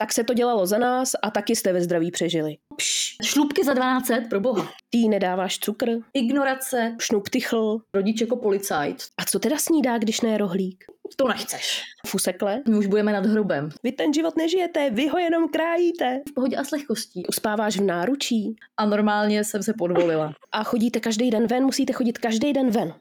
Tak 0.00 0.12
se 0.12 0.24
to 0.24 0.34
dělalo 0.34 0.66
za 0.66 0.78
nás 0.78 1.12
a 1.22 1.30
taky 1.30 1.56
jste 1.56 1.72
ve 1.72 1.80
zdraví 1.82 2.10
přežili. 2.10 2.56
Pš, 2.76 3.16
šlubky 3.24 3.64
za 3.64 3.74
12, 3.74 4.10
pro 4.30 4.40
boha. 4.40 4.68
Ty 4.90 5.08
nedáváš 5.08 5.58
cukr, 5.58 5.90
Ignorace, 6.14 6.96
šnup 7.00 7.28
tychl. 7.28 7.78
rodič 7.94 8.20
jako 8.20 8.36
policajt. 8.36 8.96
A 9.18 9.24
co 9.24 9.38
teda 9.38 9.58
snídá, 9.58 9.98
když 9.98 10.20
ne 10.20 10.38
rohlík? 10.38 10.84
To 11.16 11.28
nechceš. 11.28 11.82
Fusekle? 12.06 12.62
My 12.68 12.76
už 12.76 12.86
budeme 12.86 13.12
nad 13.12 13.26
hrobem. 13.26 13.68
Vy 13.82 13.92
ten 13.92 14.12
život 14.14 14.36
nežijete, 14.36 14.90
vy 14.90 15.08
ho 15.08 15.18
jenom 15.18 15.48
krájíte. 15.48 16.20
V 16.30 16.34
pohodě 16.34 16.56
a 16.56 16.64
s 16.64 16.70
lehkostí. 16.70 17.26
Uspáváš 17.26 17.76
v 17.76 17.82
náručí 17.82 18.56
A 18.76 18.86
normálně 18.86 19.44
jsem 19.44 19.62
se 19.62 19.72
podvolila. 19.78 20.32
a 20.52 20.64
chodíte 20.64 21.00
každý 21.00 21.30
den 21.30 21.46
ven, 21.46 21.64
musíte 21.64 21.92
chodit 21.92 22.18
každý 22.18 22.52
den 22.52 22.70
ven. 22.70 22.94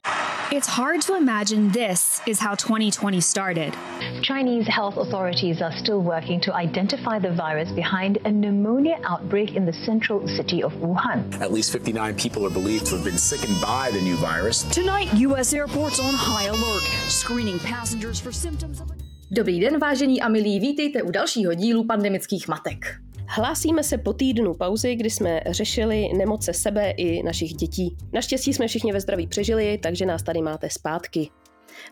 It's 0.51 0.67
hard 0.67 1.01
to 1.03 1.15
imagine 1.15 1.69
this 1.69 2.21
is 2.25 2.39
how 2.39 2.55
2020 2.55 3.21
started. 3.21 3.77
Chinese 4.23 4.67
health 4.67 4.97
authorities 4.97 5.61
are 5.61 5.71
still 5.77 6.01
working 6.01 6.41
to 6.41 6.51
identify 6.55 7.19
the 7.19 7.29
virus 7.29 7.71
behind 7.71 8.17
a 8.25 8.31
pneumonia 8.31 8.99
outbreak 9.03 9.55
in 9.55 9.67
the 9.67 9.73
central 9.73 10.27
city 10.27 10.63
of 10.63 10.73
Wuhan. 10.81 11.39
At 11.39 11.53
least 11.53 11.71
59 11.71 12.15
people 12.15 12.47
are 12.47 12.49
believed 12.49 12.87
to 12.87 12.95
have 12.95 13.05
been 13.05 13.19
sickened 13.19 13.61
by 13.61 13.91
the 13.91 14.01
new 14.01 14.15
virus. 14.15 14.63
Tonight, 14.63 15.13
U.S. 15.29 15.53
airports 15.53 15.99
on 15.99 16.15
high 16.15 16.45
alert, 16.45 16.83
screening 17.09 17.59
passengers 17.59 18.19
for 18.19 18.31
symptoms 18.31 18.81
of. 18.81 18.89
Dobrý 19.31 19.59
den, 19.59 19.79
vážení 19.79 20.21
a 20.21 20.27
milí, 20.29 20.59
vítejte 20.59 21.03
u 21.03 21.11
dalšího 21.11 21.53
dílu 21.53 21.83
pandemických 21.83 22.47
matek. 22.47 23.01
Hlásíme 23.31 23.83
se 23.83 23.97
po 23.97 24.13
týdnu 24.13 24.53
pauzy, 24.53 24.95
kdy 24.95 25.09
jsme 25.09 25.41
řešili 25.49 26.09
nemoce 26.17 26.53
sebe 26.53 26.89
i 26.89 27.23
našich 27.23 27.53
dětí. 27.53 27.97
Naštěstí 28.13 28.53
jsme 28.53 28.67
všichni 28.67 28.93
ve 28.93 29.01
zdraví 29.01 29.27
přežili, 29.27 29.77
takže 29.77 30.05
nás 30.05 30.23
tady 30.23 30.41
máte 30.41 30.69
zpátky. 30.69 31.29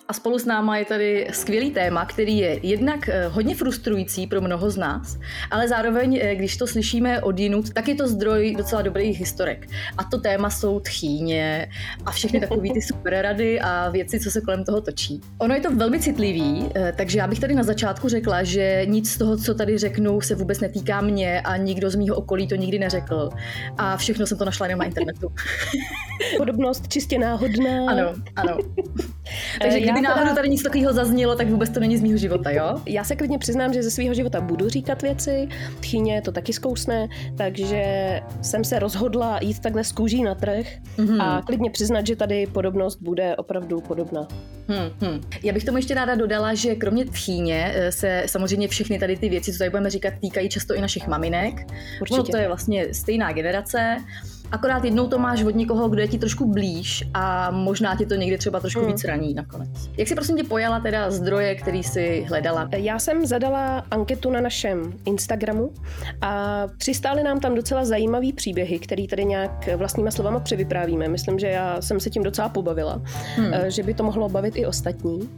A 0.08 0.14
spolu 0.14 0.40
s 0.40 0.46
náma 0.46 0.78
je 0.78 0.86
tady 0.86 1.28
skvělý 1.32 1.72
téma, 1.72 2.06
který 2.06 2.38
je 2.38 2.60
jednak 2.64 3.10
eh, 3.10 3.28
hodně 3.28 3.56
frustrující 3.56 4.28
pro 4.28 4.42
mnoho 4.42 4.70
z 4.70 4.78
nás, 4.78 5.18
ale 5.52 5.68
zároveň, 5.68 6.20
eh, 6.22 6.36
když 6.36 6.58
to 6.58 6.68
slyšíme 6.68 7.22
od 7.22 7.40
jinut, 7.40 7.74
tak 7.74 7.88
je 7.88 7.96
to 7.96 8.08
zdroj 8.08 8.56
docela 8.58 8.82
dobrých 8.82 9.20
historek. 9.20 9.68
A 9.98 10.04
to 10.04 10.18
téma 10.18 10.50
jsou 10.50 10.80
tchýně 10.80 11.70
a 12.06 12.12
všechny 12.12 12.40
takové 12.40 12.74
ty 12.74 12.82
super 12.82 13.22
rady 13.22 13.60
a 13.60 13.90
věci, 13.90 14.20
co 14.20 14.32
se 14.32 14.42
kolem 14.42 14.64
toho 14.64 14.82
točí. 14.82 15.22
Ono 15.38 15.56
je 15.56 15.62
to 15.62 15.76
velmi 15.76 16.00
citlivý, 16.00 16.70
eh, 16.76 16.94
takže 16.98 17.20
já 17.20 17.28
bych 17.28 17.40
tady 17.40 17.56
na 17.56 17.64
začátku 17.64 18.10
řekla, 18.10 18.44
že 18.44 18.82
nic 18.86 19.12
z 19.12 19.18
toho, 19.18 19.38
co 19.38 19.54
tady 19.54 19.78
řeknu, 19.78 20.22
se 20.22 20.36
vůbec 20.36 20.60
netýká 20.60 21.02
mě 21.02 21.42
a 21.42 21.58
nikdo 21.58 21.90
z 21.90 21.96
mýho 21.96 22.16
okolí 22.16 22.48
to 22.48 22.56
nikdy 22.56 22.80
neřekl. 22.80 23.30
A 23.78 23.98
všechno 23.98 24.28
jsem 24.28 24.38
to 24.38 24.46
našla 24.46 24.66
jenom 24.66 24.80
na 24.80 24.86
internetu. 24.86 25.32
Podobnost 26.38 26.88
čistě 26.88 27.20
náhodná. 27.20 27.86
Ano, 27.88 28.14
ano. 28.36 28.58
Takže 29.62 29.77
já 29.80 29.86
kdyby 29.94 30.02
teda- 30.08 30.16
náhodou 30.16 30.36
tady 30.36 30.50
nic 30.50 30.64
takového 30.64 30.94
zaznělo, 30.94 31.36
tak 31.36 31.48
vůbec 31.50 31.70
to 31.70 31.80
není 31.80 31.98
z 31.98 32.02
mýho 32.02 32.18
života, 32.18 32.50
jo? 32.52 32.82
Já 32.86 33.04
se 33.04 33.16
klidně 33.16 33.38
přiznám, 33.38 33.74
že 33.74 33.84
ze 33.84 33.92
svého 33.92 34.14
života 34.14 34.42
budu 34.42 34.70
říkat 34.70 35.02
věci, 35.02 35.48
tchýně 35.80 36.22
to 36.22 36.32
taky 36.32 36.54
zkousne, 36.54 37.08
takže 37.38 37.84
jsem 38.42 38.64
se 38.64 38.80
rozhodla 38.80 39.40
jít 39.42 39.60
takhle 39.60 39.84
z 39.84 39.92
kůží 39.92 40.24
na 40.24 40.36
trh 40.36 40.66
Mhm. 40.98 41.22
a 41.22 41.42
klidně 41.42 41.70
přiznat, 41.72 42.08
že 42.08 42.16
tady 42.16 42.48
podobnost 42.48 42.98
bude 43.02 43.36
opravdu 43.36 43.82
podobná. 43.82 44.28
Hmm, 44.70 45.10
hmm. 45.10 45.22
Já 45.44 45.54
bych 45.54 45.64
tomu 45.66 45.78
ještě 45.78 45.94
ráda 45.94 46.16
dodala, 46.16 46.54
že 46.54 46.76
kromě 46.76 47.06
tchýně 47.06 47.72
eh, 47.76 47.92
se 47.92 48.24
samozřejmě 48.26 48.68
všechny 48.68 49.00
tady 49.00 49.18
ty 49.18 49.30
věci, 49.30 49.52
co 49.52 49.58
tady 49.58 49.70
budeme 49.70 49.90
říkat, 49.90 50.14
týkají 50.22 50.50
často 50.50 50.76
i 50.76 50.82
našich 50.82 51.08
maminek. 51.08 51.54
Určitě. 52.02 52.20
Ono 52.20 52.24
to 52.24 52.38
je 52.38 52.48
vlastně 52.48 52.94
stejná 52.94 53.32
generace, 53.32 53.98
akorát 54.52 54.84
jednou 54.84 55.08
to 55.08 55.18
máš 55.20 55.44
od 55.44 55.56
někoho, 55.56 55.90
kdo 55.90 56.02
je 56.02 56.08
ti 56.08 56.20
trošku 56.20 56.46
blíž 56.52 57.04
a 57.14 57.52
možná 57.52 57.96
ti 57.96 58.06
to 58.06 58.16
někdy 58.16 58.38
třeba 58.38 58.60
trošku 58.60 58.80
Hmm. 58.80 58.92
víc 58.92 59.04
raní 59.04 59.34
nakonec. 59.34 59.70
Jak 59.98 60.08
si 60.08 60.16
prosím 60.16 60.38
tě 60.38 60.44
pojala 60.44 60.80
teda 60.80 61.12
zdroje, 61.12 61.56
který 61.56 61.84
si 61.84 62.26
hledala? 62.30 62.70
Já 62.78 63.00
jsem 63.00 63.26
zadala 63.26 63.84
anketu 63.92 64.32
na 64.32 64.42
našem 64.42 64.94
Instagramu 65.06 65.70
a 66.22 66.64
přistály 66.78 67.24
nám 67.24 67.40
tam 67.40 67.56
docela 67.56 67.86
zajímavý 67.86 68.34
příběhy, 68.34 68.80
který 68.80 69.08
tady 69.08 69.26
nějak 69.26 69.70
vlastníma 69.76 70.12
slovama 70.12 70.40
převyprávíme. 70.40 71.08
Myslím, 71.08 71.40
že 71.40 71.48
já 71.48 71.82
jsem 71.82 72.00
se 72.00 72.10
tím 72.10 72.24
docela 72.24 72.50
pobavila, 72.50 73.02
Hmm. 73.36 73.54
eh, 73.54 73.72
že 73.72 73.84
by 73.84 73.94
to 73.94 74.04
mohlo 74.04 74.30
bavit 74.30 74.56
i 74.56 74.66
ostatní. 74.66 75.30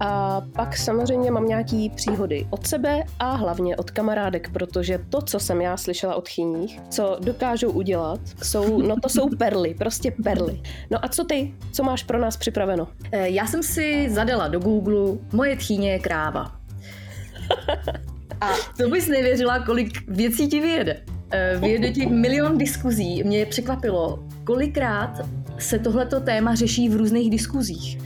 A 0.00 0.40
pak 0.52 0.76
samozřejmě 0.76 1.30
mám 1.30 1.46
nějaký 1.48 1.90
příhody 1.90 2.46
od 2.50 2.66
sebe 2.66 3.02
a 3.18 3.34
hlavně 3.34 3.76
od 3.76 3.90
kamarádek, 3.90 4.50
protože 4.52 4.98
to, 5.08 5.22
co 5.22 5.40
jsem 5.40 5.60
já 5.60 5.76
slyšela 5.76 6.14
od 6.14 6.28
chyních, 6.28 6.80
co 6.90 7.16
dokážou 7.20 7.70
udělat, 7.70 8.20
jsou, 8.54 8.82
no 8.82 8.96
to 9.02 9.08
jsou 9.08 9.28
perly, 9.38 9.74
prostě 9.74 10.10
perly. 10.22 10.60
No 10.90 11.04
a 11.04 11.08
co 11.08 11.24
ty? 11.24 11.54
Co 11.72 11.82
máš 11.82 12.02
pro 12.02 12.18
nás 12.18 12.36
připraveno? 12.36 12.88
Eh, 13.12 13.28
Já 13.30 13.46
jsem 13.46 13.62
si 13.62 14.10
zadala 14.10 14.48
do 14.48 14.60
Google 14.60 15.18
moje 15.32 15.56
tchýně 15.56 15.92
je 15.92 15.98
kráva. 15.98 16.52
A 18.40 18.48
to 18.78 18.88
bys 18.90 19.08
nevěřila, 19.08 19.58
kolik 19.58 20.08
věcí 20.10 20.48
ti 20.48 20.60
vyjede. 20.60 21.00
Eh, 21.30 21.56
Vyjede 21.60 21.90
ti 21.90 22.06
milion 22.06 22.58
diskuzí. 22.58 23.22
Mě 23.24 23.46
překvapilo, 23.46 24.24
kolikrát 24.44 25.20
se 25.58 25.78
tohleto 25.78 26.20
téma 26.20 26.54
řeší 26.54 26.88
v 26.88 26.96
různých 26.96 27.30
diskuzích. 27.30 27.98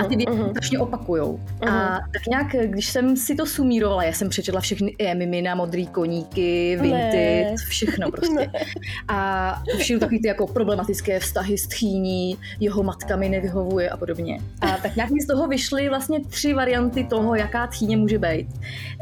A 0.00 0.04
ty 0.04 0.16
věci 0.16 0.32
Mhm, 0.32 0.44
se 0.44 0.50
strašně 0.50 0.78
opakujou. 0.78 1.40
A 1.70 1.98
tak 2.12 2.26
nějak, 2.30 2.46
když 2.70 2.86
jsem 2.88 3.16
si 3.16 3.34
to 3.34 3.46
sumírovala, 3.46 4.04
já 4.04 4.12
jsem 4.12 4.28
přečetla 4.28 4.60
všechny 4.60 4.94
Emimina, 4.98 5.54
modrý 5.54 5.86
koníky, 5.86 6.78
Vinted, 6.80 7.12
Ne. 7.50 7.54
všechno 7.68 8.10
prostě. 8.10 8.50
A 9.08 9.62
všude 9.78 9.98
takový 10.00 10.20
ty 10.22 10.28
jako 10.28 10.46
problematické 10.46 11.20
vztahy 11.20 11.58
s 11.58 11.66
tchýní, 11.66 12.38
jeho 12.60 12.82
matka 12.82 13.16
mi 13.16 13.28
nevyhovuje 13.28 13.90
a 13.90 13.96
podobně. 13.96 14.38
A 14.60 14.66
tak 14.76 14.96
nějak 14.96 15.10
mi 15.10 15.20
z 15.20 15.26
toho 15.26 15.46
vyšly 15.48 15.88
vlastně 15.88 16.20
tři 16.20 16.54
varianty 16.54 17.04
toho, 17.04 17.34
jaká 17.34 17.66
tchýně 17.66 17.96
může 17.96 18.18
být. 18.18 18.46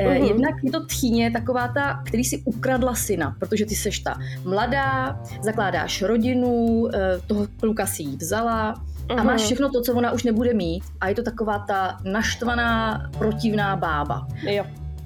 Mhm. 0.04 0.12
Jednak 0.24 0.54
je 0.62 0.70
to 0.72 0.86
tchýně 0.86 1.30
taková 1.30 1.69
ta, 1.69 2.03
který 2.06 2.24
si 2.24 2.42
ukradla 2.44 2.94
syna, 2.94 3.36
protože 3.38 3.66
ty 3.66 3.74
seš 3.74 3.98
ta 3.98 4.19
mladá, 4.44 5.20
zakládáš 5.42 6.03
rodinu, 6.03 6.88
eh, 6.94 6.98
toho 7.26 7.47
kluka 7.60 7.81
si 7.87 8.03
jí 8.03 8.16
vzala, 8.16 8.75
a 9.10 9.15
Mhm. 9.15 9.26
máš 9.26 9.41
všechno 9.43 9.70
to, 9.70 9.82
co 9.82 9.94
ona 9.94 10.12
už 10.12 10.22
nebude 10.22 10.54
mít 10.54 10.84
a 11.00 11.09
je 11.09 11.15
to 11.15 11.22
taková 11.22 11.59
ta 11.59 11.98
naštvaná, 12.04 13.03
protivná 13.19 13.76
bába. 13.76 14.26
Jo. 14.50 14.65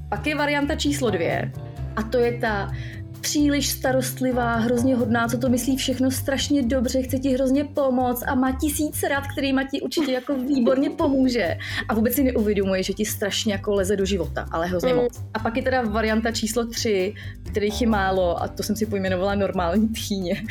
Pak 0.08 0.26
je 0.26 0.34
varianta 0.36 0.74
číslo 0.76 1.10
dvě 1.10 1.52
a 1.96 2.02
to 2.02 2.18
je 2.18 2.38
ta 2.38 2.70
příliš 3.26 3.68
starostlivá, 3.68 4.54
hrozně 4.54 4.96
hodná, 4.96 5.28
co 5.28 5.38
to 5.38 5.48
myslí 5.48 5.76
všechno 5.76 6.10
strašně 6.10 6.62
dobře, 6.62 7.02
chce 7.02 7.18
ti 7.18 7.34
hrozně 7.34 7.64
pomoct 7.64 8.22
a 8.26 8.34
má 8.34 8.52
tisíc 8.52 9.02
rad, 9.02 9.24
kterýma 9.32 9.62
ti 9.64 9.80
určitě 9.80 10.12
jako 10.12 10.34
výborně 10.34 10.90
pomůže. 10.90 11.58
A 11.88 11.94
vůbec 11.94 12.14
si 12.14 12.24
neuvědomuje, 12.24 12.82
že 12.82 12.92
ti 12.92 13.04
strašně 13.04 13.52
jako 13.52 13.74
leze 13.74 13.96
do 13.96 14.04
života, 14.04 14.46
ale 14.50 14.66
hrozně 14.66 14.94
Mm. 14.94 15.00
moc. 15.00 15.22
A 15.34 15.38
pak 15.38 15.56
je 15.56 15.62
teda 15.62 15.82
varianta 15.82 16.32
číslo 16.32 16.66
tři, 16.66 17.14
kterých 17.50 17.80
je 17.82 17.88
málo 17.88 18.42
a 18.42 18.48
to 18.48 18.62
jsem 18.62 18.76
si 18.76 18.86
pojmenovala 18.86 19.34
normální 19.34 19.88
tchýně. 19.88 20.42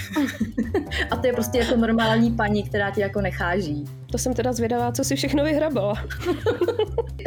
a 1.12 1.16
to 1.16 1.28
je 1.28 1.34
prostě 1.34 1.58
jako 1.58 1.76
normální 1.76 2.32
paní, 2.32 2.64
která 2.64 2.92
tě 2.92 3.02
jako 3.02 3.22
necháží. 3.22 3.86
To 4.12 4.18
jsem 4.18 4.34
teda 4.34 4.54
zvědavá, 4.54 4.92
co 4.92 5.04
si 5.04 5.16
všechno 5.16 5.44
vyhrabala. 5.44 5.96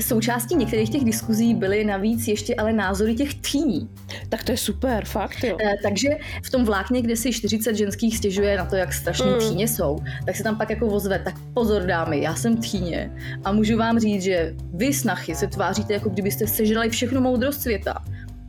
Součástí 0.00 0.54
některých 0.56 0.90
těch 0.90 1.04
diskuzí 1.04 1.54
byly 1.54 1.84
navíc 1.84 2.28
ještě 2.28 2.54
ale 2.54 2.72
názory 2.72 3.14
těch 3.14 3.34
tchýní. 3.34 3.88
Tak 4.28 4.44
to 4.44 4.52
je 4.52 4.56
super, 4.58 5.04
fakt 5.04 5.44
jo. 5.44 5.56
Eh, 5.64 5.74
Takže 5.82 6.08
v 6.44 6.50
tom 6.50 6.64
vlákně, 6.64 7.02
kde 7.02 7.16
si 7.16 7.32
40 7.32 7.74
ženských 7.76 8.16
stěžuje 8.16 8.56
na 8.56 8.64
to, 8.64 8.76
jak 8.76 8.92
strašní 8.92 9.26
Mm. 9.30 9.38
tchýně 9.38 9.68
jsou, 9.68 9.98
tak 10.26 10.36
se 10.36 10.42
tam 10.42 10.58
pak 10.58 10.70
jako 10.70 10.86
ozve, 10.86 11.18
tak 11.18 11.34
pozor 11.54 11.82
dámy, 11.82 12.22
já 12.22 12.34
jsem 12.34 12.56
tchýně 12.56 13.10
a 13.44 13.52
můžu 13.52 13.76
vám 13.78 13.98
říct, 13.98 14.22
že 14.22 14.54
vy 14.74 14.92
snachy 14.94 15.34
se 15.34 15.46
tváříte, 15.46 15.92
jako 15.92 16.08
kdybyste 16.08 16.46
sežrali 16.46 16.88
všechnu 16.90 17.20
moudrost 17.20 17.62
světa. 17.62 18.04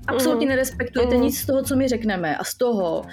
Absolutně 0.10 0.46
Mm. 0.46 0.50
nerespektujete 0.50 1.16
Mm. 1.16 1.22
nic 1.22 1.40
z 1.40 1.46
toho, 1.46 1.64
co 1.64 1.76
my 1.76 1.88
řekneme 1.88 2.38
a 2.38 2.44
z 2.44 2.56
toho, 2.56 3.04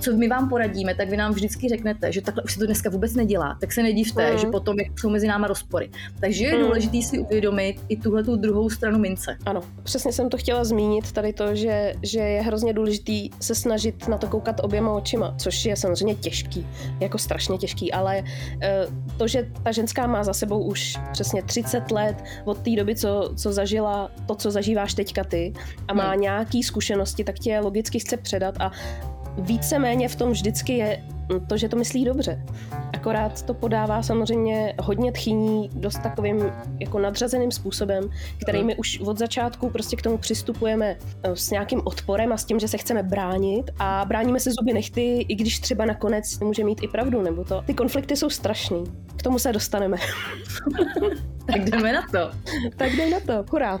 co 0.00 0.12
my 0.16 0.28
vám 0.28 0.48
poradíme, 0.48 0.94
tak 0.94 1.08
vy 1.10 1.16
nám 1.16 1.32
vždycky 1.32 1.68
řeknete, 1.68 2.12
že 2.12 2.20
takhle 2.20 2.42
už 2.42 2.52
se 2.52 2.58
to 2.58 2.66
dneska 2.66 2.90
vůbec 2.90 3.14
nedělá. 3.14 3.56
Tak 3.60 3.72
se 3.72 3.82
nedivte, 3.82 4.32
Mm. 4.32 4.38
že 4.38 4.46
potom 4.46 4.76
jsou 5.00 5.10
mezi 5.10 5.26
náma 5.26 5.46
rozpory. 5.46 5.90
Takže 6.20 6.44
je 6.46 6.56
Mm. 6.58 6.62
důležité 6.64 7.02
si 7.02 7.18
uvědomit 7.18 7.76
i 7.88 7.96
tuhle 7.96 8.24
tu 8.24 8.36
druhou 8.36 8.70
stranu 8.70 8.98
mince. 8.98 9.36
Ano, 9.46 9.60
přesně 9.82 10.12
jsem 10.12 10.28
to 10.28 10.36
chtěla 10.38 10.64
zmínit, 10.64 11.12
tady 11.12 11.32
to, 11.32 11.54
že, 11.54 11.94
že 12.02 12.18
je 12.20 12.42
hrozně 12.42 12.72
důležitý 12.72 13.30
se 13.40 13.54
snažit 13.54 14.08
na 14.08 14.18
to 14.18 14.26
koukat 14.26 14.60
oběma 14.64 14.92
očima, 14.92 15.34
což 15.38 15.64
je 15.64 15.76
samozřejmě 15.76 16.14
těžký, 16.14 16.66
jako 17.00 17.18
strašně 17.18 17.58
těžký, 17.58 17.92
ale 17.92 18.22
eh, 18.62 18.86
to, 19.16 19.28
že 19.28 19.48
ta 19.62 19.72
ženská 19.72 20.06
má 20.06 20.24
za 20.24 20.32
sebou 20.32 20.62
už 20.62 20.96
přesně 21.12 21.42
30 21.42 21.90
let 21.90 22.24
od 22.44 22.58
té 22.58 22.70
doby, 22.76 22.96
co, 22.96 23.32
co 23.36 23.52
zažila 23.52 24.10
to, 24.26 24.34
co 24.34 24.50
zažíváš 24.50 24.94
teďka 24.94 25.24
ty 25.24 25.52
a 25.88 25.94
má 25.94 26.04
Hmm. 26.10 26.20
Nějaký 26.44 26.62
zkušenosti, 26.62 27.24
tak 27.24 27.38
tě 27.38 27.60
logicky 27.60 27.98
chce 27.98 28.16
předat 28.16 28.54
a 28.60 28.72
víceméně 29.38 30.08
v 30.08 30.16
tom 30.16 30.30
vždycky 30.30 30.72
je 30.72 31.02
to, 31.48 31.56
že 31.56 31.68
to 31.68 31.76
myslí 31.76 32.04
dobře. 32.04 32.44
Akorát 32.92 33.42
to 33.42 33.54
podává 33.54 34.02
samozřejmě 34.02 34.74
hodně 34.80 35.12
tchyní 35.12 35.70
dost 35.74 35.98
takovým 36.02 36.52
jako 36.80 36.98
nadřazeným 36.98 37.52
způsobem, 37.52 38.10
který 38.42 38.64
my 38.64 38.76
už 38.76 39.00
od 39.00 39.18
začátku 39.18 39.70
prostě 39.70 39.96
k 39.96 40.02
tomu 40.02 40.18
přistupujeme 40.18 40.96
eh, 41.22 41.36
s 41.36 41.50
nějakým 41.50 41.80
odporem 41.84 42.32
a 42.32 42.36
s 42.36 42.44
tím, 42.44 42.58
že 42.58 42.68
se 42.68 42.78
chceme 42.78 43.02
bránit 43.02 43.70
a 43.78 44.04
bráníme 44.08 44.40
se 44.40 44.50
zuby 44.50 44.72
nechty, 44.72 45.26
i 45.28 45.34
když 45.34 45.58
třeba 45.58 45.84
nakonec 45.84 46.38
může 46.38 46.64
mít 46.64 46.82
i 46.82 46.88
pravdu, 46.88 47.22
nebo 47.22 47.44
to. 47.44 47.62
Ty 47.66 47.74
konflikty 47.74 48.16
jsou 48.16 48.30
strašný. 48.30 48.84
K 49.16 49.22
tomu 49.22 49.38
se 49.38 49.52
dostaneme. 49.52 49.96
tak 51.46 51.64
jdeme 51.64 51.92
na 51.92 52.02
to. 52.12 52.30
tak 52.76 52.92
jdeme 52.92 53.10
na 53.10 53.20
to. 53.20 53.44
Hurá. 53.50 53.80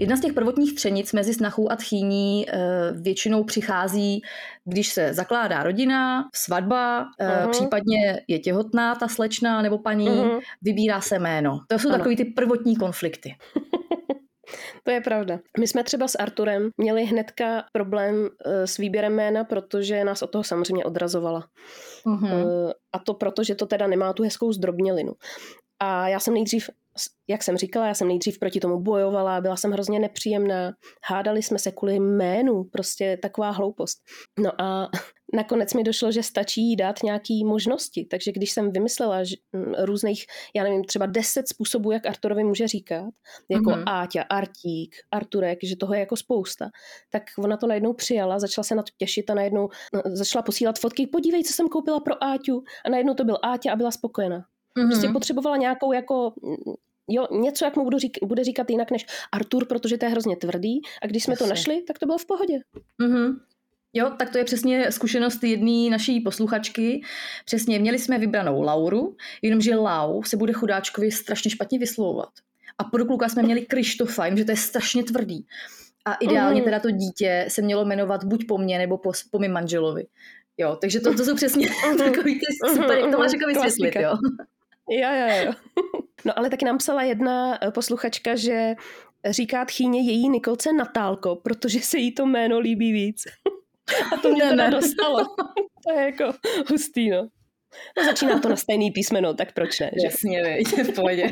Jedna 0.00 0.16
z 0.16 0.20
těch 0.20 0.32
prvotních 0.32 0.74
třenic 0.74 1.12
mezi 1.12 1.34
snachou 1.34 1.70
a 1.72 1.76
tchýní 1.76 2.46
eh, 2.48 2.92
většinou 2.92 3.44
přichází, 3.44 4.22
když 4.64 4.88
se 4.88 5.14
zakládá 5.14 5.62
rodina, 5.62 6.28
svatba, 6.34 7.06
uh-huh. 7.20 7.50
případně 7.50 8.22
je 8.28 8.38
těhotná 8.38 8.94
ta 8.94 9.08
slečna 9.08 9.62
nebo 9.62 9.78
paní, 9.78 10.08
uh-huh. 10.08 10.40
vybírá 10.62 11.00
se 11.00 11.18
jméno. 11.18 11.60
To 11.68 11.78
jsou 11.78 11.88
ano. 11.88 11.98
takový 11.98 12.16
ty 12.16 12.24
prvotní 12.24 12.76
konflikty. 12.76 13.34
To 14.84 14.90
je 14.90 15.00
pravda. 15.00 15.38
My 15.58 15.66
jsme 15.66 15.84
třeba 15.84 16.08
s 16.08 16.18
Arturem 16.18 16.70
měli 16.76 17.04
hnedka 17.04 17.64
problém 17.72 18.28
eh, 18.46 18.66
s 18.66 18.76
výběrem 18.76 19.14
jména, 19.14 19.44
protože 19.44 20.04
nás 20.04 20.22
od 20.22 20.30
toho 20.30 20.44
samozřejmě 20.44 20.84
odrazovala. 20.84 21.44
Uh-huh. 22.06 22.72
A 22.92 22.98
to 22.98 23.14
proto, 23.14 23.44
že 23.44 23.54
to 23.54 23.66
teda 23.66 23.86
nemá 23.86 24.12
tu 24.12 24.22
hezkou 24.22 24.52
zdrobnělinu. 24.52 25.12
A 25.80 26.08
já 26.08 26.20
jsem 26.20 26.34
nejdřív 26.34 26.70
jak 27.28 27.42
jsem 27.42 27.56
říkala, 27.56 27.86
já 27.86 27.94
jsem 27.94 28.08
nejdřív 28.08 28.38
proti 28.38 28.60
tomu 28.60 28.80
bojovala, 28.80 29.40
byla 29.40 29.56
jsem 29.56 29.70
hrozně 29.70 29.98
nepříjemná, 29.98 30.72
hádali 31.04 31.42
jsme 31.42 31.58
se 31.58 31.72
kvůli 31.72 31.94
jménu, 31.94 32.64
prostě 32.64 33.18
taková 33.22 33.50
hloupost. 33.50 33.98
No 34.38 34.60
a 34.60 34.88
nakonec 35.34 35.74
mi 35.74 35.84
došlo, 35.84 36.12
že 36.12 36.22
stačí 36.22 36.62
jí 36.62 36.76
dát 36.76 37.02
nějaký 37.02 37.44
možnosti, 37.44 38.04
takže 38.10 38.32
když 38.32 38.50
jsem 38.50 38.72
vymyslela 38.72 39.24
že, 39.24 39.36
různých, 39.78 40.24
já 40.54 40.62
nevím, 40.62 40.84
třeba 40.84 41.06
deset 41.06 41.48
způsobů, 41.48 41.92
jak 41.92 42.06
Arturovi 42.06 42.44
může 42.44 42.68
říkat, 42.68 43.10
jako 43.48 43.70
mm-hmm. 43.70 43.82
Áťa, 43.86 44.22
Artík, 44.22 44.96
Arturek, 45.10 45.58
že 45.62 45.76
toho 45.76 45.94
je 45.94 46.00
jako 46.00 46.16
spousta, 46.16 46.70
tak 47.10 47.22
ona 47.38 47.56
to 47.56 47.66
najednou 47.66 47.92
přijala, 47.92 48.38
začala 48.38 48.64
se 48.64 48.74
na 48.74 48.82
to 48.82 48.90
těšit 48.98 49.30
a 49.30 49.34
najednou 49.34 49.68
no, 49.94 50.02
začala 50.04 50.42
posílat 50.42 50.78
fotky, 50.78 51.06
podívej, 51.06 51.44
co 51.44 51.52
jsem 51.52 51.68
koupila 51.68 52.00
pro 52.00 52.24
Áťu 52.24 52.64
a 52.86 52.90
najednou 52.90 53.14
to 53.14 53.24
byl 53.24 53.38
Áťa 53.42 53.72
a 53.72 53.76
byla 53.76 53.90
spokojená. 53.90 54.44
Mm-hmm. 54.78 54.88
Prostě 54.88 55.08
potřebovala 55.08 55.56
nějakou 55.56 55.92
jako 55.92 56.32
jo, 57.08 57.26
něco, 57.30 57.64
jak 57.64 57.76
mu 57.76 57.84
budu 57.84 57.98
řík, 57.98 58.18
bude 58.24 58.44
říkat 58.44 58.70
jinak 58.70 58.90
než 58.90 59.06
Artur, 59.32 59.66
protože 59.66 59.98
to 59.98 60.04
je 60.04 60.10
hrozně 60.10 60.36
tvrdý 60.36 60.80
a 61.02 61.06
když 61.06 61.24
jsme 61.24 61.32
Jasně. 61.32 61.46
to 61.46 61.50
našli, 61.50 61.82
tak 61.86 61.98
to 61.98 62.06
bylo 62.06 62.18
v 62.18 62.26
pohodě. 62.26 62.58
Mm-hmm. 63.02 63.36
Jo, 63.92 64.10
tak 64.18 64.30
to 64.30 64.38
je 64.38 64.44
přesně 64.44 64.92
zkušenost 64.92 65.44
jedné 65.44 65.90
naší 65.90 66.20
posluchačky. 66.20 67.02
Přesně, 67.44 67.78
měli 67.78 67.98
jsme 67.98 68.18
vybranou 68.18 68.62
Lauru, 68.62 69.16
jenomže 69.42 69.76
Lau 69.76 70.22
se 70.22 70.36
bude 70.36 70.52
chudáčkovi 70.52 71.10
strašně 71.10 71.50
špatně 71.50 71.78
vyslovovat. 71.78 72.28
A 72.78 72.84
pro 72.84 73.04
kluka 73.04 73.28
jsme 73.28 73.42
měli 73.42 73.60
Krištofa, 73.66 74.36
že 74.36 74.44
to 74.44 74.50
je 74.50 74.56
strašně 74.56 75.04
tvrdý. 75.04 75.46
A 76.04 76.14
ideálně 76.14 76.60
mhm. 76.60 76.64
teda 76.64 76.80
to 76.80 76.90
dítě 76.90 77.46
se 77.48 77.62
mělo 77.62 77.84
jmenovat 77.84 78.24
buď 78.24 78.46
po 78.46 78.58
mně, 78.58 78.78
nebo 78.78 78.98
po, 78.98 79.12
po 79.30 79.38
mým 79.38 79.52
manželovi. 79.52 80.06
Jo, 80.58 80.78
takže 80.80 81.00
to, 81.00 81.14
to 81.14 81.24
jsou 81.24 81.34
přesně 81.34 81.68
mhm. 81.86 81.98
takový 81.98 82.34
ty 82.34 82.70
super, 82.74 82.98
jak 82.98 83.10
to 83.10 83.18
máš 83.18 83.32
jako 83.32 83.46
vysvětlit, 83.46 84.02
jo. 84.02 84.18
Jo, 84.90 85.08
jo, 85.12 85.44
jo. 85.44 85.52
No 86.24 86.38
ale 86.38 86.50
taky 86.50 86.64
nám 86.64 86.78
psala 86.78 87.02
jedna 87.02 87.58
eh, 87.64 87.70
posluchačka, 87.70 88.36
že 88.36 88.74
říká 89.30 89.64
tchýně 89.64 90.00
její 90.00 90.28
Nikolce 90.28 90.72
Natálko, 90.72 91.36
protože 91.36 91.80
se 91.80 91.98
jí 91.98 92.14
to 92.14 92.26
jméno 92.26 92.58
líbí 92.58 92.92
víc. 92.92 93.22
A 94.12 94.16
to 94.16 94.30
mě 94.30 94.42
teda 94.42 94.70
dostalo. 94.70 95.24
to 95.86 95.92
je 95.98 96.04
jako 96.04 96.32
hustý, 96.70 97.10
no. 97.10 97.28
no. 97.98 98.04
Začíná 98.04 98.38
to 98.38 98.48
na 98.48 98.56
stejný 98.56 98.90
písmeno, 98.90 99.34
tak 99.34 99.52
proč 99.52 99.80
ne? 99.80 99.90
Že? 100.00 100.06
Jasně, 100.06 100.42
veď, 100.42 100.66
v 100.66 100.94
pohodě. 100.94 101.30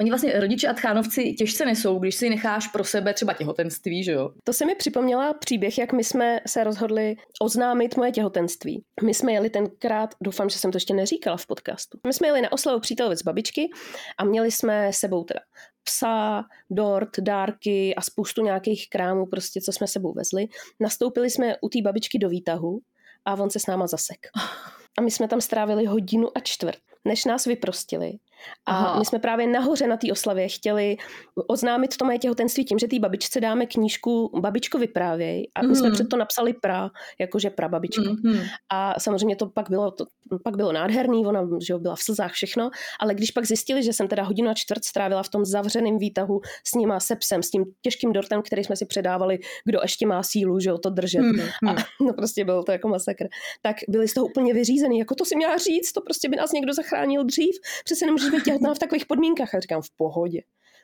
Oni 0.00 0.10
vlastně 0.10 0.40
rodiče 0.40 0.68
a 0.68 0.74
tchánovci 0.74 1.32
těžce 1.32 1.64
nesou, 1.64 1.98
když 1.98 2.14
si 2.14 2.30
necháš 2.30 2.68
pro 2.68 2.84
sebe 2.84 3.14
třeba 3.14 3.32
těhotenství, 3.32 4.04
že 4.04 4.12
jo? 4.12 4.30
To 4.44 4.52
se 4.52 4.66
mi 4.66 4.74
připomněla 4.74 5.34
příběh, 5.34 5.78
jak 5.78 5.92
my 5.92 6.04
jsme 6.04 6.40
se 6.46 6.64
rozhodli 6.64 7.16
oznámit 7.40 7.96
moje 7.96 8.12
těhotenství. 8.12 8.84
My 9.02 9.14
jsme 9.14 9.32
jeli 9.32 9.50
tenkrát, 9.50 10.14
doufám, 10.22 10.48
že 10.48 10.58
jsem 10.58 10.72
to 10.72 10.76
ještě 10.76 10.94
neříkala 10.94 11.36
v 11.36 11.46
podcastu. 11.46 11.98
My 12.06 12.12
jsme 12.12 12.28
jeli 12.28 12.42
na 12.42 12.52
oslavu 12.52 12.80
přítelvic 12.80 13.22
babičky 13.22 13.70
a 14.18 14.24
měli 14.24 14.50
jsme 14.50 14.92
sebou 14.92 15.24
teda 15.24 15.40
psa, 15.84 16.44
dort, 16.70 17.18
dárky 17.20 17.94
a 17.94 18.00
spoustu 18.00 18.44
nějakých 18.44 18.90
krámů, 18.90 19.26
prostě, 19.26 19.60
co 19.60 19.72
jsme 19.72 19.86
sebou 19.86 20.12
vezli. 20.12 20.46
Nastoupili 20.80 21.30
jsme 21.30 21.56
u 21.60 21.68
té 21.68 21.82
babičky 21.82 22.18
do 22.18 22.28
výtahu 22.28 22.80
a 23.24 23.34
on 23.34 23.50
se 23.50 23.58
s 23.58 23.66
náma 23.66 23.86
zasek. 23.86 24.26
A 24.98 25.02
my 25.02 25.10
jsme 25.10 25.28
tam 25.28 25.40
strávili 25.40 25.86
hodinu 25.86 26.28
a 26.36 26.40
čtvrt, 26.40 26.78
než 27.04 27.24
nás 27.24 27.46
vyprostili 27.46 28.12
a 28.66 28.72
Aha. 28.72 28.98
my 28.98 29.04
jsme 29.04 29.18
právě 29.18 29.46
nahoře 29.46 29.86
na 29.86 29.96
té 29.96 30.12
oslavě 30.12 30.48
chtěli 30.48 30.96
oznámit 31.48 31.96
to 31.96 32.04
moje 32.04 32.18
těhotenství 32.18 32.64
tím, 32.64 32.78
že 32.78 32.88
té 32.88 32.98
babičce 32.98 33.40
dáme 33.40 33.66
knížku 33.66 34.40
Babičko 34.40 34.78
vyprávěj. 34.78 35.48
A 35.54 35.62
my 35.62 35.68
mm. 35.68 35.74
jsme 35.74 35.88
mhm. 35.88 35.94
před 35.94 36.08
to 36.08 36.16
napsali 36.16 36.52
pra, 36.52 36.90
jakože 37.18 37.50
pra 37.50 37.68
babičko. 37.68 38.02
Mm. 38.02 38.40
A 38.72 39.00
samozřejmě 39.00 39.36
to 39.36 39.46
pak 39.46 39.70
bylo, 39.70 39.90
to, 39.90 40.04
pak 40.44 40.56
bylo 40.56 40.72
nádherný, 40.72 41.26
ona 41.26 41.48
že 41.66 41.74
byla 41.78 41.96
v 41.96 42.02
slzách 42.02 42.32
všechno, 42.32 42.70
ale 43.00 43.14
když 43.14 43.30
pak 43.30 43.46
zjistili, 43.46 43.82
že 43.82 43.92
jsem 43.92 44.08
teda 44.08 44.22
hodinu 44.22 44.50
a 44.50 44.54
čtvrt 44.54 44.84
strávila 44.84 45.22
v 45.22 45.28
tom 45.28 45.44
zavřeném 45.44 45.98
výtahu 45.98 46.40
s 46.64 46.74
nima, 46.74 47.00
se 47.00 47.16
psem, 47.16 47.42
s 47.42 47.50
tím 47.50 47.64
těžkým 47.82 48.12
dortem, 48.12 48.42
který 48.42 48.64
jsme 48.64 48.76
si 48.76 48.86
předávali, 48.86 49.38
kdo 49.64 49.78
ještě 49.82 50.06
má 50.06 50.22
sílu, 50.22 50.60
že 50.60 50.70
to 50.82 50.90
držet. 50.90 51.20
Mm. 51.20 51.40
A 51.68 51.74
no 52.00 52.12
prostě 52.12 52.44
bylo 52.44 52.62
to 52.62 52.72
jako 52.72 52.88
masakr. 52.88 53.28
Tak 53.62 53.76
byli 53.88 54.08
z 54.08 54.14
toho 54.14 54.26
úplně 54.26 54.54
vyřízený, 54.54 54.98
jako 54.98 55.14
to 55.14 55.24
si 55.24 55.36
měla 55.36 55.56
říct, 55.56 55.92
to 55.92 56.00
prostě 56.00 56.28
by 56.28 56.36
nás 56.36 56.52
někdo 56.52 56.72
zachránil 56.72 57.24
dřív, 57.24 57.54
přece 57.84 58.06
nemůžeš 58.06 58.29
být 58.30 58.44
těhotná 58.44 58.74
v 58.74 58.78
takových 58.78 59.06
podmínkách. 59.06 59.54
A 59.54 59.60
říkám, 59.60 59.82
v 59.82 59.96
pohodě. 59.96 60.40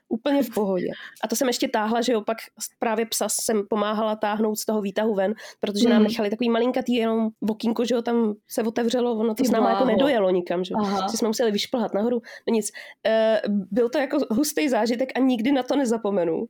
Úplně 0.08 0.42
v 0.42 0.50
pohodě. 0.54 0.88
A 1.24 1.28
to 1.28 1.36
jsem 1.36 1.48
ještě 1.48 1.68
táhla, 1.68 2.00
že 2.00 2.16
opak 2.16 2.36
právě 2.78 3.06
psa 3.06 3.28
jsem 3.28 3.62
pomáhala 3.68 4.16
táhnout 4.16 4.58
z 4.58 4.64
toho 4.64 4.82
výtahu 4.82 5.14
ven, 5.14 5.34
protože 5.60 5.88
nám 5.88 5.98
hmm. 5.98 6.06
nechali 6.06 6.30
takový 6.30 6.50
malinkatý 6.50 6.94
jenom 6.94 7.28
okýnko, 7.50 7.84
že 7.84 7.94
ho 7.94 8.02
tam 8.02 8.34
se 8.48 8.62
otevřelo, 8.62 9.12
ono 9.16 9.34
to 9.34 9.44
s 9.44 9.50
náma 9.50 9.70
jako 9.70 9.84
nedojelo 9.84 10.30
nikam, 10.30 10.64
že, 10.64 10.74
že 11.10 11.18
jsme 11.18 11.28
museli 11.28 11.50
vyšplhat 11.50 11.94
nahoru. 11.94 12.22
No 12.48 12.54
nic. 12.54 12.70
E, 13.06 13.42
byl 13.48 13.88
to 13.88 13.98
jako 13.98 14.18
hustý 14.30 14.68
zážitek 14.68 15.12
a 15.14 15.18
nikdy 15.18 15.52
na 15.52 15.62
to 15.62 15.76
nezapomenu. 15.76 16.46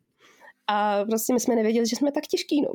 A 0.67 1.05
prostě 1.05 1.33
my 1.33 1.41
jsme 1.41 1.57
nevěděli, 1.57 1.87
že 1.87 1.97
jsme 1.97 2.13
tak 2.13 2.27
těžký, 2.27 2.63
no. 2.63 2.69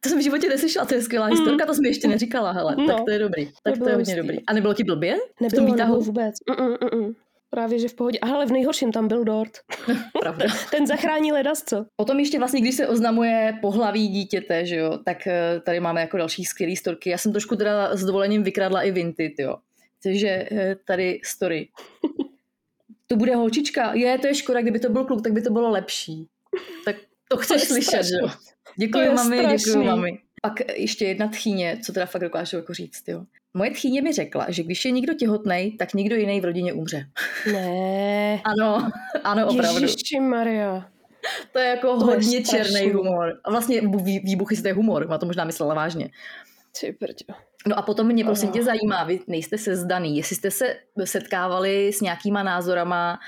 To 0.00 0.08
jsem 0.08 0.18
v 0.18 0.22
životě 0.22 0.48
neslyšela, 0.48 0.84
to 0.84 0.94
je 0.94 1.02
skvělá 1.02 1.26
historka, 1.26 1.66
to 1.66 1.74
jsem 1.74 1.84
ještě 1.84 2.08
neříkala, 2.08 2.52
hele, 2.52 2.76
no, 2.76 2.86
tak 2.86 3.04
to 3.04 3.10
je 3.10 3.18
dobrý, 3.18 3.50
tak 3.62 3.78
to, 3.78 3.84
to 3.84 3.88
je 3.88 3.96
hodně 3.96 4.14
hustý. 4.14 4.28
dobrý. 4.28 4.46
A 4.46 4.52
nebylo 4.52 4.74
ti 4.74 4.84
blbě? 4.84 5.16
Nebylo, 5.40 5.66
v 5.66 5.68
tom 5.68 5.76
nebylo 5.76 6.00
vůbec. 6.00 6.34
Mm-mm, 6.50 6.76
mm-mm. 6.78 7.14
Právě, 7.50 7.78
že 7.78 7.88
v 7.88 7.94
pohodě. 7.94 8.18
Ale 8.22 8.46
v 8.46 8.52
nejhorším 8.52 8.92
tam 8.92 9.08
byl 9.08 9.24
dort. 9.24 9.50
Pravda. 10.20 10.46
Ten 10.70 10.86
zachrání 10.86 11.32
ledas, 11.32 11.62
co? 11.62 11.86
Potom 11.96 12.18
ještě 12.20 12.38
vlastně, 12.38 12.60
když 12.60 12.74
se 12.74 12.88
oznamuje 12.88 13.58
pohlaví 13.60 14.08
dítěte, 14.08 14.66
že 14.66 14.76
jo, 14.76 14.98
tak 15.04 15.26
eh, 15.26 15.60
tady 15.60 15.80
máme 15.80 16.00
jako 16.00 16.16
další 16.16 16.44
skvělý 16.44 16.76
storky. 16.76 17.10
Já 17.10 17.18
jsem 17.18 17.32
trošku 17.32 17.56
teda 17.56 17.96
s 17.96 18.04
dovolením 18.04 18.42
vykradla 18.42 18.82
i 18.82 18.90
Vinted, 18.90 19.32
jo. 19.38 19.56
Takže 20.02 20.48
eh, 20.52 20.76
tady 20.86 21.20
story. 21.24 21.68
To 23.06 23.16
bude 23.16 23.36
holčička. 23.36 23.94
Je, 23.94 24.18
to 24.18 24.26
je 24.26 24.34
škoda, 24.34 24.62
kdyby 24.62 24.78
to 24.78 24.88
byl 24.88 25.04
kluk, 25.04 25.22
tak 25.22 25.32
by 25.32 25.42
to 25.42 25.50
bylo 25.50 25.70
lepší. 25.70 26.28
Tak 26.84 26.96
to 27.28 27.36
chceš 27.36 27.60
to 27.60 27.74
slyšet, 27.74 28.02
že 28.02 28.14
jo. 28.22 28.28
Děkuji 28.78 29.10
mami, 29.14 29.46
děkuji 29.56 29.84
mami. 29.84 30.18
Pak 30.42 30.60
ještě 30.76 31.04
jedna 31.04 31.28
tchýně, 31.28 31.78
co 31.82 31.92
teda 31.92 32.06
fakt 32.06 32.22
dokážu 32.22 32.56
jako 32.56 32.74
říct, 32.74 33.08
jo. 33.08 33.24
Moje 33.54 33.70
tchýně 33.70 34.02
mi 34.02 34.12
řekla, 34.12 34.46
že 34.48 34.62
když 34.62 34.84
je 34.84 34.90
někdo 34.90 35.14
těhotný, 35.14 35.76
tak 35.78 35.94
někdo 35.94 36.16
jiný 36.16 36.40
v 36.40 36.44
rodině 36.44 36.72
umře. 36.72 37.06
Ne. 37.52 38.40
ano, 38.44 38.90
ano, 39.24 39.48
opravdu. 39.48 39.80
Ježiši 39.80 40.20
Maria. 40.20 40.88
To 41.52 41.58
je 41.58 41.68
jako 41.68 41.86
to 41.86 42.04
hodně 42.06 42.42
černý 42.42 42.90
humor. 42.90 43.40
A 43.44 43.50
vlastně 43.50 43.80
výbuchy 44.24 44.56
je 44.64 44.72
humor, 44.72 45.08
má 45.08 45.18
to 45.18 45.26
možná 45.26 45.44
myslela 45.44 45.74
vážně. 45.74 46.10
No 47.66 47.78
a 47.78 47.82
potom 47.82 48.06
mě 48.06 48.24
prosím 48.24 48.50
tě 48.50 48.62
zajímá, 48.62 49.04
vy 49.04 49.20
nejste 49.26 49.58
se 49.58 49.76
zdaný, 49.76 50.16
jestli 50.16 50.36
jste 50.36 50.50
se 50.50 50.76
setkávali 51.04 51.92
s 51.92 52.00
nějakýma 52.00 52.42
názorama, 52.42 53.18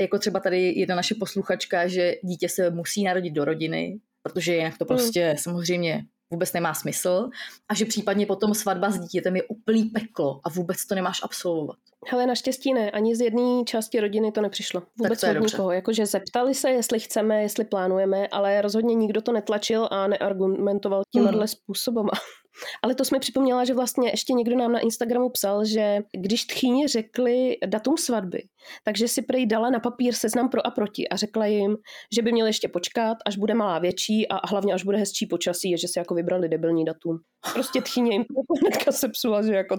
jako 0.00 0.18
třeba 0.18 0.40
tady 0.40 0.72
jedna 0.76 0.94
naše 0.94 1.14
posluchačka, 1.14 1.86
že 1.86 2.14
dítě 2.22 2.48
se 2.48 2.70
musí 2.70 3.04
narodit 3.04 3.32
do 3.32 3.44
rodiny, 3.44 3.98
protože 4.22 4.56
jinak 4.56 4.78
to 4.78 4.84
hmm. 4.84 4.96
prostě 4.96 5.30
mm. 5.30 5.38
samozřejmě 5.38 6.04
vůbec 6.32 6.52
nemá 6.52 6.74
smysl 6.74 7.28
a 7.68 7.74
že 7.74 7.84
případně 7.84 8.26
potom 8.26 8.54
svatba 8.54 8.90
s 8.90 9.00
dítětem 9.00 9.36
je 9.36 9.42
úplný 9.42 9.84
peklo 9.84 10.40
a 10.44 10.48
vůbec 10.48 10.86
to 10.86 10.94
nemáš 10.94 11.20
absolvovat. 11.22 11.76
Hele, 12.06 12.26
naštěstí 12.26 12.72
ne, 12.74 12.90
ani 12.90 13.16
z 13.16 13.20
jedné 13.20 13.64
části 13.64 14.00
rodiny 14.00 14.32
to 14.32 14.40
nepřišlo. 14.40 14.82
Vůbec 14.98 15.24
od 15.24 15.40
nikoho. 15.40 15.72
Jakože 15.72 16.06
zeptali 16.06 16.54
se, 16.54 16.70
jestli 16.70 17.00
chceme, 17.00 17.42
jestli 17.42 17.64
plánujeme, 17.64 18.28
ale 18.28 18.62
rozhodně 18.62 18.94
nikdo 18.94 19.20
to 19.20 19.32
netlačil 19.32 19.88
a 19.90 20.06
neargumentoval 20.06 21.02
tímhle 21.12 21.32
mm. 21.32 21.48
způsobem. 21.48 22.06
Ale 22.82 22.94
to 22.94 23.04
jsme 23.04 23.18
připomněla, 23.18 23.64
že 23.64 23.74
vlastně 23.74 24.10
ještě 24.10 24.32
někdo 24.32 24.56
nám 24.56 24.72
na 24.72 24.80
Instagramu 24.80 25.30
psal, 25.30 25.64
že 25.64 25.98
když 26.20 26.46
tchýně 26.46 26.88
řekli 26.88 27.56
datum 27.66 27.96
svatby, 27.96 28.42
takže 28.84 29.08
si 29.08 29.22
prej 29.22 29.46
dala 29.46 29.70
na 29.70 29.80
papír 29.80 30.14
seznam 30.14 30.48
pro 30.48 30.66
a 30.66 30.70
proti 30.70 31.08
a 31.08 31.16
řekla 31.16 31.46
jim, 31.46 31.76
že 32.14 32.22
by 32.22 32.32
měli 32.32 32.48
ještě 32.48 32.68
počkat, 32.68 33.16
až 33.26 33.36
bude 33.36 33.54
malá 33.54 33.78
větší 33.78 34.28
a 34.28 34.46
hlavně 34.46 34.74
až 34.74 34.84
bude 34.84 34.98
hezčí 34.98 35.26
počasí, 35.26 35.76
že 35.78 35.88
si 35.88 35.98
jako 35.98 36.14
vybrali 36.14 36.48
debilní 36.48 36.84
datum. 36.84 37.18
Prostě 37.52 37.80
tchýně 37.80 38.12
jim 38.12 38.24
to 38.24 38.54
hnedka 38.60 38.92
sepsula, 38.92 39.42
že 39.42 39.54
jako 39.54 39.76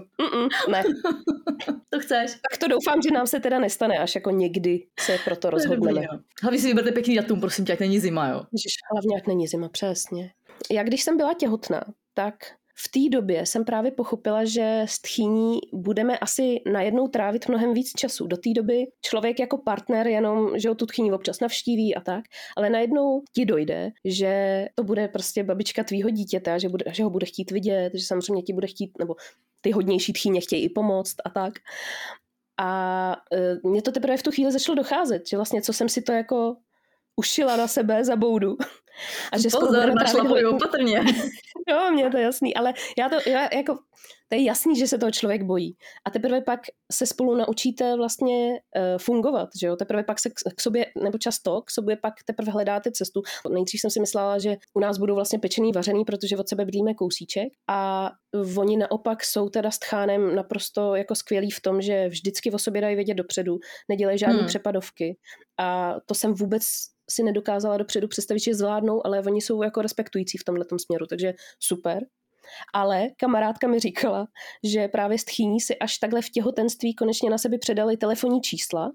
ne. 0.70 0.82
to 1.90 1.98
chceš. 2.00 2.30
Tak 2.50 2.58
to 2.60 2.68
doufám, 2.68 3.02
že 3.02 3.10
nám 3.10 3.26
se 3.26 3.40
teda 3.40 3.58
nestane, 3.58 3.98
až 3.98 4.14
jako 4.14 4.30
někdy 4.30 4.86
se 5.00 5.18
pro 5.24 5.36
to 5.36 5.50
rozhodneme. 5.50 6.00
Hlavně 6.42 6.60
si 6.60 6.66
vyberte 6.66 6.92
pěkný 6.92 7.14
datum, 7.16 7.40
prosím 7.40 7.64
tě, 7.64 7.72
jak 7.72 7.80
není 7.80 8.00
zima, 8.00 8.28
jo. 8.28 8.42
Ježiš, 8.52 8.72
hlavně 8.92 9.14
jak 9.14 9.26
není 9.26 9.46
zima, 9.46 9.68
přesně. 9.68 10.30
Já 10.70 10.82
když 10.82 11.02
jsem 11.02 11.16
byla 11.16 11.34
těhotná, 11.34 11.84
tak 12.14 12.34
v 12.84 12.88
té 12.88 13.16
době 13.16 13.46
jsem 13.46 13.64
právě 13.64 13.90
pochopila, 13.90 14.44
že 14.44 14.82
s 14.88 15.02
tchýní 15.02 15.58
budeme 15.72 16.18
asi 16.18 16.60
najednou 16.72 17.08
trávit 17.08 17.48
mnohem 17.48 17.74
víc 17.74 17.92
času. 17.92 18.26
Do 18.26 18.36
té 18.36 18.50
doby 18.50 18.86
člověk 19.00 19.40
jako 19.40 19.58
partner 19.58 20.06
jenom, 20.06 20.58
že 20.58 20.68
ho 20.68 20.74
tu 20.74 20.86
tchýní 20.86 21.12
občas 21.12 21.40
navštíví 21.40 21.94
a 21.94 22.00
tak, 22.00 22.24
ale 22.56 22.70
najednou 22.70 23.22
ti 23.34 23.44
dojde, 23.44 23.90
že 24.04 24.66
to 24.74 24.84
bude 24.84 25.08
prostě 25.08 25.44
babička 25.44 25.84
tvýho 25.84 26.10
dítěte, 26.10 26.60
že, 26.60 26.68
bude, 26.68 26.84
že 26.92 27.04
ho 27.04 27.10
bude 27.10 27.26
chtít 27.26 27.50
vidět, 27.50 27.90
že 27.94 28.04
samozřejmě 28.04 28.42
ti 28.42 28.52
bude 28.52 28.66
chtít, 28.66 28.98
nebo 28.98 29.16
ty 29.60 29.70
hodnější 29.70 30.12
tchýně 30.12 30.40
chtějí 30.40 30.64
i 30.64 30.68
pomoct 30.68 31.16
a 31.24 31.30
tak. 31.30 31.54
A 32.60 33.16
e, 33.32 33.68
mně 33.68 33.82
to 33.82 33.92
teprve 33.92 34.16
v 34.16 34.22
tu 34.22 34.30
chvíli 34.30 34.52
začalo 34.52 34.76
docházet, 34.76 35.28
že 35.28 35.36
vlastně 35.36 35.62
co 35.62 35.72
jsem 35.72 35.88
si 35.88 36.02
to 36.02 36.12
jako 36.12 36.56
ušila 37.16 37.56
na 37.56 37.68
sebe 37.68 38.04
za 38.04 38.16
boudu. 38.16 38.56
A 39.32 39.38
že 39.38 39.48
Pozor, 39.52 39.94
našlapuj 39.94 40.44
opatrně. 40.46 41.00
jo, 41.68 41.90
mně 41.92 42.10
to 42.10 42.18
jasný, 42.18 42.54
ale 42.54 42.74
já 42.98 43.08
to, 43.08 43.30
já 43.30 43.48
jako, 43.54 43.74
to 44.28 44.36
je 44.36 44.44
jasný, 44.44 44.76
že 44.76 44.86
se 44.86 44.98
toho 44.98 45.12
člověk 45.12 45.42
bojí. 45.42 45.76
A 46.04 46.10
teprve 46.10 46.40
pak 46.40 46.60
se 46.92 47.06
spolu 47.06 47.36
naučíte 47.36 47.96
vlastně 47.96 48.50
uh, 48.50 48.98
fungovat, 48.98 49.48
že 49.60 49.66
jo? 49.66 49.76
Teprve 49.76 50.02
pak 50.04 50.20
se 50.20 50.30
k, 50.30 50.32
k 50.56 50.60
sobě, 50.60 50.86
nebo 51.02 51.18
často 51.18 51.62
k 51.62 51.70
sobě 51.70 51.96
pak 51.96 52.14
teprve 52.26 52.52
hledáte 52.52 52.90
cestu. 52.90 53.22
Nejdřív 53.52 53.80
jsem 53.80 53.90
si 53.90 54.00
myslela, 54.00 54.38
že 54.38 54.56
u 54.74 54.80
nás 54.80 54.98
budou 54.98 55.14
vlastně 55.14 55.38
pečený, 55.38 55.72
vařený, 55.72 56.04
protože 56.04 56.36
od 56.36 56.48
sebe 56.48 56.64
bydlíme 56.64 56.94
kousíček 56.94 57.48
a 57.68 58.10
oni 58.56 58.76
naopak 58.76 59.24
jsou 59.24 59.48
teda 59.48 59.70
s 59.70 59.78
tchánem 59.78 60.34
naprosto 60.34 60.94
jako 60.94 61.14
skvělí 61.14 61.50
v 61.50 61.60
tom, 61.60 61.82
že 61.82 62.08
vždycky 62.08 62.50
o 62.50 62.58
sobě 62.58 62.80
dají 62.80 62.94
vědět 62.94 63.14
dopředu, 63.14 63.58
nedělají 63.88 64.18
žádné 64.18 64.38
hmm. 64.38 64.46
přepadovky 64.46 65.16
a 65.58 65.94
to 66.06 66.14
jsem 66.14 66.34
vůbec 66.34 66.62
si 67.14 67.22
nedokázala 67.22 67.76
dopředu 67.76 68.08
představit, 68.08 68.40
že 68.40 68.54
zvládnou, 68.54 69.06
ale 69.06 69.22
oni 69.26 69.40
jsou 69.40 69.62
jako 69.62 69.82
respektující 69.82 70.38
v 70.38 70.44
tomhle 70.44 70.64
směru, 70.76 71.06
takže 71.06 71.34
super. 71.60 72.06
Ale 72.72 73.08
kamarádka 73.16 73.68
mi 73.68 73.80
říkala, 73.80 74.26
že 74.64 74.88
právě 74.88 75.18
stchýní 75.18 75.60
si 75.60 75.78
až 75.78 75.98
takhle 75.98 76.22
v 76.22 76.30
těhotenství 76.30 76.94
konečně 76.94 77.30
na 77.30 77.38
sebe 77.38 77.58
předali 77.58 77.96
telefonní 77.96 78.40
čísla 78.40 78.92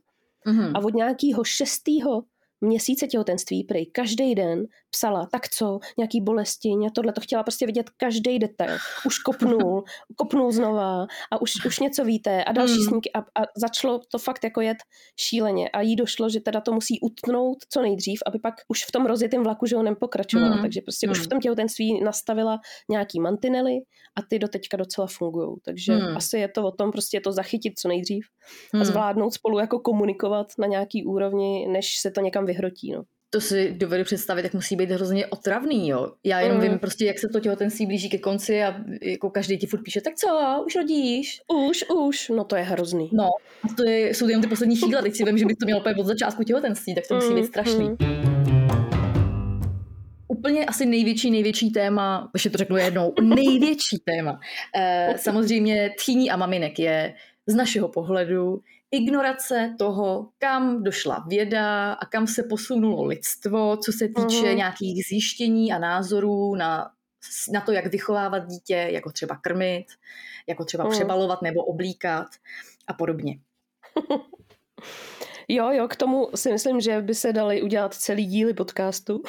mm-hmm. 0.48 0.72
a 0.76 0.80
od 0.80 0.94
nějakého 0.94 1.44
šestého 1.44 2.24
měsíce 2.62 3.08
těhotenství, 3.08 3.64
prej 3.64 3.86
každý 3.86 4.36
den 4.36 4.66
psala, 4.90 5.28
tak 5.32 5.50
co, 5.50 5.80
nějaký 5.98 6.22
bolesti, 6.22 6.76
mě 6.76 6.92
tohle, 6.92 7.14
to 7.14 7.22
chtěla 7.22 7.44
prostě 7.44 7.66
vidět 7.66 7.90
každý 7.98 8.40
detail. 8.40 8.78
Už 9.06 9.20
kopnul, 9.20 9.84
kopnul 10.16 10.52
znova 10.52 11.08
a 11.32 11.42
už, 11.42 11.66
už 11.66 11.80
něco 11.80 12.06
víte 12.06 12.44
a 12.44 12.52
další 12.52 12.78
mm. 12.78 12.84
snímky 12.84 13.12
a, 13.14 13.20
a 13.20 13.46
začalo 13.58 14.00
to 14.12 14.18
fakt 14.20 14.44
jako 14.44 14.62
jet 14.62 14.78
šíleně 15.20 15.70
a 15.70 15.82
jí 15.82 15.96
došlo, 15.96 16.30
že 16.30 16.40
teda 16.40 16.62
to 16.62 16.74
musí 16.74 17.00
utnout 17.00 17.58
co 17.70 17.82
nejdřív, 17.82 18.20
aby 18.28 18.40
pak 18.40 18.54
už 18.68 18.86
v 18.86 18.92
tom 18.92 19.06
rozjetém 19.06 19.44
vlaku, 19.44 19.66
že 19.66 19.76
ho 19.76 19.84
nepokračovala, 19.84 20.56
mm. 20.56 20.62
takže 20.62 20.82
prostě 20.82 21.08
mm. 21.08 21.12
už 21.12 21.20
v 21.20 21.28
tom 21.28 21.40
těhotenství 21.40 22.04
nastavila 22.04 22.60
nějaký 22.90 23.20
mantinely 23.20 23.76
a 24.18 24.22
ty 24.30 24.40
do 24.40 24.48
teďka 24.48 24.78
docela 24.78 25.08
fungují, 25.08 25.56
takže 25.66 25.94
mm. 25.94 26.18
asi 26.18 26.38
je 26.38 26.48
to 26.48 26.64
o 26.64 26.72
tom 26.72 26.92
prostě 26.92 27.22
to 27.22 27.32
zachytit 27.32 27.80
co 27.80 27.88
nejdřív 27.88 28.26
mm. 28.74 28.82
a 28.82 28.86
zvládnout 28.86 29.34
spolu 29.34 29.60
jako 29.60 29.80
komunikovat 29.80 30.48
na 30.60 30.68
nějaký 30.68 31.06
úrovni, 31.06 31.68
než 31.68 32.00
se 32.00 32.12
to 32.12 32.22
někam 32.22 32.46
vyhrotí. 32.48 32.92
No 32.92 33.04
to 33.30 33.42
si 33.42 33.72
dovedu 33.72 34.04
představit, 34.04 34.44
jak 34.44 34.54
musí 34.54 34.76
být 34.76 34.92
hrozně 34.92 35.28
otravný, 35.28 35.90
jo. 35.90 36.12
Já 36.24 36.40
jenom 36.40 36.58
mm. 36.58 36.64
vím 36.64 36.80
prostě, 36.80 37.06
jak 37.06 37.20
se 37.20 37.28
to 37.28 37.40
těhotenství 37.40 37.86
blíží 37.86 38.10
ke 38.10 38.18
konci 38.18 38.64
a 38.64 38.76
jako 39.02 39.30
každý 39.30 39.58
ti 39.58 39.68
furt 39.68 39.84
píše, 39.84 40.02
tak 40.02 40.16
co, 40.16 40.64
už 40.66 40.76
rodíš? 40.76 41.42
Už, 41.70 41.86
už, 42.08 42.30
no 42.30 42.44
to 42.44 42.56
je 42.56 42.64
hrozný. 42.64 43.10
No, 43.14 43.30
a 43.64 43.74
to 43.78 43.90
je, 43.90 44.16
jsou 44.16 44.28
jenom 44.28 44.42
ty 44.42 44.48
poslední 44.48 44.76
chvíle, 44.76 45.02
teď 45.02 45.16
si 45.16 45.24
vím, 45.24 45.38
že 45.38 45.46
by 45.46 45.56
to 45.56 45.66
mělo 45.66 45.84
od 46.00 46.06
začátku 46.06 46.44
těhotenství, 46.44 46.96
tak 46.96 47.08
to 47.08 47.16
musí 47.16 47.34
být 47.34 47.46
strašný. 47.46 47.90
Mm. 47.90 47.98
Úplně 50.28 50.66
asi 50.66 50.86
největší, 50.86 51.32
největší 51.32 51.72
téma, 51.72 52.30
ještě 52.34 52.50
to 52.50 52.58
řeknu 52.58 52.78
jednou, 52.78 53.14
největší 53.22 53.98
téma. 54.06 54.40
Eh, 54.76 55.14
samozřejmě 55.18 55.94
tchýní 55.98 56.32
a 56.32 56.38
maminek 56.38 56.80
je 56.80 57.14
z 57.48 57.56
našeho 57.56 57.88
pohledu 57.88 58.60
ignorace 58.92 59.76
toho, 59.80 60.30
kam 60.38 60.84
došla 60.84 61.26
věda 61.28 61.94
a 61.94 62.06
kam 62.06 62.28
se 62.28 62.44
posunulo 62.44 63.04
lidstvo, 63.06 63.78
co 63.78 63.92
se 63.92 64.08
týče 64.08 64.42
uh-huh. 64.42 64.56
nějakých 64.56 65.06
zjištění 65.06 65.74
a 65.74 65.80
názorů 65.80 66.56
na, 66.56 66.92
na 67.54 67.62
to, 67.62 67.72
jak 67.72 67.86
vychovávat 67.86 68.48
dítě, 68.48 68.88
jako 68.92 69.12
třeba 69.12 69.36
krmit, 69.36 69.86
jako 70.48 70.66
třeba 70.66 70.86
uh-huh. 70.86 70.92
přebalovat 70.92 71.42
nebo 71.42 71.64
oblíkat 71.64 72.28
a 72.88 72.94
podobně. 72.94 73.40
Jo, 75.50 75.72
jo, 75.72 75.88
k 75.88 75.96
tomu 75.96 76.28
si 76.36 76.52
myslím, 76.52 76.82
že 76.82 77.02
by 77.02 77.16
se 77.16 77.34
dali 77.34 77.62
udělat 77.62 77.94
celý 77.94 78.26
díly 78.26 78.54
podcastu. 78.54 79.22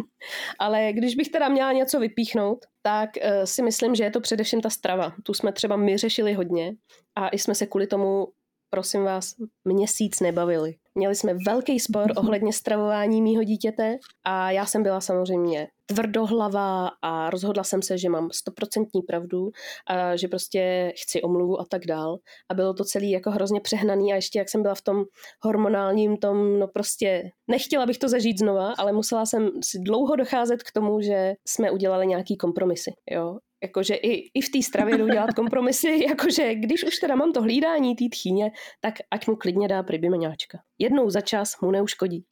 Ale 0.58 0.92
když 0.92 1.14
bych 1.14 1.28
teda 1.28 1.48
měla 1.48 1.72
něco 1.72 2.00
vypíchnout, 2.00 2.58
tak 2.82 3.10
uh, 3.16 3.44
si 3.44 3.62
myslím, 3.62 3.94
že 3.94 4.04
je 4.04 4.10
to 4.10 4.20
především 4.20 4.60
ta 4.60 4.70
strava. 4.70 5.12
Tu 5.22 5.34
jsme 5.34 5.52
třeba 5.52 5.76
my 5.76 5.96
řešili 5.96 6.32
hodně 6.32 6.72
a 7.14 7.28
i 7.28 7.38
jsme 7.38 7.54
se 7.54 7.66
kvůli 7.66 7.86
tomu 7.86 8.26
prosím 8.70 9.04
vás, 9.04 9.34
měsíc 9.64 10.20
nebavili. 10.20 10.74
Měli 10.94 11.14
jsme 11.14 11.34
velký 11.46 11.80
spor 11.80 12.12
ohledně 12.16 12.52
stravování 12.52 13.22
mýho 13.22 13.42
dítěte 13.44 13.98
a 14.24 14.50
já 14.50 14.66
jsem 14.66 14.82
byla 14.82 15.00
samozřejmě 15.00 15.68
tvrdohlavá 15.86 16.90
a 17.02 17.30
rozhodla 17.30 17.64
jsem 17.64 17.82
se, 17.82 17.98
že 17.98 18.08
mám 18.08 18.30
stoprocentní 18.32 19.02
pravdu 19.02 19.50
a 19.86 20.16
že 20.16 20.28
prostě 20.28 20.92
chci 21.02 21.22
omluvu 21.22 21.60
a 21.60 21.64
tak 21.70 21.86
dál. 21.86 22.16
A 22.50 22.54
bylo 22.54 22.74
to 22.74 22.84
celý 22.84 23.10
jako 23.10 23.30
hrozně 23.30 23.60
přehnaný 23.60 24.12
a 24.12 24.16
ještě 24.16 24.38
jak 24.38 24.48
jsem 24.48 24.62
byla 24.62 24.74
v 24.74 24.82
tom 24.82 25.04
hormonálním 25.42 26.16
tom, 26.16 26.58
no 26.58 26.68
prostě 26.68 27.22
nechtěla 27.50 27.86
bych 27.86 27.98
to 27.98 28.08
zažít 28.08 28.38
znova, 28.38 28.74
ale 28.78 28.92
musela 28.92 29.26
jsem 29.26 29.50
si 29.64 29.78
dlouho 29.78 30.16
docházet 30.16 30.62
k 30.62 30.72
tomu, 30.72 31.00
že 31.00 31.34
jsme 31.48 31.70
udělali 31.70 32.06
nějaký 32.06 32.36
kompromisy. 32.36 32.90
Jo? 33.10 33.38
Jakože 33.62 33.94
i, 33.94 34.30
i 34.34 34.40
v 34.40 34.50
té 34.50 34.62
stravě 34.62 34.98
jdu 34.98 35.06
dělat 35.06 35.34
kompromisy, 35.34 36.04
jakože 36.08 36.54
když 36.54 36.84
už 36.84 36.96
teda 36.96 37.14
mám 37.14 37.32
to 37.32 37.42
hlídání 37.42 37.96
té 37.96 38.04
tchýně, 38.12 38.50
tak 38.80 38.94
ať 39.10 39.26
mu 39.26 39.36
klidně 39.36 39.68
dá 39.68 39.82
pribimeňáčka. 39.82 40.58
Jednou 40.78 41.10
za 41.10 41.20
čas 41.20 41.60
mu 41.60 41.70
neuškodí. 41.70 42.24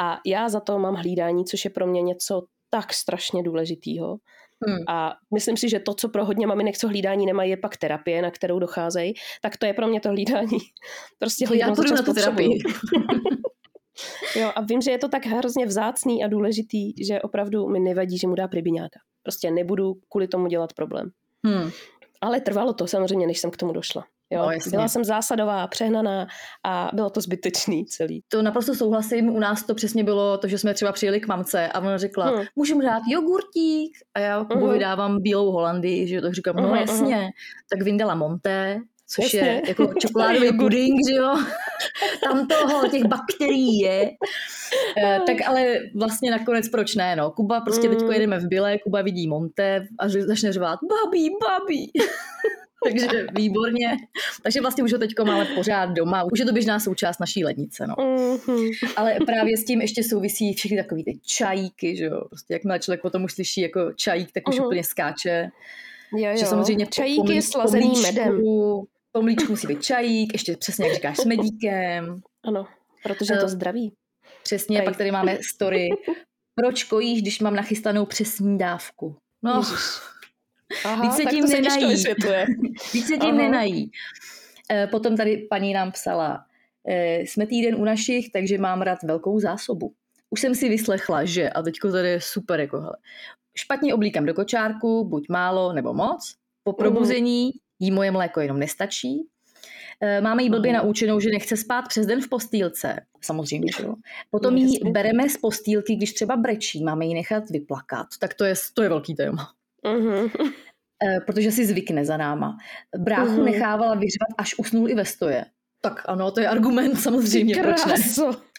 A 0.00 0.18
já 0.26 0.48
za 0.48 0.60
to 0.60 0.78
mám 0.78 0.94
hlídání, 0.94 1.44
což 1.44 1.64
je 1.64 1.70
pro 1.70 1.86
mě 1.86 2.02
něco 2.02 2.42
tak 2.70 2.92
strašně 2.92 3.42
důležitýho. 3.42 4.16
Hmm. 4.66 4.78
A 4.88 5.12
myslím 5.34 5.56
si, 5.56 5.68
že 5.68 5.80
to, 5.80 5.94
co 5.94 6.08
pro 6.08 6.24
hodně 6.24 6.46
maminek, 6.46 6.78
co 6.78 6.88
hlídání 6.88 7.26
nemají, 7.26 7.50
je 7.50 7.56
pak 7.56 7.76
terapie, 7.76 8.22
na 8.22 8.30
kterou 8.30 8.58
docházejí, 8.58 9.14
tak 9.42 9.56
to 9.56 9.66
je 9.66 9.74
pro 9.74 9.88
mě 9.88 10.00
to 10.00 10.08
hlídání. 10.08 10.58
Prostě 11.18 11.46
to 11.46 11.54
já 11.54 11.74
půjdu 11.74 11.94
na 11.94 12.02
tu 12.02 12.12
terapii. 12.14 12.58
jo, 14.36 14.52
a 14.54 14.60
vím, 14.60 14.80
že 14.80 14.90
je 14.90 14.98
to 14.98 15.08
tak 15.08 15.26
hrozně 15.26 15.66
vzácný 15.66 16.24
a 16.24 16.28
důležitý, 16.28 17.04
že 17.04 17.22
opravdu 17.22 17.68
mi 17.68 17.80
nevadí, 17.80 18.18
že 18.18 18.26
mu 18.26 18.34
dá 18.34 18.48
pribiňáka. 18.48 19.00
Prostě 19.22 19.50
nebudu 19.50 19.94
kvůli 20.08 20.28
tomu 20.28 20.46
dělat 20.46 20.72
problém. 20.72 21.10
Hmm. 21.46 21.70
Ale 22.20 22.40
trvalo 22.40 22.72
to 22.72 22.86
samozřejmě, 22.86 23.26
než 23.26 23.38
jsem 23.38 23.50
k 23.50 23.56
tomu 23.56 23.72
došla. 23.72 24.04
Jo, 24.32 24.42
no, 24.42 24.70
byla 24.70 24.88
jsem 24.88 25.04
zásadová, 25.04 25.66
přehnaná 25.66 26.26
a 26.64 26.90
bylo 26.94 27.10
to 27.10 27.20
zbytečný 27.20 27.86
celý. 27.86 28.22
To 28.28 28.42
naprosto 28.42 28.74
souhlasím, 28.74 29.28
u 29.28 29.38
nás 29.38 29.62
to 29.62 29.74
přesně 29.74 30.04
bylo 30.04 30.38
to, 30.38 30.48
že 30.48 30.58
jsme 30.58 30.74
třeba 30.74 30.92
přijeli 30.92 31.20
k 31.20 31.26
mamce 31.26 31.68
a 31.68 31.80
ona 31.80 31.98
řekla, 31.98 32.26
hmm. 32.26 32.44
můžeme 32.56 32.84
dát 32.84 33.02
jogurtík 33.08 33.98
a 34.14 34.20
já 34.20 34.44
uh-huh. 34.44 34.72
vydávám 34.72 35.22
bílou 35.22 35.52
Holandii, 35.52 36.06
že 36.06 36.20
tak 36.20 36.34
říkám, 36.34 36.56
no 36.56 36.68
uh-huh, 36.68 36.80
jasně, 36.80 37.16
uh-huh. 37.16 37.30
tak 37.70 37.82
vyndala 37.82 38.14
Monté, 38.14 38.80
což 39.06 39.34
Jasně. 39.34 39.38
je 39.38 39.62
jako 39.68 39.94
čokoládový 39.98 40.52
puding, 40.58 40.94
že 41.08 41.14
jo? 41.14 41.34
Tam 42.24 42.46
toho, 42.46 42.88
těch 42.88 43.04
bakterií 43.04 43.78
je. 43.78 44.10
E, 44.96 45.20
tak 45.26 45.36
ale 45.46 45.78
vlastně 45.94 46.30
nakonec 46.30 46.68
proč 46.68 46.94
ne, 46.94 47.16
no. 47.16 47.30
Kuba 47.30 47.60
prostě 47.60 47.88
mm. 47.88 47.94
teďko 47.94 48.12
jedeme 48.12 48.38
v 48.38 48.48
Bile, 48.48 48.78
Kuba 48.78 49.02
vidí 49.02 49.28
Monte 49.28 49.86
a 49.98 50.08
začne 50.08 50.52
řvát 50.52 50.78
babí, 50.82 51.30
babí. 51.40 51.92
Takže 52.84 53.08
výborně. 53.36 53.96
Takže 54.42 54.60
vlastně 54.60 54.84
už 54.84 54.92
ho 54.92 54.98
teď 54.98 55.10
máme 55.26 55.44
pořád 55.44 55.86
doma. 55.86 56.24
Už 56.32 56.38
je 56.38 56.44
to 56.44 56.52
běžná 56.52 56.80
součást 56.80 57.18
naší 57.18 57.44
lednice. 57.44 57.86
No. 57.86 57.94
Mm-hmm. 57.94 58.70
Ale 58.96 59.16
právě 59.26 59.56
s 59.56 59.64
tím 59.64 59.80
ještě 59.80 60.02
souvisí 60.04 60.54
všechny 60.54 60.76
takové 60.76 61.02
ty 61.04 61.18
čajíky, 61.26 61.96
že 61.96 62.04
jo. 62.04 62.20
Prostě 62.28 62.54
jakmile 62.54 62.78
člověk 62.78 63.02
potom 63.02 63.24
už 63.24 63.32
slyší 63.32 63.60
jako 63.60 63.92
čajík, 63.92 64.32
tak 64.32 64.48
už 64.48 64.54
mm-hmm. 64.54 64.66
úplně 64.66 64.84
skáče. 64.84 65.50
Jo, 66.16 66.30
jo. 66.30 66.36
Že 66.36 66.46
samozřejmě 66.46 66.86
Čajíky 66.86 67.42
slazený 67.42 67.92
medem. 68.02 68.40
Po 69.12 69.22
mlíčku 69.22 69.52
musí 69.52 69.66
být 69.66 69.82
čajík, 69.82 70.32
ještě 70.32 70.56
přesně 70.56 70.86
jak 70.86 70.94
říkáš, 70.94 71.16
s 71.16 71.24
medíkem. 71.24 72.20
Ano, 72.44 72.66
protože 73.02 73.34
je 73.34 73.38
to 73.38 73.48
zdraví. 73.48 73.92
Přesně, 74.42 74.78
Tady. 74.78 74.84
pak 74.84 74.96
tady 74.96 75.10
máme 75.10 75.38
story. 75.42 75.88
Proč 76.54 76.84
kojíš, 76.84 77.22
když 77.22 77.40
mám 77.40 77.54
nachystanou 77.54 78.06
přesní 78.06 78.58
dávku? 78.58 79.16
No, 79.42 79.56
Ježiš. 79.56 79.80
Aha, 80.84 81.02
Víc 81.02 81.14
se 81.14 81.24
tím 81.24 81.46
se 81.48 81.60
nenají. 81.60 81.86
Víc 82.92 83.06
se 83.06 83.16
tím 83.18 83.30
Aha. 83.30 83.42
nenají. 83.42 83.90
Eh, 84.70 84.86
Potom 84.86 85.16
tady 85.16 85.36
paní 85.50 85.72
nám 85.72 85.92
psala, 85.92 86.44
eh, 86.88 87.20
jsme 87.20 87.46
týden 87.46 87.74
u 87.74 87.84
našich, 87.84 88.30
takže 88.32 88.58
mám 88.58 88.82
rád 88.82 89.02
velkou 89.02 89.40
zásobu. 89.40 89.92
Už 90.30 90.40
jsem 90.40 90.54
si 90.54 90.68
vyslechla, 90.68 91.24
že, 91.24 91.50
a 91.50 91.62
teďko 91.62 91.92
tady 91.92 92.08
je 92.08 92.20
super, 92.20 92.60
jako 92.60 92.80
hele, 92.80 92.96
špatně 93.56 93.94
oblíkám 93.94 94.26
do 94.26 94.34
kočárku, 94.34 95.04
buď 95.04 95.28
málo 95.28 95.72
nebo 95.72 95.94
moc, 95.94 96.34
po 96.62 96.72
probuzení 96.72 97.50
jí 97.80 97.90
moje 97.90 98.10
mléko 98.10 98.40
jenom 98.40 98.58
nestačí, 98.58 99.26
Eh, 100.02 100.20
Máme 100.20 100.42
jí 100.42 100.50
blbě 100.50 100.72
Mhm. 100.72 100.82
naučenou, 100.82 101.20
že 101.20 101.28
nechce 101.30 101.56
spát 101.56 101.82
přes 101.88 102.06
den 102.06 102.20
v 102.20 102.28
postýlce. 102.28 103.00
Samozřejmě, 103.22 103.72
že 103.78 103.82
jo. 103.84 103.94
Potom 104.30 104.54
No, 104.54 104.58
jí 104.60 104.74
jasně. 104.74 104.90
bereme 104.90 105.28
z 105.28 105.36
postýlky, 105.36 105.94
když 105.96 106.12
třeba 106.12 106.36
brečí, 106.36 106.84
máme 106.84 107.06
ji 107.06 107.14
nechat 107.14 107.50
vyplakat. 107.50 108.06
Tak 108.20 108.34
to 108.34 108.44
je, 108.44 108.54
to 108.74 108.82
je 108.82 108.88
velký 108.88 109.14
téma. 109.14 109.50
Mhm. 109.86 110.28
Eh, 111.04 111.20
protože 111.26 111.52
si 111.52 111.66
zvykne 111.66 112.04
za 112.04 112.16
náma. 112.16 112.58
Bráchu 112.98 113.30
Mhm. 113.32 113.44
nechávala 113.44 113.94
vyřvat, 113.94 114.28
až 114.38 114.54
usnul 114.58 114.88
i 114.90 114.94
ve 114.94 115.04
stoje. 115.04 115.44
Tak 115.80 116.02
ano, 116.08 116.30
to 116.30 116.40
je 116.40 116.48
argument 116.48 116.94
samozřejmě, 117.00 117.54
proč 117.62 117.84
ne. 117.86 117.94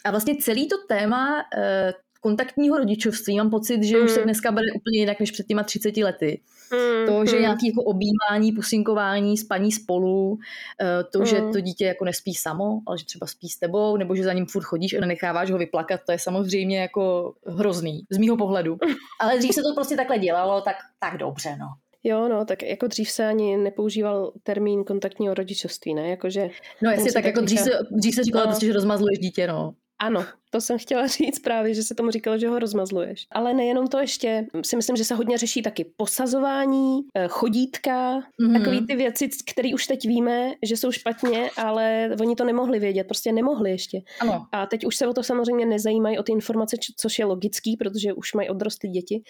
A 0.04 0.10
vlastně 0.10 0.36
celý 0.36 0.68
to 0.68 0.76
téma 0.88 1.44
eh, 1.56 1.92
kontaktního 2.20 2.78
rodičovství, 2.78 3.36
mám 3.36 3.50
pocit, 3.50 3.82
že 3.82 4.00
už 4.00 4.10
se 4.10 4.20
Mm. 4.20 4.24
dneska 4.24 4.52
bere 4.52 4.66
úplně 4.76 4.98
jinak 4.98 5.20
než 5.20 5.30
před 5.30 5.46
těma 5.46 5.62
30 5.62 6.02
lety. 6.04 6.40
Mm, 6.72 7.06
To, 7.06 7.26
že 7.26 7.36
mm. 7.36 7.42
nějaký 7.42 7.66
jako 7.68 7.82
objímání, 7.82 8.52
pusinkování, 8.52 9.38
spaní 9.38 9.72
spolu, 9.72 10.38
eh, 10.80 11.04
to, 11.12 11.24
že 11.24 11.40
Mm. 11.40 11.52
to 11.52 11.60
dítě 11.60 11.84
jako 11.86 12.04
nespí 12.04 12.34
samo, 12.34 12.80
ale 12.86 12.98
že 12.98 13.04
třeba 13.04 13.26
spí 13.26 13.48
s 13.48 13.58
tebou, 13.58 13.96
nebo 13.96 14.14
že 14.14 14.24
za 14.24 14.32
ním 14.32 14.46
furt 14.46 14.62
chodíš 14.62 14.94
a 14.94 15.00
nenecháváš 15.00 15.50
ho 15.50 15.58
vyplakat, 15.58 16.00
to 16.06 16.12
je 16.12 16.18
samozřejmě 16.18 16.80
jako 16.80 17.34
hrozný, 17.46 18.02
z 18.10 18.18
mýho 18.18 18.36
pohledu. 18.36 18.76
Ale 19.20 19.38
dřív 19.38 19.54
se 19.54 19.62
to 19.62 19.74
prostě 19.74 19.96
takhle 19.96 20.18
dělalo, 20.18 20.60
tak, 20.60 20.76
tak 21.00 21.18
dobře, 21.18 21.56
no. 21.60 21.66
Jo, 22.04 22.28
no, 22.28 22.44
tak 22.44 22.62
jako 22.62 22.86
dřív 22.86 23.10
se 23.10 23.26
ani 23.26 23.56
nepoužíval 23.56 24.32
termín 24.42 24.84
kontaktního 24.84 25.34
rodičovství, 25.34 25.94
ne? 25.94 26.08
Jakože, 26.10 26.48
No 26.82 26.90
jestli 26.90 27.04
tak 27.04 27.14
tak 27.14 27.24
jako 27.24 27.40
dřív 27.40 27.60
se, 27.60 27.70
dřív 27.90 28.14
se 28.14 28.24
říkalo 28.24 28.44
No. 28.44 28.48
prostě, 28.50 28.66
že 28.66 28.72
rozmazluješ 28.72 29.18
dítě, 29.18 29.46
no. 29.46 29.72
Ano, 30.02 30.24
to 30.50 30.60
jsem 30.60 30.78
chtěla 30.78 31.06
říct 31.06 31.38
právě, 31.38 31.74
že 31.74 31.82
se 31.82 31.94
tomu 31.94 32.10
říkalo, 32.10 32.38
že 32.38 32.48
ho 32.48 32.58
rozmazluješ. 32.58 33.26
Ale 33.30 33.54
nejenom 33.54 33.86
to 33.86 33.98
ještě, 33.98 34.46
si 34.64 34.76
myslím, 34.76 34.96
že 34.96 35.04
se 35.04 35.14
hodně 35.14 35.38
řeší 35.38 35.62
taky 35.62 35.84
posazování, 35.96 37.00
eh, 37.16 37.28
chodítka, 37.28 38.22
Mhm. 38.40 38.52
takový 38.58 38.86
ty 38.86 38.96
věci, 38.96 39.28
které 39.46 39.74
už 39.74 39.86
teď 39.86 40.06
víme, 40.06 40.52
že 40.62 40.76
jsou 40.76 40.92
špatně, 40.92 41.50
ale 41.56 42.10
oni 42.20 42.36
to 42.36 42.44
nemohli 42.44 42.78
vědět, 42.78 43.04
prostě 43.04 43.32
nemohli 43.32 43.70
ještě. 43.70 44.00
Ano, 44.20 44.46
A 44.52 44.66
teď 44.66 44.84
už 44.86 44.96
se 44.96 45.06
o 45.06 45.12
to 45.12 45.22
samozřejmě 45.22 45.66
nezajímají, 45.66 46.18
o 46.18 46.22
ty 46.22 46.32
informace, 46.32 46.76
což 46.96 47.18
je 47.18 47.24
logický, 47.24 47.76
protože 47.76 48.12
už 48.12 48.34
mají 48.34 48.48
odrostlé 48.48 48.90
děti. 48.90 49.22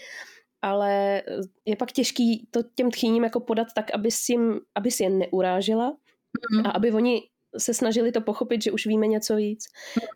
Ale 0.62 1.22
je 1.64 1.76
pak 1.76 1.92
těžký 1.92 2.46
to 2.50 2.60
těm 2.74 2.90
tchýním 2.90 3.24
jako 3.24 3.40
podat 3.40 3.66
tak, 3.74 3.90
aby 3.94 4.10
si, 4.10 4.32
jim, 4.32 4.60
aby 4.74 4.90
si 4.90 5.02
je 5.02 5.10
neurážela 5.10 5.96
Mhm. 6.52 6.66
a 6.66 6.70
aby 6.70 6.92
oni 6.92 7.20
se 7.58 7.74
snažili 7.74 8.12
to 8.12 8.20
pochopit, 8.20 8.62
že 8.62 8.72
už 8.72 8.86
víme 8.86 9.06
něco 9.06 9.36
víc. 9.36 9.64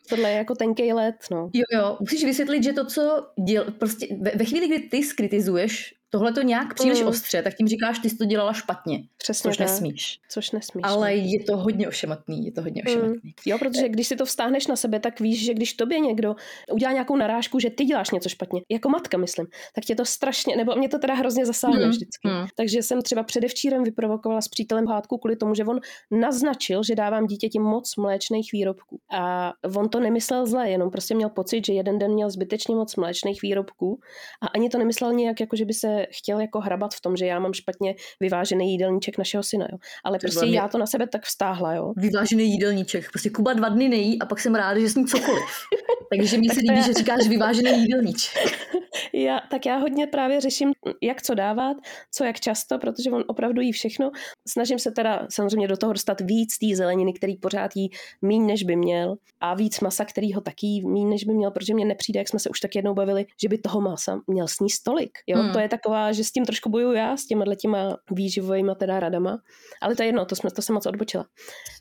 Tohle 0.09 0.31
je 0.31 0.37
jako 0.37 0.55
tenký 0.55 0.93
let, 0.93 1.17
no. 1.31 1.51
Jo, 1.53 1.65
jo, 1.73 1.97
musíš 2.01 2.25
vysvětlit, 2.25 2.63
že 2.63 2.73
to, 2.73 2.85
co 2.85 3.27
děl, 3.47 3.65
prostě 3.65 4.07
ve, 4.21 4.31
ve 4.31 4.45
chvíli, 4.45 4.69
kdy 4.69 4.79
ty 4.79 5.03
skritizuješ 5.03 5.95
tohle 6.11 6.33
to 6.33 6.43
nějak 6.43 6.75
příliš 6.75 7.01
Mm. 7.01 7.07
ostře, 7.09 7.43
tak 7.43 7.55
tím 7.55 7.69
říkáš, 7.69 7.99
ty 7.99 8.11
jsi 8.11 8.17
to 8.17 8.25
dělala 8.25 8.53
špatně, 8.53 8.99
Přesně 9.19 9.49
což 9.51 9.57
tak. 9.57 9.67
nesmíš. 9.67 10.19
Což 10.31 10.51
nesmíš. 10.51 10.83
Ale 10.85 11.11
no. 11.17 11.23
je 11.25 11.45
to 11.45 11.57
hodně 11.57 11.89
ošemetný, 11.89 12.47
je 12.47 12.53
to 12.53 12.63
hodně 12.63 12.83
Mm. 12.87 12.93
ošemetný. 12.93 13.35
Jo, 13.47 13.59
protože 13.59 13.89
když 13.89 14.09
si 14.09 14.17
to 14.17 14.25
vztáhneš 14.25 14.67
na 14.67 14.77
sebe, 14.77 15.01
tak 15.01 15.21
víš, 15.21 15.45
že 15.45 15.55
když 15.55 15.73
tobě 15.75 16.01
někdo 16.01 16.35
udělá 16.73 16.93
nějakou 16.93 17.17
narážku, 17.17 17.59
že 17.59 17.71
ty 17.71 17.85
děláš 17.85 18.11
něco 18.11 18.29
špatně, 18.29 18.61
jako 18.71 18.89
matka, 18.89 19.19
myslím, 19.19 19.47
tak 19.75 19.85
tě 19.85 19.95
to 19.95 20.05
strašně, 20.05 20.57
nebo 20.57 20.77
mě 20.77 20.89
to 20.89 20.99
teda 20.99 21.15
hrozně 21.15 21.47
zasáhne 21.47 21.81
Hmm, 21.81 21.91
vždycky. 21.91 22.29
hmm. 22.29 22.47
Takže 22.57 22.83
jsem 22.83 23.03
třeba 23.03 23.23
předevčírem 23.23 23.85
vyprovokovala 23.85 24.41
s 24.41 24.49
přítelem 24.49 24.87
hádku 24.87 25.19
kvůli 25.19 25.37
tomu, 25.37 25.55
že 25.55 25.65
on 25.65 25.81
naznačil, 26.11 26.83
že 26.83 26.95
dávám 26.95 27.27
dítěti 27.27 27.59
moc 27.59 27.97
mléčných 27.97 28.53
výrobků. 28.53 28.99
A 29.13 29.53
on 29.77 29.89
to 29.89 30.01
nemyslel 30.01 30.47
zle, 30.47 30.71
jenom 30.71 30.91
prostě 30.91 31.15
měl 31.15 31.29
pocit, 31.29 31.67
že 31.67 31.73
jeden 31.73 31.99
den 31.99 32.13
měl 32.13 32.31
zbytečně 32.31 32.75
moc 32.75 32.97
mléčných 32.97 33.43
výrobků 33.43 34.01
a 34.43 34.47
ani 34.47 34.69
to 34.69 34.79
nemyslel 34.79 35.13
nějak, 35.13 35.41
jako 35.41 35.57
že 35.57 35.65
by 35.65 35.73
se 35.75 35.96
chtěl 36.11 36.41
jako 36.41 36.61
hrabat 36.61 36.95
v 36.95 37.01
tom, 37.01 37.17
že 37.17 37.27
já 37.27 37.39
mám 37.39 37.53
špatně 37.55 37.95
vyvážený 38.21 38.73
jídelníček 38.73 39.19
našeho 39.19 39.43
syna. 39.43 39.67
Jo. 39.73 39.79
Ale 40.05 40.19
To 40.19 40.21
prostě 40.21 40.41
velmi- 40.41 40.57
já 40.57 40.69
to 40.69 40.79
na 40.79 40.87
sebe 40.87 41.07
tak 41.07 41.25
vztáhla, 41.25 41.75
jo. 41.75 41.93
Vyvážený 41.97 42.51
jídelníček. 42.53 43.11
Prostě 43.11 43.31
Kuba 43.31 43.53
dva 43.53 43.69
dny 43.69 43.89
nejí 43.89 44.19
a 44.19 44.27
pak 44.27 44.41
jsem 44.41 44.55
ráda, 44.55 44.81
že 44.81 44.89
sní 44.91 45.07
cokoliv. 45.07 45.45
Takže 46.17 46.39
mi 46.39 46.47
Tak 46.47 46.55
se 46.55 46.61
líbí, 46.61 46.77
je- 46.77 46.83
že 46.83 46.93
říkáš 46.93 47.29
vyvážený 47.29 47.81
jídelníček. 47.83 48.33
Já, 49.13 49.41
tak 49.51 49.67
já 49.67 49.77
hodně 49.77 50.07
právě 50.07 50.41
řeším, 50.41 50.73
jak 51.03 51.23
co 51.23 51.35
dávat, 51.35 51.77
co 52.13 52.25
jak 52.25 52.41
často, 52.41 52.79
protože 52.79 53.11
on 53.11 53.25
opravdu 53.27 53.61
jí 53.61 53.73
všechno. 53.73 54.11
Snažím 54.49 54.79
se 54.79 54.91
teda 54.91 55.27
samozřejmě 55.31 55.69
do 55.69 55.77
toho 55.77 55.93
dostat 55.93 56.21
víc 56.21 56.59
té 56.59 56.77
zeleniny, 56.77 57.13
který 57.13 57.37
pořád 57.37 57.71
jí 57.77 57.91
míň, 58.23 58.47
než 58.47 58.63
by 58.63 58.77
měl, 58.77 59.17
a 59.41 59.55
víc 59.55 59.81
masa, 59.81 60.05
který 60.05 60.33
ho 60.33 60.41
taky 60.41 60.67
míň, 60.85 61.09
než 61.09 61.25
by 61.25 61.35
měl, 61.35 61.51
protože 61.51 61.75
mně 61.75 61.85
nepřijde, 61.85 62.19
jak 62.21 62.29
jsme 62.29 62.39
se 62.39 62.51
už 62.51 62.61
tak 62.61 62.75
jednou 62.77 62.95
bavili, 62.95 63.27
že 63.43 63.49
by 63.49 63.59
toho 63.59 63.81
masa 63.81 64.21
měl 64.27 64.49
sníst 64.49 64.83
tolik. 64.85 65.11
Jo? 65.27 65.39
Hmm. 65.39 65.53
To 65.53 65.59
je 65.59 65.69
taková, 65.87 66.13
že 66.13 66.25
s 66.25 66.33
tím 66.33 66.45
trošku 66.45 66.71
bojuju 66.71 66.93
já, 66.93 67.17
s 67.17 67.27
těma 67.27 67.55
těma 67.55 67.97
výživovými 68.11 68.73
teda 68.79 69.01
radama, 69.01 69.39
ale 69.83 69.97
to 69.97 70.03
je 70.03 70.09
jedno, 70.09 70.25
to, 70.25 70.37
jsme, 70.37 70.51
to 70.51 70.63
jsem 70.63 70.75
moc 70.75 70.87
odbočila. 70.87 71.27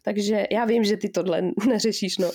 Takže 0.04 0.46
já 0.52 0.65
vím, 0.65 0.84
že 0.84 0.98
ty 0.98 1.10
tohle 1.10 1.41
neřešíš, 1.68 2.18
no. 2.18 2.32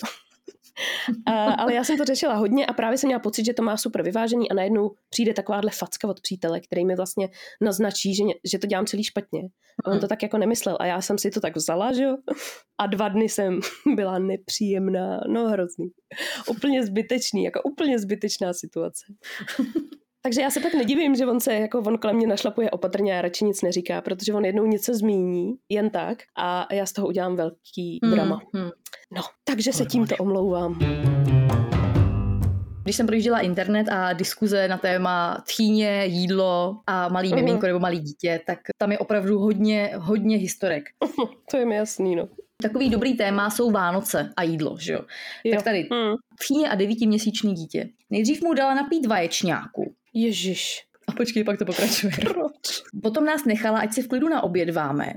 A, 1.27 1.53
ale 1.53 1.75
já 1.75 1.85
jsem 1.85 1.99
to 1.99 2.05
řešila 2.05 2.35
hodně 2.35 2.67
a 2.67 2.73
právě 2.73 2.99
jsem 2.99 3.09
měla 3.09 3.21
pocit, 3.21 3.45
že 3.45 3.55
to 3.55 3.63
má 3.63 3.77
super 3.77 4.03
vyvážený 4.03 4.51
a 4.51 4.55
najednou 4.55 4.91
přijde 5.11 5.35
takováhle 5.35 5.71
facka 5.71 6.09
od 6.09 6.21
přítele, 6.21 6.61
který 6.61 6.85
mi 6.85 6.97
vlastně 6.97 7.29
naznačí, 7.61 8.15
že, 8.15 8.25
že 8.45 8.59
to 8.59 8.67
dělám 8.67 8.87
celý 8.87 9.05
špatně. 9.05 9.43
A 9.85 9.91
on 9.91 10.01
to 10.01 10.09
tak 10.09 10.23
jako 10.23 10.39
nemyslel 10.39 10.77
a 10.81 10.87
já 10.87 11.01
jsem 11.01 11.19
si 11.19 11.31
to 11.31 11.41
tak 11.41 11.57
vzala, 11.57 11.93
že 11.93 12.03
jo? 12.03 12.17
A 12.79 12.87
dva 12.87 13.09
dny 13.09 13.29
jsem 13.29 13.61
byla 13.97 14.19
nepříjemná, 14.19 15.21
no 15.29 15.49
hrozný. 15.49 15.89
Úplně 16.49 16.87
zbytečný, 16.87 17.45
jako 17.45 17.63
úplně 17.63 17.99
zbytečná 17.99 18.53
situace. 18.53 19.05
Takže 20.23 20.41
já 20.41 20.51
se 20.51 20.61
tak 20.61 20.75
nedivím, 20.75 21.15
že 21.15 21.27
on 21.27 21.41
se 21.41 21.55
jako 21.55 21.79
on 21.79 21.99
kolem 21.99 22.17
mě 22.17 22.27
našlapuje 22.27 22.71
opatrně 22.71 23.19
a 23.19 23.23
radši 23.23 23.45
nic 23.45 23.63
neříká, 23.63 24.01
protože 24.01 24.33
on 24.35 24.45
jednou 24.45 24.67
něco 24.67 24.95
zmíní, 24.95 25.55
jen 25.69 25.91
tak, 25.91 26.19
a 26.39 26.75
já 26.75 26.87
z 26.87 26.93
toho 26.93 27.09
udělám 27.09 27.37
velký 27.37 27.99
drama. 28.11 28.41
Hmm, 28.55 28.63
hmm. 28.63 28.71
No, 29.17 29.23
takže 29.45 29.73
se 29.73 29.85
tímto 29.87 30.17
omlouvám. 30.17 30.79
Když 32.83 32.97
jsem 32.97 33.07
projížděla 33.07 33.41
internet 33.41 33.89
a 33.89 34.13
diskuze 34.13 34.69
na 34.69 34.79
téma 34.79 35.43
tchýně, 35.47 36.03
jídlo 36.07 36.77
a 36.87 37.09
malý 37.09 37.29
Mhm. 37.29 37.37
miminko 37.37 37.67
nebo 37.67 37.79
malý 37.79 37.99
dítě, 38.01 38.41
tak 38.47 38.59
tam 38.79 38.93
je 38.93 38.99
opravdu 38.99 39.39
hodně, 39.39 39.93
hodně 39.97 40.37
historek. 40.37 40.85
To 41.51 41.57
je 41.57 41.67
mi 41.67 41.75
jasný, 41.75 42.17
no. 42.17 42.29
Takový 42.63 42.91
dobrý 42.91 43.15
téma 43.15 43.51
jsou 43.51 43.71
Vánoce 43.71 44.31
a 44.37 44.43
jídlo, 44.43 44.77
že 44.81 44.93
jo? 44.93 45.01
Jo. 45.45 45.55
Tak 45.55 45.65
tady 45.65 45.89
Hmm. 45.93 46.15
tchýně 46.39 46.69
a 46.69 46.75
devítiměsíční 46.75 47.55
dítě. 47.55 47.89
Nejdřív 48.11 48.43
mu 48.43 48.55
dala 48.55 48.75
napít 48.75 49.07
vaječňáku. 49.07 49.95
Ježiš. 50.15 50.83
A 51.09 51.13
počkej, 51.13 51.45
pak 51.45 51.59
to 51.59 51.65
pokračuje. 51.65 52.13
Proč? 52.23 52.87
Potom 53.03 53.25
nás 53.25 53.45
nechala, 53.45 53.81
ať 53.81 53.93
si 53.93 54.03
v 54.03 54.09
klidu 54.09 54.29
naobědváme. 54.29 55.15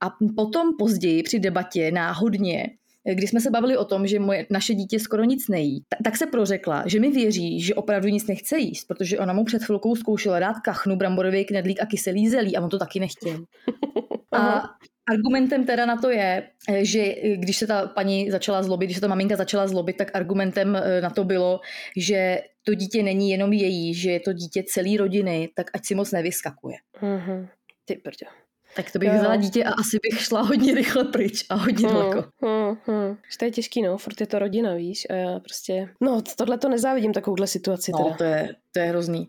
A 0.00 0.06
potom 0.36 0.76
později 0.78 1.22
při 1.22 1.38
debatě 1.38 1.90
náhodně, 1.90 2.66
když 3.14 3.30
jsme 3.30 3.40
se 3.40 3.50
bavili 3.50 3.76
o 3.76 3.84
tom, 3.84 4.06
že 4.06 4.20
moje, 4.20 4.46
naše 4.50 4.74
dítě 4.74 5.00
skoro 5.00 5.24
nic 5.24 5.48
nejí, 5.48 5.82
tak, 5.88 5.98
tak 6.04 6.16
se 6.16 6.26
prořekla, 6.26 6.84
že 6.86 7.00
mi 7.00 7.10
věří, 7.10 7.60
že 7.60 7.74
opravdu 7.74 8.08
nic 8.08 8.26
nechce 8.26 8.58
jíst, 8.58 8.84
protože 8.84 9.18
ona 9.18 9.32
mu 9.32 9.44
před 9.44 9.64
chvilkou 9.64 9.96
zkoušela 9.96 10.38
dát 10.38 10.60
kachnu, 10.64 10.96
bramborový 10.96 11.44
knedlík 11.44 11.82
a 11.82 11.86
kyselý 11.86 12.28
zelí 12.28 12.56
a 12.56 12.60
on 12.60 12.68
to 12.68 12.78
taky 12.78 13.00
nechtěl. 13.00 13.44
A. 14.32 14.62
argumentem 15.10 15.64
teda 15.64 15.86
na 15.86 15.96
to 15.96 16.10
je, 16.10 16.50
že 16.82 17.14
když 17.36 17.56
se 17.56 17.66
ta 17.66 17.86
paní 17.86 18.30
začala 18.30 18.62
zlobit, 18.62 18.86
když 18.86 18.96
se 18.96 19.00
ta 19.00 19.08
maminka 19.08 19.36
začala 19.36 19.66
zlobit, 19.66 19.96
tak 19.96 20.16
argumentem 20.16 20.76
eh, 20.76 21.00
na 21.00 21.10
to 21.10 21.24
bylo, 21.24 21.60
že 21.96 22.42
to 22.62 22.74
dítě 22.74 23.02
není 23.02 23.30
jenom 23.30 23.52
její, 23.52 23.94
že 23.94 24.10
je 24.10 24.20
to 24.20 24.32
dítě 24.32 24.62
celé 24.66 24.96
rodiny, 24.98 25.48
tak 25.54 25.66
ať 25.74 25.86
si 25.86 25.94
moc 25.94 26.12
nevyskakuje. 26.12 26.76
Mhm. 27.02 27.48
Ty 27.84 27.96
prdě. 27.96 28.26
Tak 28.78 28.90
to 28.92 28.98
bych 28.98 29.08
Jo. 29.08 29.14
vzala 29.18 29.36
dítě 29.36 29.64
a 29.64 29.70
asi 29.72 29.98
bych 30.02 30.20
šla 30.22 30.40
hodně 30.42 30.74
rychle 30.74 31.04
pryč 31.04 31.44
a 31.50 31.54
hodně 31.54 31.88
daleko. 31.88 32.24
Hmm, 32.42 32.76
hmm. 32.86 33.16
Že 33.32 33.38
to 33.38 33.44
je 33.44 33.50
těžký, 33.50 33.82
no, 33.82 33.98
furt 33.98 34.20
je 34.20 34.26
to 34.26 34.38
rodina, 34.38 34.74
víš, 34.74 35.06
a 35.10 35.14
já 35.14 35.38
prostě, 35.40 35.88
no, 36.00 36.22
tohle 36.36 36.58
to 36.58 36.68
nezávidím, 36.68 37.12
takovouhle 37.12 37.46
situaci 37.46 37.92
No, 37.92 38.04
teda. 38.04 38.16
to 38.16 38.24
je, 38.24 38.48
to 38.72 38.78
je 38.80 38.84
hrozný. 38.86 39.28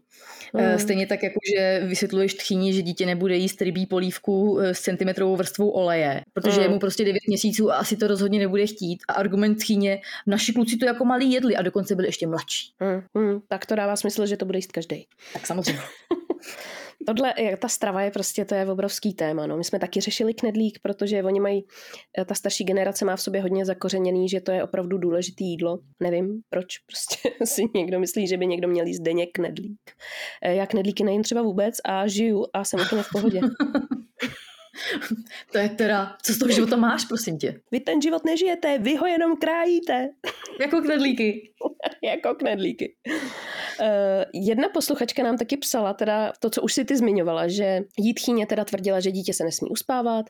Mhm. 0.54 0.72
Mm. 0.72 0.80
Stejně 0.80 1.08
tak, 1.08 1.24
jako 1.24 1.40
že 1.56 1.82
vysvětluješ 1.88 2.34
tchýni, 2.34 2.74
že 2.74 2.82
dítě 2.82 3.06
nebude 3.06 3.36
jíst 3.36 3.62
rybí 3.62 3.86
polívku 3.86 4.60
eh, 4.60 4.74
s 4.74 4.80
centimetrovou 4.80 5.36
vrstvou 5.36 5.70
oleje, 5.70 6.22
protože 6.34 6.58
Mm. 6.58 6.64
je 6.64 6.70
mu 6.70 6.80
prostě 6.80 7.06
9 7.06 7.20
měsíců 7.28 7.72
a 7.72 7.76
asi 7.76 7.98
to 7.98 8.08
rozhodně 8.08 8.40
nebude 8.40 8.68
chtít. 8.68 9.00
A 9.08 9.14
argument 9.14 9.56
tchýně, 9.56 10.02
naši 10.28 10.54
kluci 10.54 10.78
to 10.78 10.86
jako 10.86 11.06
malí 11.06 11.32
jedli 11.32 11.56
a 11.56 11.62
dokonce 11.62 11.96
byli 11.96 12.08
ještě 12.08 12.28
mladší. 12.28 12.74
Hmm, 12.80 13.02
hmm. 13.16 13.40
Tak 13.48 13.66
to 13.66 13.76
dává 13.76 13.96
smysl, 13.96 14.26
že 14.26 14.38
to 14.38 14.46
bude 14.46 14.58
jíst 14.58 14.72
každý. 14.72 15.08
Tak 15.34 15.48
samozřejmě. 15.48 15.82
Tohle, 17.08 17.34
ta 17.60 17.68
strava 17.68 18.02
je 18.02 18.12
prostě, 18.12 18.46
to 18.46 18.56
je 18.56 18.66
obrovský 18.66 19.14
téma. 19.14 19.48
No. 19.48 19.58
My 19.58 19.64
jsme 19.64 19.80
taky 19.80 20.02
řešili 20.02 20.34
knedlík, 20.34 20.80
protože 20.82 21.24
oni 21.24 21.40
mají, 21.40 21.66
eh, 22.18 22.26
ta 22.26 22.36
starší 22.36 22.64
generace 22.64 23.06
má 23.06 23.16
v 23.16 23.22
sobě 23.22 23.42
hodně 23.42 23.66
zakořeněný, 23.66 24.30
že 24.30 24.42
to 24.42 24.52
je 24.52 24.64
opravdu 24.64 24.98
důležité 24.98 25.44
jídlo. 25.44 25.80
Nevím, 26.00 26.42
proč 26.50 26.78
prostě 26.78 27.30
si 27.46 27.64
někdo 27.76 28.00
myslí, 28.00 28.28
že 28.28 28.38
by 28.38 28.48
někdo 28.48 28.68
měl 28.68 28.86
jíst 28.86 29.00
denně 29.00 29.26
knedlík. 29.26 29.80
Eh, 30.44 30.56
já 30.56 30.66
knedlíky 30.66 31.04
nejím 31.04 31.24
třeba 31.24 31.42
vůbec 31.42 31.76
a 31.86 32.08
žiju 32.08 32.46
a 32.54 32.64
jsem 32.64 32.80
úplně 32.80 33.04
v 33.04 33.10
pohodě. 33.12 33.40
to 35.52 35.58
je 35.58 35.70
teda, 35.70 36.18
co 36.24 36.34
z 36.34 36.40
toho 36.40 36.52
života 36.52 36.76
máš, 36.76 37.06
prosím 37.06 37.38
tě? 37.38 37.62
Vy 37.72 37.80
ten 37.80 38.02
život 38.02 38.26
nežijete, 38.26 38.78
vy 38.78 38.96
ho 38.96 39.08
jenom 39.08 39.38
krájíte. 39.38 40.10
jako 40.60 40.82
knedlíky. 40.82 41.52
jako 42.04 42.36
knedlíky. 42.36 42.96
Uh, 43.08 43.88
jedna 44.34 44.70
posluchačka 44.70 45.24
nám 45.24 45.38
taky 45.38 45.58
psala, 45.58 45.94
teda 45.94 46.34
to, 46.40 46.50
co 46.50 46.62
už 46.62 46.74
si 46.74 46.86
ty 46.86 46.98
zmiňovala, 46.98 47.48
že 47.48 47.80
jítchyně 48.00 48.46
teda 48.46 48.66
tvrdila, 48.66 49.00
že 49.00 49.12
dítě 49.12 49.34
se 49.34 49.44
nesmí 49.44 49.70
uspávat, 49.70 50.26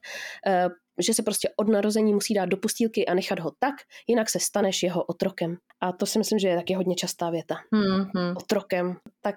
uh, 0.47 0.71
že 0.99 1.13
se 1.13 1.23
prostě 1.23 1.49
od 1.57 1.69
narození 1.69 2.13
musí 2.13 2.33
dát 2.33 2.45
do 2.45 2.57
postýlky 2.57 3.05
a 3.05 3.13
nechat 3.13 3.39
ho 3.39 3.51
tak, 3.59 3.75
jinak 4.07 4.29
se 4.29 4.39
staneš 4.39 4.83
jeho 4.83 5.03
otrokem. 5.03 5.55
A 5.81 5.91
to 5.91 6.05
si 6.05 6.19
myslím, 6.19 6.39
že 6.39 6.47
je 6.47 6.55
taky 6.55 6.73
hodně 6.73 6.95
častá 6.95 7.29
věta. 7.29 7.55
Mm-hmm. 7.73 8.33
Otrokem. 8.37 8.95
Tak 9.21 9.35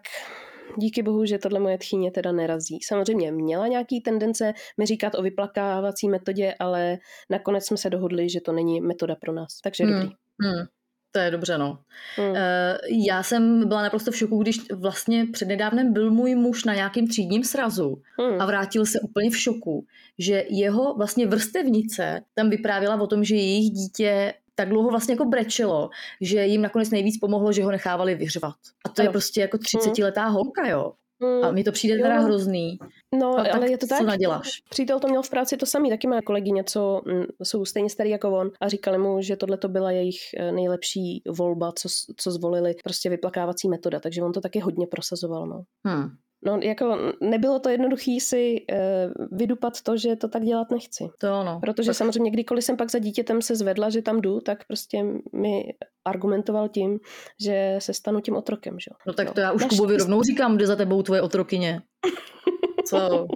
díky 0.77 1.03
bohu, 1.03 1.25
že 1.25 1.39
tohle 1.39 1.61
moje 1.61 1.79
tchýně 1.79 2.11
teda 2.11 2.33
nerazí. 2.33 2.79
Samozřejmě 2.83 3.33
měla 3.33 3.69
nějaký 3.69 4.01
tendence 4.01 4.53
mi 4.79 4.87
říkat 4.87 5.15
o 5.15 5.23
vyplakávací 5.23 6.09
metodě, 6.09 6.55
ale 6.59 6.99
nakonec 7.31 7.67
jsme 7.67 7.77
se 7.77 7.91
dohodli, 7.91 8.29
že 8.29 8.41
to 8.41 8.53
není 8.53 8.81
metoda 8.81 9.17
pro 9.17 9.33
nás. 9.33 9.61
Takže 9.63 9.85
hmm. 9.85 9.93
dobrý. 9.93 10.09
Hmm. 10.43 10.67
To 11.15 11.19
je 11.19 11.31
dobře, 11.31 11.59
no. 11.59 11.79
Hmm. 12.17 12.31
Uh, 12.31 12.37
já 13.07 13.23
jsem 13.23 13.69
byla 13.69 13.83
naprosto 13.83 14.11
v 14.11 14.17
šoku, 14.17 14.39
když 14.39 14.59
vlastně 14.73 15.27
přednedávnem 15.33 15.93
byl 15.93 16.11
můj 16.11 16.35
muž 16.35 16.65
na 16.65 16.75
nějakým 16.75 17.09
třídním 17.09 17.45
srazu 17.45 18.03
hmm. 18.19 18.41
a 18.41 18.47
vrátil 18.47 18.87
se 18.87 19.01
úplně 19.01 19.31
v 19.31 19.37
šoku, 19.37 19.87
že 20.19 20.45
jeho 20.51 20.95
vlastně 20.95 21.27
vrstevnice 21.27 22.23
tam 22.35 22.51
vyprávěla 22.51 23.01
o 23.01 23.07
tom, 23.07 23.25
že 23.25 23.35
jejich 23.35 23.71
dítě 23.71 24.35
tak 24.55 24.69
dlouho 24.69 24.91
vlastně 24.91 25.13
jako 25.13 25.25
brečelo, 25.25 25.91
že 26.21 26.47
jim 26.47 26.63
nakonec 26.63 26.91
nejvíc 26.91 27.19
pomohlo, 27.19 27.53
že 27.53 27.65
ho 27.65 27.71
nechávali 27.71 28.15
vyřvat. 28.15 28.55
A 28.85 28.89
to 28.89 29.03
ano. 29.03 29.09
je 29.09 29.11
prostě 29.11 29.41
jako 29.41 29.57
30-letá 29.57 30.25
hmm. 30.25 30.35
holka, 30.35 30.69
jo. 30.69 30.93
A 31.43 31.51
mi 31.51 31.65
to 31.65 31.73
přijde 31.73 31.95
jo. 31.95 32.03
teda 32.03 32.21
hrozný. 32.21 32.79
No, 33.15 33.39
a 33.39 33.47
ale 33.53 33.71
je 33.71 33.79
to 33.79 33.87
tak. 33.87 33.99
Co 33.99 34.05
naděláš? 34.05 34.63
Přítel 34.71 35.01
to 35.01 35.09
měl 35.09 35.23
v 35.23 35.31
práci 35.31 35.57
to 35.57 35.67
samý, 35.67 35.91
taky 35.91 36.07
má 36.07 36.23
kolegyně, 36.23 36.65
co 36.65 37.03
m, 37.07 37.17
mm, 37.17 37.25
jsou 37.43 37.65
stejně 37.65 37.91
starý 37.91 38.11
jako 38.11 38.39
on 38.39 38.51
a 38.61 38.69
říkali 38.69 38.99
mu, 38.99 39.23
že 39.23 39.37
tohle 39.37 39.57
to 39.57 39.69
byla 39.69 39.91
jejich 39.91 40.19
eh, 40.37 40.53
nejlepší 40.53 41.23
volba, 41.29 41.73
co, 41.73 41.89
co 42.17 42.31
zvolili, 42.31 42.75
prostě 42.85 43.11
vyplakávací 43.11 43.69
metoda, 43.69 44.01
takže 44.01 44.23
on 44.23 44.33
to 44.33 44.41
taky 44.41 44.61
hodně 44.61 44.87
prosazoval. 44.87 45.47
No. 45.47 45.63
Hmm. 45.87 46.09
No, 46.45 46.59
jako 46.63 46.99
nebylo 47.21 47.59
to 47.59 47.69
jednoduché 47.69 48.17
si 48.21 48.67
uh, 48.73 49.39
vydupat 49.39 49.83
to, 49.83 49.97
že 49.97 50.17
to 50.17 50.29
tak 50.29 50.45
dělat 50.45 50.71
nechci. 50.71 51.09
To 51.19 51.35
ano. 51.35 51.61
Protože 51.61 51.89
tak... 51.89 51.97
samozřejmě, 51.97 52.31
kdykoliv 52.31 52.65
jsem 52.65 52.77
pak 52.77 52.91
za 52.91 52.99
dítětem 52.99 53.43
se 53.43 53.57
zvedla, 53.57 53.91
že 53.91 54.03
tam 54.03 54.21
jdu, 54.21 54.41
tak 54.41 54.67
prostě 54.67 55.05
mi 55.33 55.75
argumentoval 56.05 56.69
tím, 56.69 56.99
že 57.41 57.77
se 57.79 57.95
stanu 57.95 58.21
tím 58.21 58.37
otrokem. 58.37 58.79
Že? 58.79 58.91
No 59.07 59.13
tak 59.13 59.31
to 59.31 59.41
já 59.41 59.53
už 59.53 59.63
Naš... 59.63 59.71
Kubovi 59.71 59.97
rovnou 59.97 60.23
říkám, 60.23 60.57
kde 60.57 60.67
za 60.67 60.77
tebou 60.77 61.03
tvoje 61.03 61.23
otrokyně. 61.23 61.83
Co? 62.87 62.99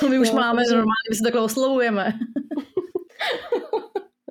to 0.00 0.08
my 0.08 0.18
už 0.18 0.30
no, 0.30 0.36
máme 0.36 0.60
takže... 0.60 0.76
normálně, 0.76 1.08
my 1.10 1.16
se 1.16 1.22
takhle 1.22 1.42
oslovujeme. 1.42 2.12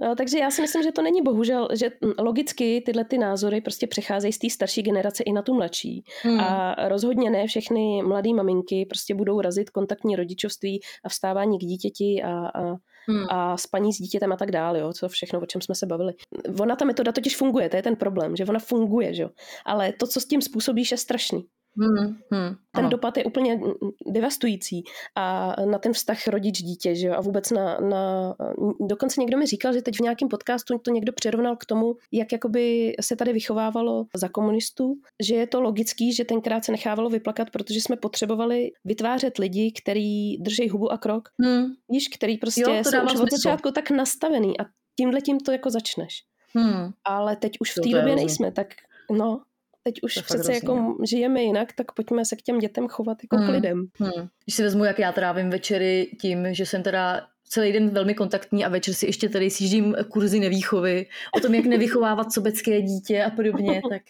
No, 0.02 0.16
takže 0.16 0.40
já 0.40 0.52
si 0.52 0.62
myslím, 0.62 0.84
že 0.84 0.92
to 0.92 1.02
není 1.02 1.22
bohužel, 1.22 1.68
že 1.74 1.90
logicky 2.20 2.82
tyhle 2.86 3.06
ty 3.06 3.18
názory 3.18 3.62
prostě 3.62 3.88
přecházejí 3.88 4.34
z 4.34 4.38
té 4.38 4.50
starší 4.50 4.82
generace 4.82 5.24
i 5.24 5.32
na 5.32 5.42
tu 5.42 5.54
mladší. 5.54 6.04
Hmm. 6.24 6.40
A 6.40 6.76
rozhodně 6.88 7.30
ne 7.30 7.48
všechny 7.48 8.04
mladé 8.04 8.34
maminky 8.34 8.86
prostě 8.86 9.16
budou 9.16 9.42
razit 9.42 9.70
kontaktní 9.70 10.16
rodičovství 10.16 10.82
a 11.06 11.10
vstávání 11.10 11.60
k 11.60 11.62
dítěti 11.62 12.24
a, 12.24 12.48
a, 12.48 12.62
hmm. 13.08 13.26
a 13.30 13.58
spaní 13.58 13.94
s 13.94 13.98
dítětem 13.98 14.32
a 14.32 14.38
tak 14.38 14.52
dále, 14.52 14.80
jo, 14.80 14.94
co 14.94 15.10
všechno, 15.10 15.42
o 15.42 15.46
čem 15.46 15.62
jsme 15.62 15.76
se 15.76 15.86
bavili. 15.86 16.14
Ona 16.60 16.76
ta 16.76 16.86
metoda 16.86 17.12
totiž 17.12 17.38
funguje, 17.38 17.70
to 17.70 17.76
je 17.76 17.84
ten 17.84 17.96
problém, 17.96 18.36
že 18.36 18.46
ona 18.46 18.60
funguje, 18.60 19.14
že 19.14 19.24
jo. 19.24 19.30
Ale 19.66 19.94
to, 19.94 20.08
co 20.08 20.20
s 20.22 20.26
tím 20.26 20.42
způsobíš, 20.42 20.92
je 20.92 20.98
strašný. 20.98 21.46
Hmm, 21.80 22.18
hmm, 22.32 22.56
ten 22.76 22.86
ano. 22.86 22.90
dopad 22.90 23.18
je 23.18 23.24
úplně 23.24 23.60
devastující 24.08 24.84
a 25.16 25.56
na 25.66 25.78
ten 25.78 25.94
vztah 25.94 26.28
rodič-dítě, 26.28 26.96
že 26.96 27.08
jo, 27.08 27.14
a 27.14 27.22
vůbec 27.22 27.52
na, 27.52 27.80
na, 27.80 28.36
dokonce 28.80 29.22
někdo 29.22 29.38
mi 29.38 29.46
říkal, 29.46 29.74
že 29.74 29.82
teď 29.82 29.98
v 29.98 30.00
nějakém 30.00 30.28
podcastu 30.28 30.78
to 30.78 30.92
někdo 30.92 31.14
přirovnal 31.14 31.56
k 31.56 31.66
tomu, 31.66 31.96
jak 32.12 32.32
jakoby 32.32 32.96
se 33.02 33.16
tady 33.16 33.34
vychovávalo 33.34 34.06
za 34.16 34.30
komunistů, 34.30 34.96
že 35.24 35.36
je 35.36 35.48
to 35.48 35.62
logický, 35.62 36.14
že 36.14 36.26
tenkrát 36.26 36.66
se 36.66 36.72
nechávalo 36.72 37.10
vyplakat, 37.10 37.50
protože 37.50 37.82
jsme 37.82 37.96
potřebovali 37.96 38.72
vytvářet 38.86 39.38
lidi, 39.38 39.72
který 39.82 40.38
drží 40.38 40.70
hubu 40.70 40.92
a 40.92 40.98
krok, 40.98 41.30
hmm. 41.42 41.66
víš, 41.90 42.08
který 42.08 42.38
prostě 42.38 42.62
jo, 42.62 42.84
jsou 42.84 43.06
už 43.06 43.16
od 43.20 43.32
začátku 43.32 43.72
tak 43.72 43.92
nastavený 43.92 44.60
a 44.60 44.66
tímhle 45.00 45.22
tím 45.22 45.40
to 45.40 45.52
jako 45.52 45.70
začneš. 45.70 46.24
Hmm. 46.56 46.92
Ale 47.06 47.36
teď 47.36 47.52
už 47.60 47.72
v 47.72 47.82
té 47.84 47.90
době 47.90 48.16
nejsme, 48.16 48.52
tak 48.52 48.68
no, 49.12 49.42
teď 49.88 50.04
už 50.04 50.18
přece 50.18 50.54
jako 50.54 50.98
žijeme 51.04 51.42
jinak, 51.42 51.74
tak 51.74 51.92
pojďme 51.92 52.26
se 52.26 52.36
k 52.36 52.42
těm 52.42 52.60
dětem 52.60 52.88
chovat 52.88 53.18
jako 53.24 53.38
hmm. 53.38 53.48
k 53.48 53.52
lidem. 53.52 53.88
Hmm. 54.00 54.28
Když 54.44 54.56
si 54.56 54.64
vezmu, 54.64 54.84
jak 54.84 55.00
já 55.00 55.12
trávím 55.12 55.50
večery 55.50 56.12
tím, 56.22 56.54
že 56.54 56.66
jsem 56.66 56.84
teda 56.84 57.28
celý 57.44 57.72
den 57.72 57.90
velmi 57.90 58.14
kontaktní 58.14 58.66
a 58.66 58.70
večer 58.70 58.94
si 58.94 59.06
ještě 59.06 59.30
tady 59.30 59.50
sjíždím 59.50 59.96
kurzy 60.10 60.40
nevýchovy, 60.40 61.06
o 61.38 61.40
tom, 61.40 61.56
jak 61.56 61.66
nevychovávat 61.66 62.34
sobecké 62.34 62.82
dítě 62.82 63.24
a 63.24 63.30
podobně, 63.30 63.82
tak 63.90 64.02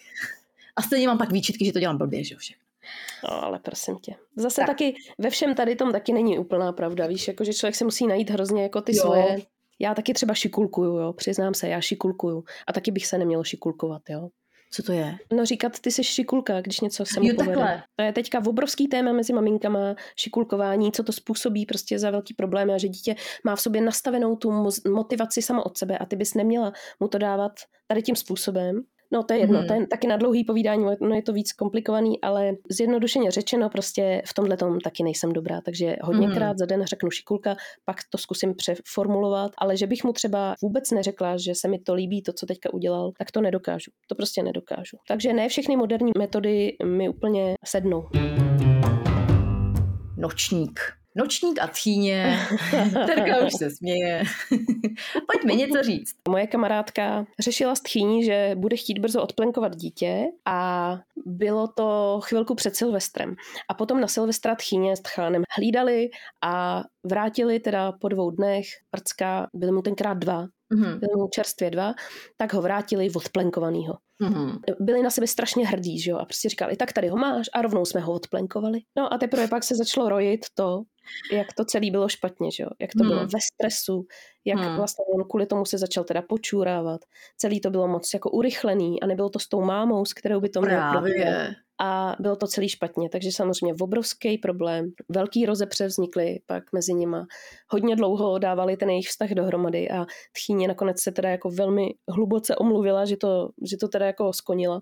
a 0.76 0.82
stejně 0.82 1.08
mám 1.08 1.18
pak 1.18 1.32
výčitky, 1.32 1.64
že 1.64 1.72
to 1.72 1.80
dělám 1.80 1.98
blbě, 1.98 2.24
že 2.24 2.36
všechno. 2.36 2.62
No, 3.24 3.44
ale 3.44 3.58
prosím 3.58 3.96
tě. 3.96 4.14
Zase 4.36 4.60
tak. 4.60 4.66
taky 4.66 4.94
ve 5.18 5.30
všem 5.30 5.54
tady 5.54 5.76
tom 5.76 5.92
taky 5.92 6.12
není 6.12 6.38
úplná 6.38 6.72
pravda, 6.72 7.06
víš, 7.06 7.28
jako 7.28 7.44
že 7.44 7.54
člověk 7.54 7.74
se 7.74 7.84
musí 7.84 8.06
najít 8.06 8.30
hrozně 8.30 8.62
jako 8.62 8.80
ty 8.80 8.96
jo. 8.96 9.02
svoje. 9.02 9.38
Já 9.78 9.94
taky 9.94 10.14
třeba 10.14 10.34
šikulkuju, 10.34 10.96
jo, 10.96 11.12
přiznám 11.12 11.54
se, 11.54 11.68
já 11.68 11.80
šikulkuju 11.80 12.44
a 12.66 12.72
taky 12.72 12.90
bych 12.90 13.06
se 13.06 13.18
nemělo 13.18 13.44
šikulkovat, 13.44 14.02
jo. 14.08 14.28
Co 14.70 14.82
to 14.82 14.92
je? 14.92 15.16
No 15.32 15.44
říkat, 15.44 15.80
ty 15.80 15.90
jsi 15.90 16.04
šikulka, 16.04 16.60
když 16.60 16.80
něco 16.80 17.04
se 17.04 17.20
mu 17.20 17.28
povede. 17.36 17.82
To 17.96 18.02
je 18.02 18.12
teďka 18.12 18.42
obrovský 18.46 18.88
téma 18.88 19.12
mezi 19.12 19.32
maminkama, 19.32 19.94
šikulkování, 20.16 20.92
co 20.92 21.02
to 21.02 21.12
způsobí 21.12 21.66
prostě 21.66 21.98
za 21.98 22.10
velký 22.10 22.34
problém 22.34 22.70
a 22.70 22.78
že 22.78 22.88
dítě 22.88 23.14
má 23.44 23.56
v 23.56 23.60
sobě 23.60 23.80
nastavenou 23.80 24.36
tu 24.36 24.72
motivaci 24.90 25.42
samo 25.42 25.62
od 25.62 25.78
sebe 25.78 25.98
a 25.98 26.06
ty 26.06 26.16
bys 26.16 26.34
neměla 26.34 26.72
mu 27.00 27.08
to 27.08 27.18
dávat 27.18 27.52
tady 27.86 28.02
tím 28.02 28.16
způsobem. 28.16 28.82
No 29.12 29.22
to 29.22 29.34
je 29.34 29.40
jedno, 29.40 29.58
hmm. 29.58 29.68
to 29.68 29.74
je 29.74 29.86
taky 29.86 30.06
na 30.06 30.16
dlouhý 30.16 30.44
povídání, 30.44 30.84
no 31.00 31.14
je 31.14 31.22
to 31.22 31.32
víc 31.32 31.52
komplikovaný, 31.52 32.20
ale 32.20 32.52
zjednodušeně 32.70 33.30
řečeno 33.30 33.70
prostě 33.70 34.22
v 34.26 34.34
tomhle 34.34 34.56
tom 34.56 34.80
taky 34.80 35.02
nejsem 35.02 35.32
dobrá, 35.32 35.60
takže 35.60 35.96
hodněkrát 36.02 36.48
hmm. 36.48 36.58
za 36.58 36.66
den 36.66 36.84
řeknu 36.84 37.10
šikulka, 37.10 37.56
pak 37.84 37.96
to 38.10 38.18
zkusím 38.18 38.54
přeformulovat, 38.54 39.52
ale 39.58 39.76
že 39.76 39.86
bych 39.86 40.04
mu 40.04 40.12
třeba 40.12 40.54
vůbec 40.62 40.90
neřekla, 40.90 41.36
že 41.36 41.54
se 41.54 41.68
mi 41.68 41.78
to 41.78 41.94
líbí, 41.94 42.22
to, 42.22 42.32
co 42.32 42.46
teďka 42.46 42.74
udělal, 42.74 43.12
tak 43.18 43.30
to 43.30 43.40
nedokážu. 43.40 43.90
To 44.08 44.14
prostě 44.14 44.42
nedokážu. 44.42 44.96
Takže 45.08 45.32
ne 45.32 45.48
všechny 45.48 45.76
moderní 45.76 46.12
metody 46.18 46.76
mi 46.84 47.08
úplně 47.08 47.54
sednou. 47.64 48.08
Nočník. 50.16 50.80
Nočník 51.18 51.58
a 51.62 51.66
tchýně. 51.66 52.38
Terka 53.06 53.46
už 53.46 53.52
se 53.58 53.70
směje. 53.70 54.22
Pojďme 55.32 55.54
něco 55.54 55.82
říct. 55.82 56.14
Moje 56.28 56.46
kamarádka 56.46 57.26
řešila 57.38 57.74
s 57.74 57.80
tchýní, 57.80 58.24
že 58.24 58.52
bude 58.56 58.76
chtít 58.76 58.98
brzo 58.98 59.22
odplenkovat 59.22 59.76
dítě 59.76 60.24
a 60.44 60.98
bylo 61.26 61.68
to 61.68 62.20
chvilku 62.22 62.54
před 62.54 62.76
Silvestrem. 62.76 63.34
A 63.68 63.74
potom 63.74 64.00
na 64.00 64.06
Silvestra 64.06 64.54
tchýně 64.54 64.96
s 64.96 65.00
tchánem 65.00 65.42
hlídali 65.56 66.08
a 66.44 66.84
vrátili 67.04 67.60
teda 67.60 67.92
po 67.92 68.08
dvou 68.08 68.30
dnech, 68.30 68.66
prcka, 68.90 69.46
byly 69.54 69.72
mu 69.72 69.82
tenkrát 69.82 70.14
dva, 70.14 70.46
mm-hmm. 70.74 70.98
byly 70.98 71.16
mu 71.16 71.28
čerstvě 71.28 71.70
dva, 71.70 71.94
tak 72.36 72.52
ho 72.52 72.62
vrátili 72.62 73.10
odplenkovanýho. 73.14 73.94
Mm-hmm. 74.22 74.58
Byli 74.80 75.02
na 75.02 75.10
sebe 75.10 75.26
strašně 75.26 75.66
hrdí, 75.66 76.00
že 76.00 76.10
jo, 76.10 76.16
a 76.16 76.24
prostě 76.24 76.48
říkali, 76.48 76.76
tak 76.76 76.92
tady 76.92 77.08
ho 77.08 77.16
máš 77.16 77.46
a 77.54 77.62
rovnou 77.62 77.84
jsme 77.84 78.00
ho 78.00 78.12
odplenkovali. 78.12 78.78
No 78.96 79.12
a 79.12 79.18
teprve 79.18 79.48
pak 79.48 79.64
se 79.64 79.74
začalo 79.76 80.08
rojit 80.08 80.40
to, 80.54 80.82
jak 81.32 81.46
to 81.56 81.64
celé 81.64 81.90
bylo 81.90 82.08
špatně, 82.08 82.50
že 82.56 82.62
jo? 82.62 82.68
jak 82.80 82.90
to 82.98 83.04
hmm. 83.04 83.08
bylo 83.08 83.20
ve 83.20 83.38
stresu, 83.52 84.06
jak 84.44 84.58
hmm. 84.58 84.76
vlastně 84.76 85.04
on 85.14 85.24
kvůli 85.28 85.46
tomu 85.46 85.64
se 85.64 85.78
začal 85.78 86.04
teda 86.04 86.22
počůrávat. 86.28 87.00
Celý 87.36 87.60
to 87.60 87.70
bylo 87.70 87.88
moc 87.88 88.10
jako 88.14 88.30
urychlený 88.30 89.02
a 89.02 89.06
nebylo 89.06 89.30
to 89.30 89.38
s 89.38 89.48
tou 89.48 89.60
mámou, 89.60 90.04
s 90.04 90.12
kterou 90.12 90.40
by 90.40 90.48
to 90.48 90.60
mělo 90.60 90.90
Právě 90.90 91.54
a 91.80 92.16
bylo 92.20 92.36
to 92.36 92.46
celý 92.46 92.68
špatně, 92.68 93.08
takže 93.08 93.32
samozřejmě 93.32 93.74
obrovský 93.80 94.38
problém. 94.38 94.92
Velký 95.08 95.46
rozepře 95.46 95.86
vznikly 95.86 96.40
pak 96.46 96.64
mezi 96.72 96.94
nima. 96.94 97.26
Hodně 97.68 97.96
dlouho 97.96 98.38
dávali 98.38 98.76
ten 98.76 98.90
jejich 98.90 99.08
vztah 99.08 99.30
dohromady 99.30 99.90
a 99.90 100.06
tchýně 100.36 100.68
nakonec 100.68 101.02
se 101.02 101.12
teda 101.12 101.30
jako 101.30 101.50
velmi 101.50 101.94
hluboce 102.08 102.56
omluvila, 102.56 103.04
že 103.04 103.16
to, 103.16 103.48
že 103.70 103.76
to 103.76 103.88
teda 103.88 104.06
jako 104.06 104.32
skonila, 104.32 104.80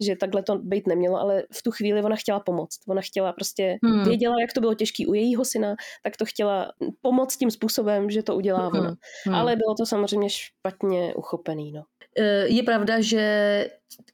že 0.00 0.16
takhle 0.16 0.42
to 0.42 0.58
být 0.58 0.86
nemělo, 0.86 1.20
ale 1.20 1.42
v 1.52 1.62
tu 1.62 1.70
chvíli 1.70 2.02
ona 2.02 2.16
chtěla 2.16 2.40
pomoct. 2.40 2.78
Ona 2.88 3.00
chtěla 3.00 3.32
prostě, 3.32 3.76
hmm. 3.84 4.04
věděla, 4.04 4.40
jak 4.40 4.52
to 4.52 4.60
bylo 4.60 4.74
těžké 4.74 5.06
u 5.06 5.14
jejího 5.14 5.44
syna, 5.44 5.74
tak 6.02 6.16
to 6.16 6.24
chtěla 6.24 6.72
pomoct 7.02 7.36
tím 7.36 7.50
způsobem, 7.50 8.10
že 8.10 8.22
to 8.22 8.36
udělá 8.36 8.68
hmm. 8.68 8.80
ona. 8.80 8.96
Hmm. 9.26 9.34
Ale 9.34 9.56
bylo 9.56 9.74
to 9.74 9.86
samozřejmě 9.86 10.28
špatně 10.30 11.14
uchopený, 11.14 11.72
no. 11.72 11.82
Eh, 12.18 12.46
je 12.46 12.62
pravda, 12.62 13.00
že 13.00 13.20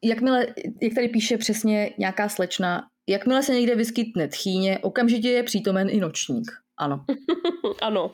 jakmile, 0.02 0.46
jak 0.82 0.94
tady 0.94 1.08
píše 1.08 1.38
přesně 1.38 1.90
nějaká 1.98 2.28
slečna, 2.28 2.82
Jakmile 3.10 3.42
se 3.42 3.54
někde 3.54 3.74
vyskytne 3.74 4.28
tchýně, 4.28 4.78
okamžitě 4.78 5.30
je 5.30 5.42
přítomen 5.42 5.88
i 5.90 6.00
nočník. 6.00 6.50
Ano. 6.76 7.04
ano. 7.82 8.10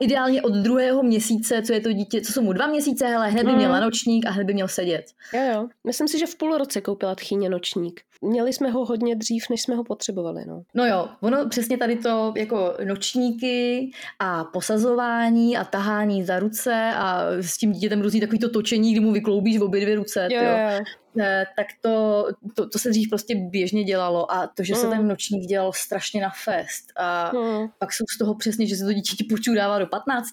Ideálně 0.00 0.42
od 0.42 0.52
druhého 0.52 1.02
měsíce, 1.02 1.62
co 1.62 1.72
je 1.72 1.80
to 1.80 1.92
dítě, 1.92 2.20
co 2.20 2.32
jsou 2.32 2.42
mu 2.42 2.52
dva 2.52 2.66
měsíce, 2.66 3.06
hele, 3.06 3.28
hned 3.30 3.46
by 3.46 3.52
měl 3.52 3.72
na 3.72 3.80
nočník 3.80 4.26
a 4.26 4.30
hned 4.30 4.44
by 4.44 4.54
měl 4.54 4.68
sedět. 4.68 5.04
Jo, 5.34 5.40
jo. 5.54 5.68
Myslím 5.86 6.08
si, 6.08 6.18
že 6.18 6.26
v 6.26 6.36
půl 6.36 6.58
roce 6.58 6.80
koupila 6.80 7.14
tchýně 7.14 7.48
nočník. 7.48 8.00
Měli 8.22 8.52
jsme 8.52 8.70
ho 8.70 8.84
hodně 8.84 9.16
dřív, 9.16 9.44
než 9.50 9.62
jsme 9.62 9.76
ho 9.76 9.84
potřebovali, 9.84 10.44
no. 10.46 10.62
No 10.74 10.86
jo, 10.86 11.08
ono 11.20 11.48
přesně 11.48 11.78
tady 11.78 11.96
to 11.96 12.32
jako 12.36 12.74
nočníky 12.84 13.90
a 14.18 14.44
posazování 14.44 15.56
a 15.56 15.64
tahání 15.64 16.24
za 16.24 16.38
ruce 16.38 16.90
a 16.94 17.24
s 17.40 17.56
tím 17.56 17.72
dítětem 17.72 18.02
různý 18.02 18.20
takový 18.20 18.38
to 18.38 18.50
točení, 18.50 18.92
kdy 18.92 19.00
mu 19.00 19.12
vykloubíš 19.12 19.58
v 19.58 19.62
obě 19.62 19.80
dvě 19.80 19.94
ruce. 19.94 20.28
Jo, 20.30 20.42
jo. 20.42 20.84
Eh, 21.20 21.44
tak 21.56 21.66
to, 21.80 22.26
to, 22.54 22.68
to 22.68 22.78
se 22.78 22.90
dřív 22.90 23.08
prostě 23.08 23.34
běžně 23.34 23.84
dělalo 23.84 24.32
a 24.32 24.46
to, 24.46 24.62
že 24.62 24.74
se 24.74 24.86
mm. 24.86 24.92
ten 24.92 25.08
nočník 25.08 25.46
dělal 25.46 25.72
strašně 25.72 26.22
na 26.22 26.30
fest 26.44 26.84
a 26.96 27.32
mm. 27.34 27.68
pak 27.78 27.92
jsou 27.92 28.04
z 28.14 28.18
toho 28.18 28.34
přesně, 28.34 28.66
že 28.66 28.76
se 28.76 28.84
to 28.84 28.92
dítě 28.92 29.24
počůdává 29.30 29.78
do 29.78 29.86
15, 29.88 30.28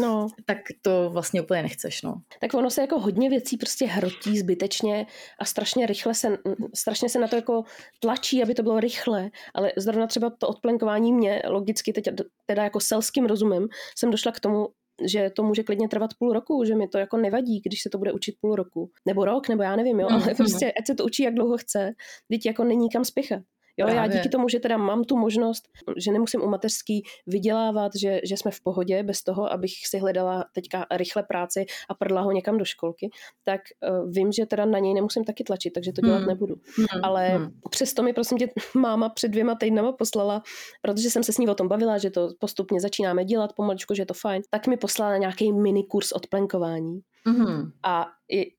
no. 0.00 0.26
tak 0.44 0.58
to 0.82 1.10
vlastně 1.12 1.42
úplně 1.42 1.62
nechceš, 1.62 2.02
no. 2.02 2.14
Tak 2.40 2.54
ono 2.54 2.70
se 2.70 2.80
jako 2.80 2.98
hodně 2.98 3.30
věcí 3.30 3.56
prostě 3.56 3.86
hrotí 3.86 4.38
zbytečně 4.38 5.06
a 5.38 5.44
strašně 5.44 5.86
rychle 5.86 6.14
se, 6.14 6.38
strašně 6.74 7.08
se 7.08 7.18
na 7.18 7.28
to 7.28 7.36
jako 7.36 7.62
tlačí, 8.00 8.42
aby 8.42 8.54
to 8.54 8.62
bylo 8.62 8.80
rychle, 8.80 9.30
ale 9.54 9.72
zrovna 9.76 10.06
třeba 10.06 10.30
to 10.30 10.48
odplenkování 10.48 11.12
mě 11.12 11.42
logicky 11.48 11.92
teď 11.92 12.04
teda 12.46 12.64
jako 12.64 12.80
selským 12.80 13.26
rozumem 13.26 13.68
jsem 13.96 14.10
došla 14.10 14.32
k 14.32 14.40
tomu, 14.40 14.68
že 15.04 15.30
to 15.30 15.42
může 15.42 15.62
klidně 15.62 15.88
trvat 15.88 16.10
půl 16.18 16.32
roku, 16.32 16.64
že 16.64 16.74
mi 16.74 16.88
to 16.88 16.98
jako 16.98 17.16
nevadí, 17.16 17.60
když 17.60 17.82
se 17.82 17.90
to 17.90 17.98
bude 17.98 18.12
učit 18.12 18.34
půl 18.40 18.56
roku. 18.56 18.90
Nebo 19.06 19.24
rok, 19.24 19.48
nebo 19.48 19.62
já 19.62 19.76
nevím, 19.76 20.00
jo, 20.00 20.08
ale 20.10 20.20
mm-hmm. 20.20 20.36
prostě 20.36 20.72
ať 20.72 20.86
se 20.86 20.94
to 20.94 21.04
učí, 21.04 21.22
jak 21.22 21.34
dlouho 21.34 21.56
chce, 21.56 21.92
teď 22.28 22.46
jako 22.46 22.64
není 22.64 22.90
kam 22.90 23.04
spěchat. 23.04 23.42
Jo, 23.76 23.86
Právě. 23.86 23.96
já 23.96 24.06
díky 24.06 24.28
tomu, 24.28 24.48
že 24.48 24.60
teda 24.60 24.76
mám 24.76 25.04
tu 25.04 25.16
možnost, 25.16 25.68
že 25.96 26.12
nemusím 26.12 26.42
u 26.42 26.48
mateřský 26.48 27.02
vydělávat, 27.26 27.92
že, 27.96 28.20
že 28.24 28.36
jsme 28.36 28.50
v 28.50 28.60
pohodě 28.60 29.02
bez 29.02 29.22
toho, 29.22 29.52
abych 29.52 29.72
si 29.86 29.98
hledala 29.98 30.44
teďka 30.54 30.86
rychle 30.90 31.22
práci 31.22 31.66
a 31.88 31.94
prdla 31.94 32.20
ho 32.20 32.32
někam 32.32 32.58
do 32.58 32.64
školky, 32.64 33.10
tak 33.44 33.60
uh, 33.90 34.10
vím, 34.12 34.32
že 34.32 34.46
teda 34.46 34.64
na 34.64 34.78
něj 34.78 34.94
nemusím 34.94 35.24
taky 35.24 35.44
tlačit, 35.44 35.70
takže 35.70 35.92
to 35.92 36.00
dělat 36.00 36.18
hmm. 36.18 36.26
nebudu. 36.26 36.54
Hmm. 36.76 36.86
Ale 37.02 37.28
hmm. 37.28 37.50
přesto 37.70 38.02
mi 38.02 38.12
prosím 38.12 38.38
tě 38.38 38.48
máma 38.74 39.08
před 39.08 39.28
dvěma 39.28 39.54
týdnama 39.54 39.92
poslala, 39.92 40.42
protože 40.82 41.10
jsem 41.10 41.22
se 41.22 41.32
s 41.32 41.38
ní 41.38 41.48
o 41.48 41.54
tom 41.54 41.68
bavila, 41.68 41.98
že 41.98 42.10
to 42.10 42.28
postupně 42.38 42.80
začínáme 42.80 43.24
dělat 43.24 43.52
pomaličku, 43.52 43.94
že 43.94 44.02
je 44.02 44.06
to 44.06 44.14
fajn, 44.14 44.42
tak 44.50 44.66
mi 44.66 44.76
poslala 44.76 45.16
nějaký 45.16 45.52
mini 45.52 45.84
kurz 45.84 46.12
odplenkování. 46.12 47.00
Mm-hmm. 47.26 47.70
A 47.82 48.06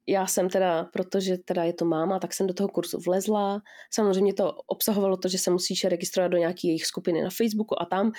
já 0.08 0.28
jsem 0.28 0.50
teda, 0.50 0.84
protože 0.84 1.38
teda 1.38 1.64
je 1.64 1.74
to 1.74 1.86
máma, 1.86 2.20
tak 2.20 2.34
jsem 2.34 2.48
do 2.48 2.54
toho 2.54 2.70
kurzu 2.70 3.00
vlezla. 3.06 3.62
Samozřejmě 3.94 4.34
to 4.34 4.54
obsahovalo 4.68 5.18
to, 5.18 5.28
že 5.28 5.38
se 5.38 5.52
musíš 5.52 5.86
registrovat 5.86 6.32
do 6.32 6.38
nějaké 6.38 6.68
jejich 6.68 6.86
skupiny 6.86 7.22
na 7.22 7.30
Facebooku 7.30 7.82
a 7.82 7.86
tam 7.86 8.12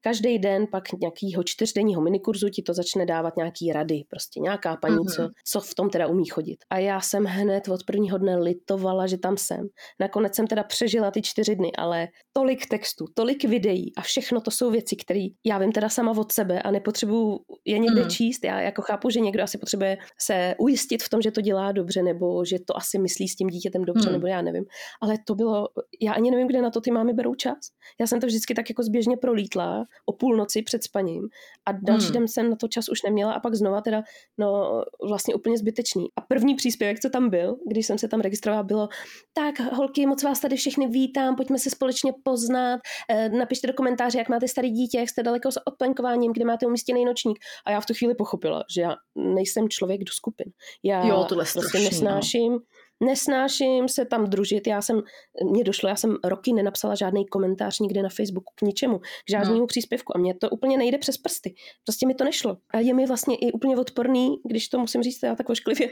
každý 0.00 0.38
den 0.38 0.66
pak 0.66 0.92
nějakýho 0.92 1.42
čtyřdenního 1.42 2.02
minikurzu 2.02 2.48
ti 2.48 2.62
to 2.62 2.74
začne 2.74 3.06
dávat 3.06 3.36
nějaký 3.36 3.72
rady, 3.72 4.02
prostě 4.08 4.40
nějaká 4.40 4.76
paní, 4.76 4.96
mm-hmm. 4.96 5.14
co, 5.16 5.30
co 5.44 5.60
v 5.60 5.74
tom 5.74 5.90
teda 5.90 6.06
umí 6.06 6.24
chodit. 6.24 6.56
A 6.70 6.78
já 6.78 7.00
jsem 7.00 7.24
hned 7.24 7.68
od 7.68 7.84
prvního 7.86 8.18
dne 8.18 8.36
litovala, 8.36 9.06
že 9.06 9.18
tam 9.18 9.36
jsem. 9.36 9.68
Nakonec 10.00 10.34
jsem 10.34 10.46
teda 10.46 10.62
přežila 10.62 11.10
ty 11.10 11.22
čtyři 11.22 11.56
dny, 11.56 11.72
ale 11.78 12.08
tolik 12.32 12.66
textů, 12.66 13.04
tolik 13.14 13.44
videí 13.44 13.92
a 13.96 14.02
všechno 14.02 14.40
to 14.40 14.50
jsou 14.50 14.70
věci, 14.70 14.96
které 14.96 15.26
já 15.44 15.58
vím 15.58 15.72
teda 15.72 15.88
sama 15.88 16.12
od 16.12 16.32
sebe 16.32 16.62
a 16.62 16.70
nepotřebuju 16.70 17.38
je 17.64 17.78
někde 17.78 18.02
mm. 18.02 18.10
číst. 18.10 18.44
Já 18.44 18.60
jako 18.60 18.82
chápu, 18.82 19.10
že 19.10 19.20
někdo 19.20 19.42
asi 19.42 19.58
potřebuje 19.58 19.85
se 20.20 20.54
ujistit 20.58 21.02
v 21.02 21.08
tom, 21.08 21.22
že 21.22 21.30
to 21.30 21.40
dělá 21.40 21.72
dobře, 21.72 22.02
nebo 22.02 22.44
že 22.44 22.58
to 22.58 22.76
asi 22.76 22.98
myslí 22.98 23.28
s 23.28 23.36
tím 23.36 23.48
dítětem 23.48 23.84
dobře, 23.84 24.08
mm. 24.08 24.12
nebo 24.12 24.26
já 24.26 24.42
nevím. 24.42 24.64
Ale 25.02 25.14
to 25.26 25.34
bylo, 25.34 25.68
já 26.00 26.12
ani 26.12 26.30
nevím, 26.30 26.46
kde 26.46 26.62
na 26.62 26.70
to 26.70 26.80
ty 26.80 26.90
mámy 26.90 27.12
berou 27.12 27.34
čas. 27.34 27.58
Já 28.00 28.06
jsem 28.06 28.20
to 28.20 28.26
vždycky 28.26 28.54
tak 28.54 28.68
jako 28.70 28.82
zběžně 28.82 29.16
prolítla 29.16 29.84
o 30.06 30.12
půlnoci 30.12 30.62
před 30.62 30.82
spaním 30.84 31.28
a 31.66 31.72
další 31.72 32.06
hmm. 32.06 32.14
den 32.14 32.28
jsem 32.28 32.50
na 32.50 32.56
to 32.56 32.68
čas 32.68 32.88
už 32.88 33.02
neměla 33.02 33.32
a 33.32 33.40
pak 33.40 33.54
znova 33.54 33.80
teda, 33.80 34.02
no 34.38 34.82
vlastně 35.08 35.34
úplně 35.34 35.58
zbytečný. 35.58 36.06
A 36.16 36.20
první 36.20 36.54
příspěvek, 36.54 37.00
co 37.00 37.10
tam 37.10 37.30
byl, 37.30 37.56
když 37.68 37.86
jsem 37.86 37.98
se 37.98 38.08
tam 38.08 38.20
registrovala, 38.20 38.62
bylo 38.62 38.88
tak 39.34 39.72
holky, 39.72 40.06
moc 40.06 40.22
vás 40.22 40.40
tady 40.40 40.56
všechny 40.56 40.88
vítám, 40.88 41.36
pojďme 41.36 41.58
se 41.58 41.70
společně 41.70 42.12
poznat, 42.22 42.80
eh, 43.10 43.28
napište 43.28 43.66
do 43.66 43.72
komentáře, 43.72 44.18
jak 44.18 44.28
máte 44.28 44.48
starý 44.48 44.70
dítě, 44.70 44.98
jak 44.98 45.08
jste 45.08 45.22
daleko 45.22 45.52
s 45.52 45.66
odplenkováním, 45.66 46.32
kde 46.32 46.44
máte 46.44 46.66
umístěný 46.66 47.04
nočník. 47.04 47.38
A 47.66 47.70
já 47.70 47.80
v 47.80 47.86
tu 47.86 47.94
chvíli 47.94 48.14
pochopila, 48.14 48.64
že 48.74 48.80
já 48.80 48.94
nejsem 49.16 49.68
člověk 49.76 50.04
do 50.04 50.12
skupin. 50.12 50.52
Já 50.82 51.06
jo, 51.06 51.24
tohle 51.28 51.44
prostě 51.52 51.78
nesnáším, 51.78 52.52
no 52.52 52.58
nesnáším 53.04 53.88
se 53.88 54.04
tam 54.04 54.26
družit. 54.26 54.66
Já 54.66 54.82
jsem, 54.82 55.02
mně 55.50 55.64
došlo, 55.64 55.88
já 55.88 55.96
jsem 55.96 56.16
roky 56.24 56.52
nenapsala 56.52 56.94
žádný 56.94 57.26
komentář 57.26 57.78
nikdy 57.78 58.02
na 58.02 58.08
Facebooku 58.08 58.52
k 58.54 58.62
ničemu, 58.62 58.98
k 58.98 59.30
žádnému 59.30 59.60
no. 59.60 59.66
příspěvku 59.66 60.16
a 60.16 60.18
mně 60.18 60.34
to 60.34 60.50
úplně 60.50 60.78
nejde 60.78 60.98
přes 60.98 61.18
prsty. 61.18 61.54
Prostě 61.84 62.06
mi 62.06 62.14
to 62.14 62.24
nešlo. 62.24 62.56
A 62.74 62.78
je 62.78 62.94
mi 62.94 63.06
vlastně 63.06 63.36
i 63.36 63.52
úplně 63.52 63.76
odporný, 63.76 64.36
když 64.44 64.68
to 64.68 64.78
musím 64.78 65.02
říct 65.02 65.22
já 65.22 65.34
tak 65.34 65.50
ošklivě, 65.50 65.88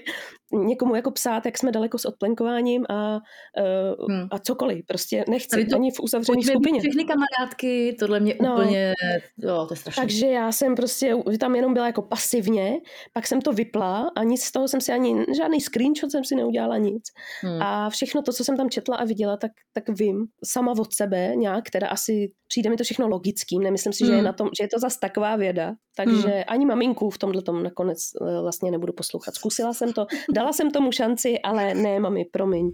někomu 0.52 0.94
jako 0.94 1.10
psát, 1.10 1.46
jak 1.46 1.58
jsme 1.58 1.72
daleko 1.72 1.98
s 1.98 2.04
odplenkováním 2.04 2.84
a, 2.90 3.14
uh, 3.14 4.08
hmm. 4.10 4.28
a 4.30 4.38
cokoliv. 4.38 4.86
Prostě 4.86 5.24
nechci 5.28 5.64
to, 5.64 5.76
ani 5.76 5.90
v 5.90 6.00
uzavřené 6.00 6.42
skupině. 6.42 6.80
Všechny 6.80 7.04
kamarádky, 7.04 7.96
tohle 7.98 8.20
mě 8.20 8.36
no. 8.42 8.54
úplně, 8.54 8.94
jo, 9.38 9.66
to 9.68 9.74
je 9.74 9.78
strašné. 9.78 10.02
Takže 10.02 10.26
já 10.26 10.52
jsem 10.52 10.74
prostě 10.74 11.16
tam 11.40 11.56
jenom 11.56 11.74
byla 11.74 11.86
jako 11.86 12.02
pasivně, 12.02 12.80
pak 13.12 13.26
jsem 13.26 13.40
to 13.40 13.52
vypla 13.52 14.10
a 14.16 14.22
nic 14.22 14.42
z 14.42 14.52
toho 14.52 14.68
jsem 14.68 14.80
si 14.80 14.92
ani, 14.92 15.24
žádný 15.36 15.60
screenshot 15.60 16.10
jsem 16.10 16.24
si 16.24 16.34
neudělala, 16.34 16.78
nic 16.78 16.93
nic. 16.94 17.04
Hmm. 17.42 17.62
A 17.62 17.90
všechno 17.90 18.22
to, 18.22 18.32
co 18.32 18.44
jsem 18.44 18.56
tam 18.56 18.70
četla 18.70 18.96
a 18.96 19.04
viděla, 19.04 19.36
tak, 19.36 19.52
tak 19.72 19.84
vím 19.88 20.26
sama 20.44 20.72
od 20.72 20.94
sebe 20.94 21.32
nějak, 21.36 21.70
teda 21.70 21.88
asi 21.88 22.32
přijde 22.48 22.70
mi 22.70 22.76
to 22.76 22.84
všechno 22.84 23.08
logickým, 23.08 23.62
nemyslím 23.62 23.92
si, 23.92 24.04
hmm. 24.04 24.08
že, 24.08 24.12
je 24.12 24.16
hmm. 24.16 24.26
na 24.26 24.32
tom, 24.32 24.48
že 24.58 24.64
je 24.64 24.68
to 24.68 24.78
zas 24.78 24.98
taková 24.98 25.36
věda, 25.36 25.74
takže 25.96 26.28
hmm. 26.28 26.42
ani 26.48 26.66
maminku 26.66 27.10
v 27.10 27.18
tomhle 27.18 27.42
tom 27.42 27.62
nakonec 27.62 27.98
eh, 27.98 28.40
vlastně 28.40 28.70
nebudu 28.70 28.92
poslouchat. 28.92 29.34
Zkusila 29.34 29.74
jsem 29.74 29.92
to, 29.92 30.06
dala 30.34 30.52
jsem 30.52 30.70
tomu 30.70 30.92
šanci, 30.92 31.38
ale 31.38 31.74
ne, 31.74 32.00
mami, 32.00 32.24
promiň. 32.32 32.70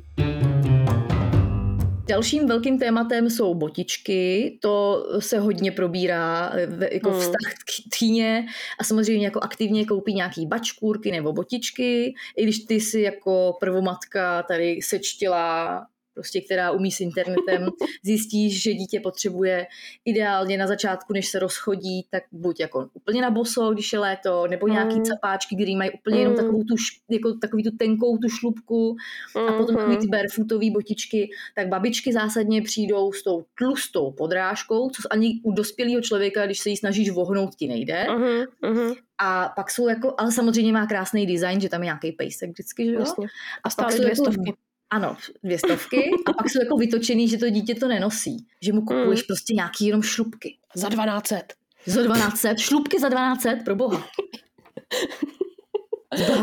Dalším 2.11 2.47
velkým 2.47 2.79
tématem 2.79 3.31
jsou 3.31 3.55
botičky, 3.55 4.59
to 4.63 5.07
se 5.19 5.39
hodně 5.39 5.73
probírá 5.73 6.53
jako 6.93 7.11
hmm. 7.11 7.21
vztah 7.21 7.55
k 7.55 7.91
tchýně 7.91 8.47
a 8.81 8.85
samozřejmě 8.85 9.25
jako 9.25 9.41
aktivně 9.41 9.87
koupí 9.87 10.15
nějaký 10.15 10.47
bačkůrky 10.47 11.11
nebo 11.11 11.33
botičky, 11.33 12.15
i 12.37 12.43
když 12.43 12.59
ty 12.59 12.81
si 12.81 13.01
jako 13.01 13.57
prvomatka 13.61 14.43
tady 14.43 14.79
sečtila 14.83 15.81
prostě, 16.21 16.41
která 16.41 16.71
umí 16.71 16.93
s 16.93 17.01
internetem, 17.01 17.69
zjistíš, 18.05 18.63
že 18.63 18.73
dítě 18.75 19.01
potřebuje 19.01 19.67
ideálně 20.05 20.59
na 20.59 20.67
začátku, 20.67 21.13
než 21.13 21.29
se 21.29 21.39
rozchodí, 21.39 22.07
tak 22.11 22.23
buď 22.33 22.61
jako 22.61 22.89
úplně 22.95 23.23
na 23.23 23.31
boso, 23.31 23.71
když 23.71 23.93
je 23.93 23.99
léto, 23.99 24.47
nebo 24.47 24.69
nějaký 24.69 24.95
mm. 24.95 25.05
capáčky, 25.05 25.57
který 25.57 25.77
mají 25.77 25.91
úplně 25.91 26.17
mm. 26.17 26.23
jenom 26.23 26.37
takovou 26.37 26.63
tu, 26.65 26.75
jako 27.11 27.35
takový 27.35 27.63
tu 27.63 27.71
tenkou 27.77 28.19
tu 28.19 28.29
šlubku 28.29 28.97
mm. 29.37 29.49
a 29.49 29.53
potom 29.53 29.77
takový 29.77 29.97
ty 29.97 30.03
mm-hmm. 30.03 30.11
barefootové 30.11 30.71
botičky, 30.71 31.31
tak 31.57 31.69
babičky 31.69 32.13
zásadně 32.13 32.63
přijdou 32.63 33.13
s 33.13 33.23
tou 33.23 33.45
tlustou 33.59 34.13
podrážkou, 34.13 34.91
co 34.91 35.03
ani 35.11 35.41
u 35.43 35.53
dospělého 35.53 36.01
člověka, 36.01 36.47
když 36.47 36.59
se 36.59 36.71
jí 36.71 36.77
snažíš 36.77 37.11
vohnout, 37.11 37.55
ti 37.55 37.69
nejde. 37.69 38.07
Mm. 38.11 38.93
A 39.19 39.53
pak 39.57 39.71
jsou 39.71 39.89
jako, 39.89 40.15
ale 40.19 40.33
samozřejmě 40.33 40.73
má 40.73 40.87
krásný 40.87 41.27
design, 41.27 41.61
že 41.61 41.69
tam 41.69 41.83
je 41.83 41.85
nějaký 41.85 42.13
pejsek 42.13 42.51
vždycky, 42.51 42.87
že 42.87 42.93
jo? 42.93 43.01
Jasně. 43.01 43.27
A 43.65 43.71
stále 43.71 43.95
dvě 43.95 44.09
jako 44.09 44.15
stovky. 44.15 44.55
Ano, 44.91 45.17
dvě 45.43 45.59
stovky 45.59 46.11
a 46.27 46.33
pak 46.33 46.51
jsou 46.51 46.59
jako 46.63 46.77
vytočený, 46.77 47.29
že 47.29 47.39
to 47.39 47.51
dítě 47.51 47.75
to 47.75 47.89
nenosí. 47.89 48.47
Že 48.63 48.73
mu 48.73 48.81
kupuješ 48.81 49.21
mm. 49.21 49.27
prostě 49.27 49.55
nějaký 49.55 49.87
jenom 49.87 50.03
šlubky. 50.03 50.57
Za 50.75 50.89
1200. 50.89 51.43
Za 51.87 52.03
1200, 52.03 52.55
šlubky 52.59 53.01
za 53.01 53.09
1200, 53.09 53.63
pro 53.65 53.77
boha. 53.77 54.07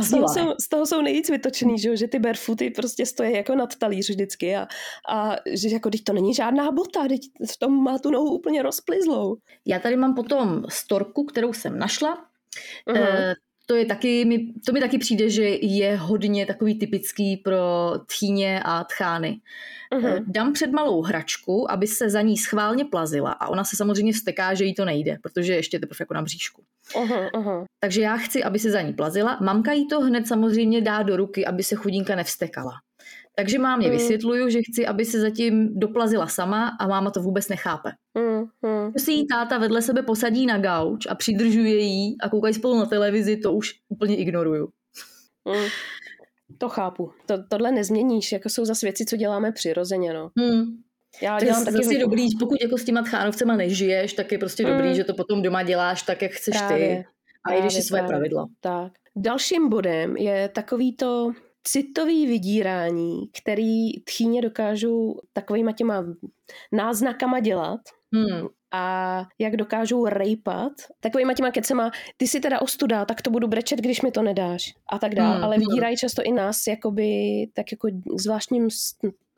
Z 0.02 0.10
toho, 0.10 0.28
jsou, 0.28 0.54
z 0.62 0.70
toho 0.70 0.86
jsou 0.86 1.02
nejvíc 1.02 1.30
vytočený, 1.30 1.80
že, 1.80 1.98
že 1.98 2.08
ty 2.08 2.20
barefooty 2.20 2.70
prostě 2.70 3.06
stojí 3.06 3.34
jako 3.34 3.56
nad 3.56 3.76
talíř 3.76 4.10
vždycky 4.10 4.56
a, 4.56 4.68
a 5.10 5.36
že 5.52 5.70
jako 5.70 5.90
teď 5.90 6.04
to 6.04 6.14
není 6.14 6.34
žádná 6.34 6.72
bota, 6.72 7.08
teď 7.08 7.22
v 7.52 7.58
tom 7.58 7.84
má 7.84 8.00
tu 8.00 8.12
nohu 8.12 8.30
úplně 8.30 8.64
rozplizlou. 8.64 9.38
Já 9.66 9.80
tady 9.80 9.98
mám 9.98 10.14
potom 10.14 10.64
storku, 10.70 11.24
kterou 11.24 11.54
jsem 11.54 11.80
našla. 11.80 12.26
Uh-huh 12.88 13.36
to 13.70 13.76
je 13.76 13.86
taky, 13.86 14.26
mi, 14.26 14.54
to 14.66 14.72
mi 14.72 14.80
taky 14.80 14.98
přijde, 14.98 15.30
že 15.30 15.44
je 15.62 15.96
hodně 15.96 16.46
takový 16.46 16.80
typický 16.80 17.38
pro 17.38 17.94
tchýně 18.06 18.62
a 18.66 18.84
tchány. 18.84 19.40
Uh-huh. 19.92 20.24
Dám 20.28 20.54
před 20.54 20.72
malou 20.72 21.02
hračku, 21.02 21.72
aby 21.72 21.88
se 21.88 22.10
za 22.10 22.22
ní 22.22 22.38
schválně 22.38 22.86
plazila 22.86 23.32
a 23.32 23.48
ona 23.48 23.64
se 23.64 23.76
samozřejmě 23.76 24.14
vsteká, 24.14 24.54
že 24.54 24.66
jí 24.66 24.74
to 24.74 24.86
nejde, 24.86 25.18
protože 25.22 25.56
ještě 25.56 25.80
teprve 25.80 25.98
jako 26.00 26.14
na 26.14 26.22
bříšku. 26.22 26.64
Uh-huh, 26.94 27.30
uh-huh. 27.32 27.66
Takže 27.80 28.02
já 28.02 28.18
chci, 28.18 28.44
aby 28.44 28.60
se 28.60 28.72
za 28.72 28.82
ní 28.82 28.94
plazila. 28.94 29.38
Mamka 29.42 29.72
jí 29.72 29.88
to 29.88 30.02
hned 30.02 30.28
samozřejmě 30.28 30.82
dá 30.82 31.04
do 31.04 31.18
ruky, 31.18 31.46
aby 31.46 31.64
se 31.64 31.76
chudinka 31.76 32.16
nevstekala. 32.16 32.72
Takže 33.40 33.60
mámě 33.60 33.88
mm. 33.88 33.94
vysvětluju, 33.94 34.50
že 34.50 34.60
chci, 34.72 34.88
aby 34.88 35.06
se 35.06 35.20
zatím 35.20 35.80
doplazila 35.80 36.28
sama 36.28 36.68
a 36.80 36.88
máma 36.88 37.12
to 37.12 37.22
vůbec 37.22 37.50
nechápe. 37.50 37.92
Mm, 38.18 38.40
mm. 38.72 38.92
Si 38.98 39.12
jí 39.12 39.28
táta 39.28 39.58
vedle 39.58 39.82
sebe 39.82 40.04
posadí 40.04 40.46
na 40.46 40.58
gauč 40.58 41.08
a 41.10 41.16
přidržuje 41.16 41.78
jí 41.78 42.16
a 42.22 42.30
koukají 42.30 42.54
spolu 42.54 42.80
na 42.80 42.86
televizi, 42.86 43.38
to 43.38 43.54
už 43.54 43.72
úplně 43.90 44.16
ignoruju. 44.18 44.68
Mm. 45.46 45.68
To 46.58 46.70
chápu. 46.70 47.12
To, 47.26 47.38
tohle 47.50 47.72
nezměníš, 47.72 48.32
jako 48.32 48.50
jsou 48.50 48.66
zase 48.66 48.86
věci, 48.86 49.06
co 49.06 49.16
děláme 49.18 49.52
přirozeně, 49.52 50.14
no. 50.14 50.30
Mm. 50.36 50.64
Já 51.22 51.38
To 51.38 51.44
je 51.44 51.48
dělám 51.50 51.66
taky 51.66 51.78
zase 51.78 51.86
hodně. 51.88 52.00
dobrý, 52.00 52.28
pokud 52.40 52.62
jako 52.62 52.78
s 52.78 52.84
těma 52.84 53.02
tchánovcema 53.02 53.56
nežiješ, 53.56 54.14
tak 54.14 54.32
je 54.32 54.38
prostě 54.38 54.64
Mm. 54.68 54.70
dobrý, 54.74 54.96
že 54.96 55.04
to 55.04 55.14
potom 55.14 55.42
doma 55.42 55.64
děláš 55.64 56.04
tak, 56.04 56.22
jak 56.22 56.32
chceš 56.32 56.58
Právě, 56.58 56.88
ty. 56.88 57.06
A 57.46 57.54
jdeš 57.64 57.74
si 57.74 57.90
právě. 57.90 58.08
pravidla. 58.08 58.48
Tak. 58.62 58.92
Dalším 59.16 59.70
bodem 59.70 60.18
je 60.18 60.50
takový 60.50 60.96
to 60.96 61.32
citový 61.64 62.28
vydírání, 62.28 63.28
který 63.42 64.04
tchýně 64.04 64.42
dokážou 64.42 65.22
takovýma 65.34 65.72
těma 65.72 66.06
náznakama 66.72 67.40
dělat 67.40 67.80
Hmm. 68.16 68.48
A 68.72 69.24
jak 69.40 69.56
dokážou 69.56 70.06
rejpat 70.06 70.72
takovýma 71.00 71.34
těma 71.34 71.52
kecema, 71.52 71.92
ty 72.18 72.28
si 72.28 72.40
teda 72.40 72.62
ostuda, 72.62 73.06
tak 73.06 73.22
to 73.22 73.30
budu 73.30 73.48
brečet, 73.48 73.80
když 73.80 74.02
mi 74.02 74.12
to 74.12 74.22
nedáš 74.22 74.74
a 74.90 75.00
tak 75.00 75.16
dále, 75.16 75.36
Hmm, 75.36 75.44
ale 75.44 75.56
hmm. 75.56 75.66
vydírají 75.70 75.98
často 75.98 76.22
i 76.26 76.32
nás 76.32 76.68
jakoby 76.68 77.10
tak 77.54 77.72
jako 77.72 77.88
zvláštním 78.20 78.68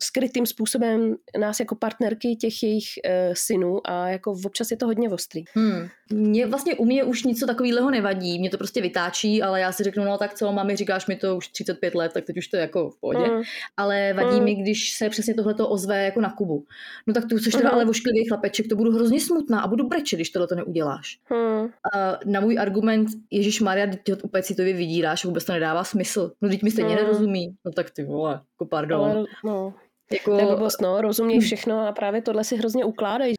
skrytým 0.02 0.46
způsobem 0.46 1.16
nás 1.40 1.60
jako 1.60 1.76
partnerky 1.76 2.36
těch 2.36 2.64
jejich 2.64 2.84
uh, 3.06 3.34
synů 3.34 3.80
a 3.86 4.08
jako 4.10 4.36
občas 4.46 4.72
je 4.72 4.78
to 4.78 4.86
hodně 4.86 5.10
ostrý. 5.10 5.44
Hmm. 5.54 5.88
Mně 6.14 6.46
vlastně 6.46 6.76
u 6.76 6.86
mě 6.86 7.04
už 7.04 7.24
něco 7.24 7.46
takového 7.46 7.92
nevadí, 7.92 8.40
mě 8.40 8.50
to 8.50 8.58
prostě 8.58 8.82
vytáčí, 8.82 9.42
ale 9.44 9.60
já 9.62 9.72
si 9.72 9.84
řeknu, 9.84 10.04
no 10.04 10.18
tak 10.18 10.34
co, 10.34 10.52
mami, 10.52 10.76
říkáš 10.76 11.08
mi 11.08 11.16
to 11.16 11.38
už 11.38 11.48
35 11.48 11.96
let, 11.96 12.12
tak 12.14 12.26
teď 12.26 12.38
už 12.38 12.48
to 12.48 12.58
je 12.58 12.62
jako 12.62 12.90
v 12.90 13.00
pohodě. 13.00 13.32
Mm. 13.32 13.42
Ale 13.78 14.14
vadí 14.14 14.38
Mm. 14.38 14.44
mi, 14.44 14.56
když 14.56 14.92
se 14.98 15.10
přesně 15.10 15.34
tohleto 15.34 15.70
ozve 15.70 16.04
jako 16.04 16.22
na 16.22 16.34
Kubu. 16.34 16.66
No 17.08 17.14
tak 17.14 17.26
tu 17.30 17.38
jsi 17.40 17.52
teda 17.52 17.64
Mhm. 17.70 17.74
ale 17.76 17.86
vošklivý 17.86 18.28
chlapeček, 18.28 18.68
to 18.68 18.76
budu 18.76 18.92
hrozně 18.92 19.19
smutná 19.20 19.62
a 19.62 19.68
budu 19.68 19.88
brečet, 19.88 20.16
když 20.16 20.30
tohle 20.30 20.48
to 20.48 20.56
neuděláš. 20.56 21.20
Hmm. 21.24 21.68
A 21.94 22.18
na 22.26 22.40
můj 22.40 22.60
argument, 22.60 23.08
Ježíš 23.32 23.62
Maria, 23.62 23.88
ty 24.04 24.12
ho 24.12 24.18
úplně 24.24 24.44
citově 24.44 24.74
vydíráš, 24.74 25.26
vůbec 25.26 25.46
to 25.46 25.54
nedává 25.54 25.84
smysl. 25.84 26.32
No 26.42 26.50
teď 26.50 26.64
mi 26.64 26.72
stejně 26.72 26.90
Mm. 26.96 26.96
nerozumí. 27.02 27.56
No 27.66 27.72
tak 27.72 27.90
ty 27.90 28.04
vole, 28.04 28.32
jako 28.34 28.66
pardon. 28.66 29.10
Ale, 29.12 29.26
no, 29.46 29.74
jako, 30.14 30.32
to 30.32 30.40
je 30.40 30.46
blbost, 30.46 30.82
no, 30.82 31.02
rozumějí 31.02 31.40
všechno 31.40 31.88
a 31.88 31.92
právě 31.92 32.22
tohle 32.22 32.44
si 32.44 32.58
hrozně 32.58 32.86
ukládají. 32.86 33.34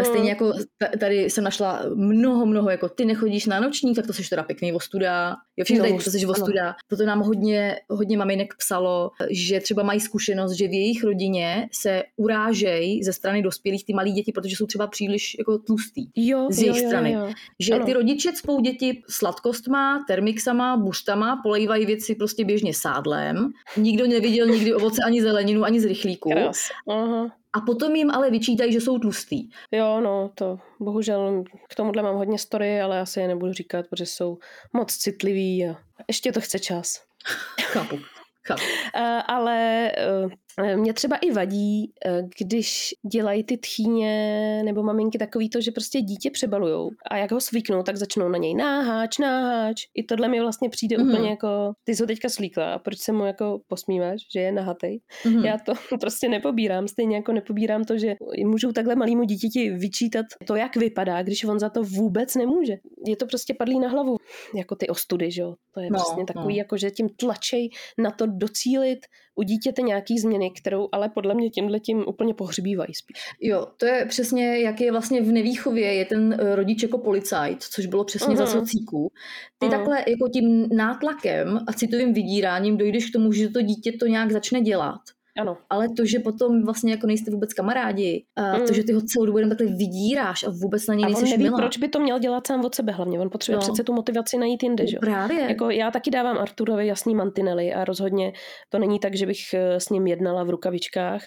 Uh, 0.00 0.04
stejně 0.06 0.28
jako 0.30 0.52
tady 1.00 1.24
jsem 1.24 1.44
našla 1.44 1.82
mnoho, 1.94 2.46
mnoho, 2.46 2.70
jako 2.70 2.88
ty 2.88 3.04
nechodíš 3.04 3.46
na 3.46 3.60
nočník, 3.60 3.96
tak 3.96 4.06
to 4.06 4.12
jsi 4.12 4.28
teda 4.28 4.42
pěkný 4.42 4.72
ostuda. 4.72 5.36
Jo, 5.56 5.64
všichni 5.64 5.78
No, 5.78 5.84
tady 5.84 6.04
to 6.04 6.10
jsi 6.10 6.24
ano. 6.24 6.32
ostuda. 6.32 6.74
Proto 6.88 7.06
nám 7.06 7.20
hodně, 7.20 7.76
hodně 7.90 8.16
maminek 8.18 8.54
psalo, 8.58 9.10
že 9.30 9.60
třeba 9.60 9.82
mají 9.82 10.00
zkušenost, 10.00 10.52
že 10.52 10.68
v 10.68 10.72
jejich 10.72 11.04
rodině 11.04 11.68
se 11.72 12.02
urážejí 12.16 13.02
ze 13.02 13.12
strany 13.12 13.42
dospělých 13.42 13.86
ty 13.86 13.94
malí 13.94 14.12
děti, 14.12 14.32
protože 14.32 14.56
jsou 14.56 14.66
třeba 14.66 14.86
příliš 14.86 15.36
jako 15.38 15.58
tlustý. 15.58 16.06
Jo, 16.16 16.48
Z 16.50 16.58
jo, 16.58 16.64
jejich 16.66 16.82
jo, 16.82 16.88
strany. 16.88 17.12
Jo. 17.12 17.28
Že 17.60 17.74
Ano. 17.74 17.86
ty 17.86 17.92
rodiče 17.92 18.32
cpou 18.32 18.60
děti 18.60 19.02
sladkostma, 19.10 20.04
termixama, 20.08 20.76
buštama, 20.76 21.40
polejvají 21.42 21.86
věci 21.86 22.14
prostě 22.14 22.44
běžně 22.44 22.74
sádlem. 22.74 23.50
Nikdo 23.76 24.06
neviděl 24.06 24.46
nikdy 24.46 24.74
ovoce 24.74 25.02
ani 25.02 25.22
zeleninu, 25.22 25.64
ani 25.64 25.80
z 25.80 25.84
Krás. 26.16 26.58
Aha. 26.88 27.36
A 27.52 27.60
potom 27.60 27.96
jim 27.96 28.10
ale 28.10 28.30
vyčítají, 28.30 28.72
že 28.72 28.80
jsou 28.80 28.98
tlustý. 28.98 29.50
Jo, 29.72 30.00
no, 30.00 30.30
to 30.34 30.58
bohužel 30.80 31.44
k 31.68 31.74
tomuhle 31.74 32.02
mám 32.02 32.16
hodně 32.16 32.38
story, 32.38 32.80
ale 32.80 33.00
asi 33.00 33.20
je 33.20 33.28
nebudu 33.28 33.52
říkat, 33.52 33.86
protože 33.90 34.06
jsou 34.06 34.38
moc 34.72 34.96
citliví 34.96 35.66
a 35.66 35.76
ještě 36.08 36.32
to 36.32 36.40
chce 36.40 36.58
čas. 36.58 37.02
Chápu. 37.60 37.98
Chápu. 38.46 38.62
Uh, 38.62 39.00
ale 39.26 39.90
uh, 40.24 40.30
mě 40.76 40.92
třeba 40.92 41.16
i 41.16 41.32
vadí, 41.32 41.92
uh, 42.06 42.28
když 42.40 42.94
dělají 43.12 43.44
ty 43.44 43.56
tchýně 43.58 44.62
nebo 44.64 44.82
maminky 44.82 45.18
takový 45.18 45.50
to, 45.50 45.60
že 45.60 45.70
prostě 45.70 46.00
dítě 46.00 46.30
přebalujou 46.30 46.90
a 47.10 47.16
jak 47.16 47.32
ho 47.32 47.40
svíknou, 47.40 47.82
tak 47.82 47.96
začnou 47.96 48.28
na 48.28 48.38
něj 48.38 48.54
náháč, 48.54 49.18
náháč. 49.18 49.82
I 49.94 50.02
tohle 50.02 50.28
mi 50.28 50.40
vlastně 50.40 50.68
přijde 50.68 50.96
Mhm. 50.98 51.06
mm. 51.06 51.12
úplně 51.14 51.30
jako, 51.30 51.72
ty 51.84 51.94
jsi 51.96 52.02
ho 52.02 52.06
teďka 52.06 52.28
slíkla 52.28 52.74
a 52.74 52.78
proč 52.78 52.98
se 52.98 53.12
mu 53.12 53.24
jako 53.26 53.60
posmíváš, 53.68 54.20
že 54.34 54.40
je 54.40 54.52
nahatej. 54.52 55.00
Mhm. 55.26 55.44
Já 55.44 55.58
to 55.58 55.72
prostě 56.00 56.28
nepobírám, 56.28 56.88
stejně 56.88 57.16
jako 57.16 57.32
nepobírám 57.32 57.84
to, 57.84 57.98
že 57.98 58.14
můžou 58.44 58.72
takhle 58.72 58.96
malýmu 58.96 59.24
dítěti 59.24 59.70
vyčítat 59.70 60.26
to, 60.46 60.56
jak 60.56 60.76
vypadá, 60.76 61.22
když 61.22 61.44
on 61.44 61.58
za 61.58 61.68
to 61.70 61.82
vůbec 61.82 62.34
nemůže. 62.34 62.74
Je 63.06 63.16
to 63.16 63.26
prostě 63.26 63.54
padlý 63.54 63.78
na 63.78 63.88
hlavu, 63.88 64.16
jako 64.54 64.76
ty 64.76 64.88
ostudy, 64.88 65.30
že 65.30 65.42
jo. 65.42 65.54
To 65.74 65.80
je 65.80 65.90
No, 65.90 65.98
přesně 65.98 66.24
takový, 66.24 66.54
no. 66.54 66.58
jako 66.58 66.76
že 66.76 66.90
tím 66.90 67.08
tlačej 67.08 67.70
na 67.98 68.10
to 68.10 68.26
docílit 68.26 68.98
u 69.38 69.42
dítěte 69.42 69.82
nějaký 69.82 70.18
změny, 70.18 70.45
kterou 70.50 70.88
ale 70.92 71.08
podle 71.08 71.34
mě 71.34 71.50
tímhle 71.50 71.80
tím 71.80 72.04
úplně 72.06 72.34
pohřbívají 72.34 72.94
spíš. 72.94 73.16
Jo, 73.40 73.66
to 73.76 73.86
je 73.86 74.06
přesně, 74.08 74.58
jak 74.60 74.80
je 74.80 74.92
vlastně 74.92 75.22
v 75.22 75.32
nevýchově, 75.32 75.94
je 75.94 76.04
ten 76.04 76.36
eh, 76.40 76.56
rodič 76.56 76.82
jako 76.82 76.98
policajt, 76.98 77.62
což 77.62 77.86
bylo 77.86 78.04
přesně 78.04 78.34
Mhm. 78.34 78.36
za 78.36 78.46
sociíků. 78.46 79.12
Ty 79.58 79.66
Mhm. 79.66 79.70
takhle 79.76 79.98
jako 79.98 80.28
tím 80.32 80.68
nátlakem 80.76 81.58
a 81.68 81.72
citovým 81.72 82.12
vydíráním 82.12 82.76
dojdeš 82.76 83.10
k 83.10 83.12
tomu, 83.12 83.32
že 83.32 83.48
to 83.48 83.62
dítě 83.62 83.92
to 83.92 84.06
nějak 84.06 84.32
začne 84.32 84.60
dělat. 84.60 85.00
Ano. 85.38 85.56
Ale 85.70 85.88
to, 85.96 86.04
že 86.06 86.18
potom 86.18 86.64
vlastně 86.64 86.92
jako 86.92 87.06
nejste 87.06 87.30
vůbec 87.30 87.54
kamarádi, 87.54 88.24
a 88.36 88.56
Mm. 88.58 88.66
to, 88.66 88.72
že 88.72 88.84
ty 88.84 88.92
ho 88.92 89.00
celou 89.00 89.26
dobu 89.26 89.38
jenom 89.38 89.50
takhle 89.56 89.76
vydíráš 89.76 90.42
a 90.42 90.50
vůbec 90.50 90.86
na 90.86 90.94
něj 90.94 91.04
A 91.04 91.06
on 91.08 91.12
nejsi 91.14 91.30
neví, 91.30 91.42
milá. 91.44 91.58
proč 91.58 91.76
by 91.76 91.88
to 91.88 92.00
měl 92.00 92.18
dělat 92.18 92.46
sám 92.46 92.64
od 92.64 92.74
sebe 92.74 92.92
hlavně. 92.92 93.20
On 93.20 93.30
potřebuje 93.30 93.56
No. 93.56 93.60
no. 93.68 93.72
přece 93.72 93.84
tu 93.84 93.92
motivaci 93.92 94.38
najít 94.38 94.62
jinde, 94.62 94.86
že 94.86 94.96
jo. 94.96 95.00
Právě. 95.00 95.40
Jako 95.40 95.70
já 95.70 95.90
taky 95.90 96.10
dávám 96.10 96.38
Arturovi 96.38 96.86
jasný 96.86 97.14
mantinely 97.14 97.74
a 97.74 97.84
rozhodně 97.84 98.32
to 98.68 98.78
není 98.78 98.98
tak, 98.98 99.14
že 99.16 99.26
bych 99.26 99.38
eh, 99.54 99.80
s 99.80 99.88
ním 99.88 100.06
jednala 100.06 100.44
v 100.44 100.50
rukavičkách 100.50 101.22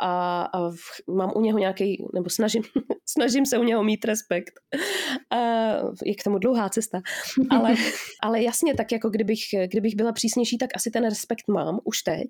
a, 0.00 0.42
a 0.42 0.70
v, 0.70 1.14
mám 1.16 1.32
u 1.36 1.40
něho 1.40 1.58
nějaký, 1.58 2.04
nebo 2.14 2.30
snažím, 2.30 2.62
snažím 3.06 3.46
se 3.46 3.58
u 3.58 3.62
něho 3.62 3.84
mít 3.84 4.04
respekt. 4.04 4.52
A 5.30 5.36
je 6.04 6.14
k 6.14 6.22
tomu 6.24 6.38
dlouhá 6.38 6.68
cesta. 6.68 7.00
Ale, 7.50 7.74
ale 8.22 8.42
jasně, 8.42 8.74
tak 8.74 8.92
jako 8.92 9.10
kdybych, 9.10 9.40
kdybych 9.66 9.96
byla 9.96 10.12
přísnější, 10.12 10.58
tak 10.58 10.70
asi 10.74 10.90
ten 10.90 11.04
respekt 11.04 11.44
mám 11.48 11.78
už 11.84 12.02
teď, 12.02 12.26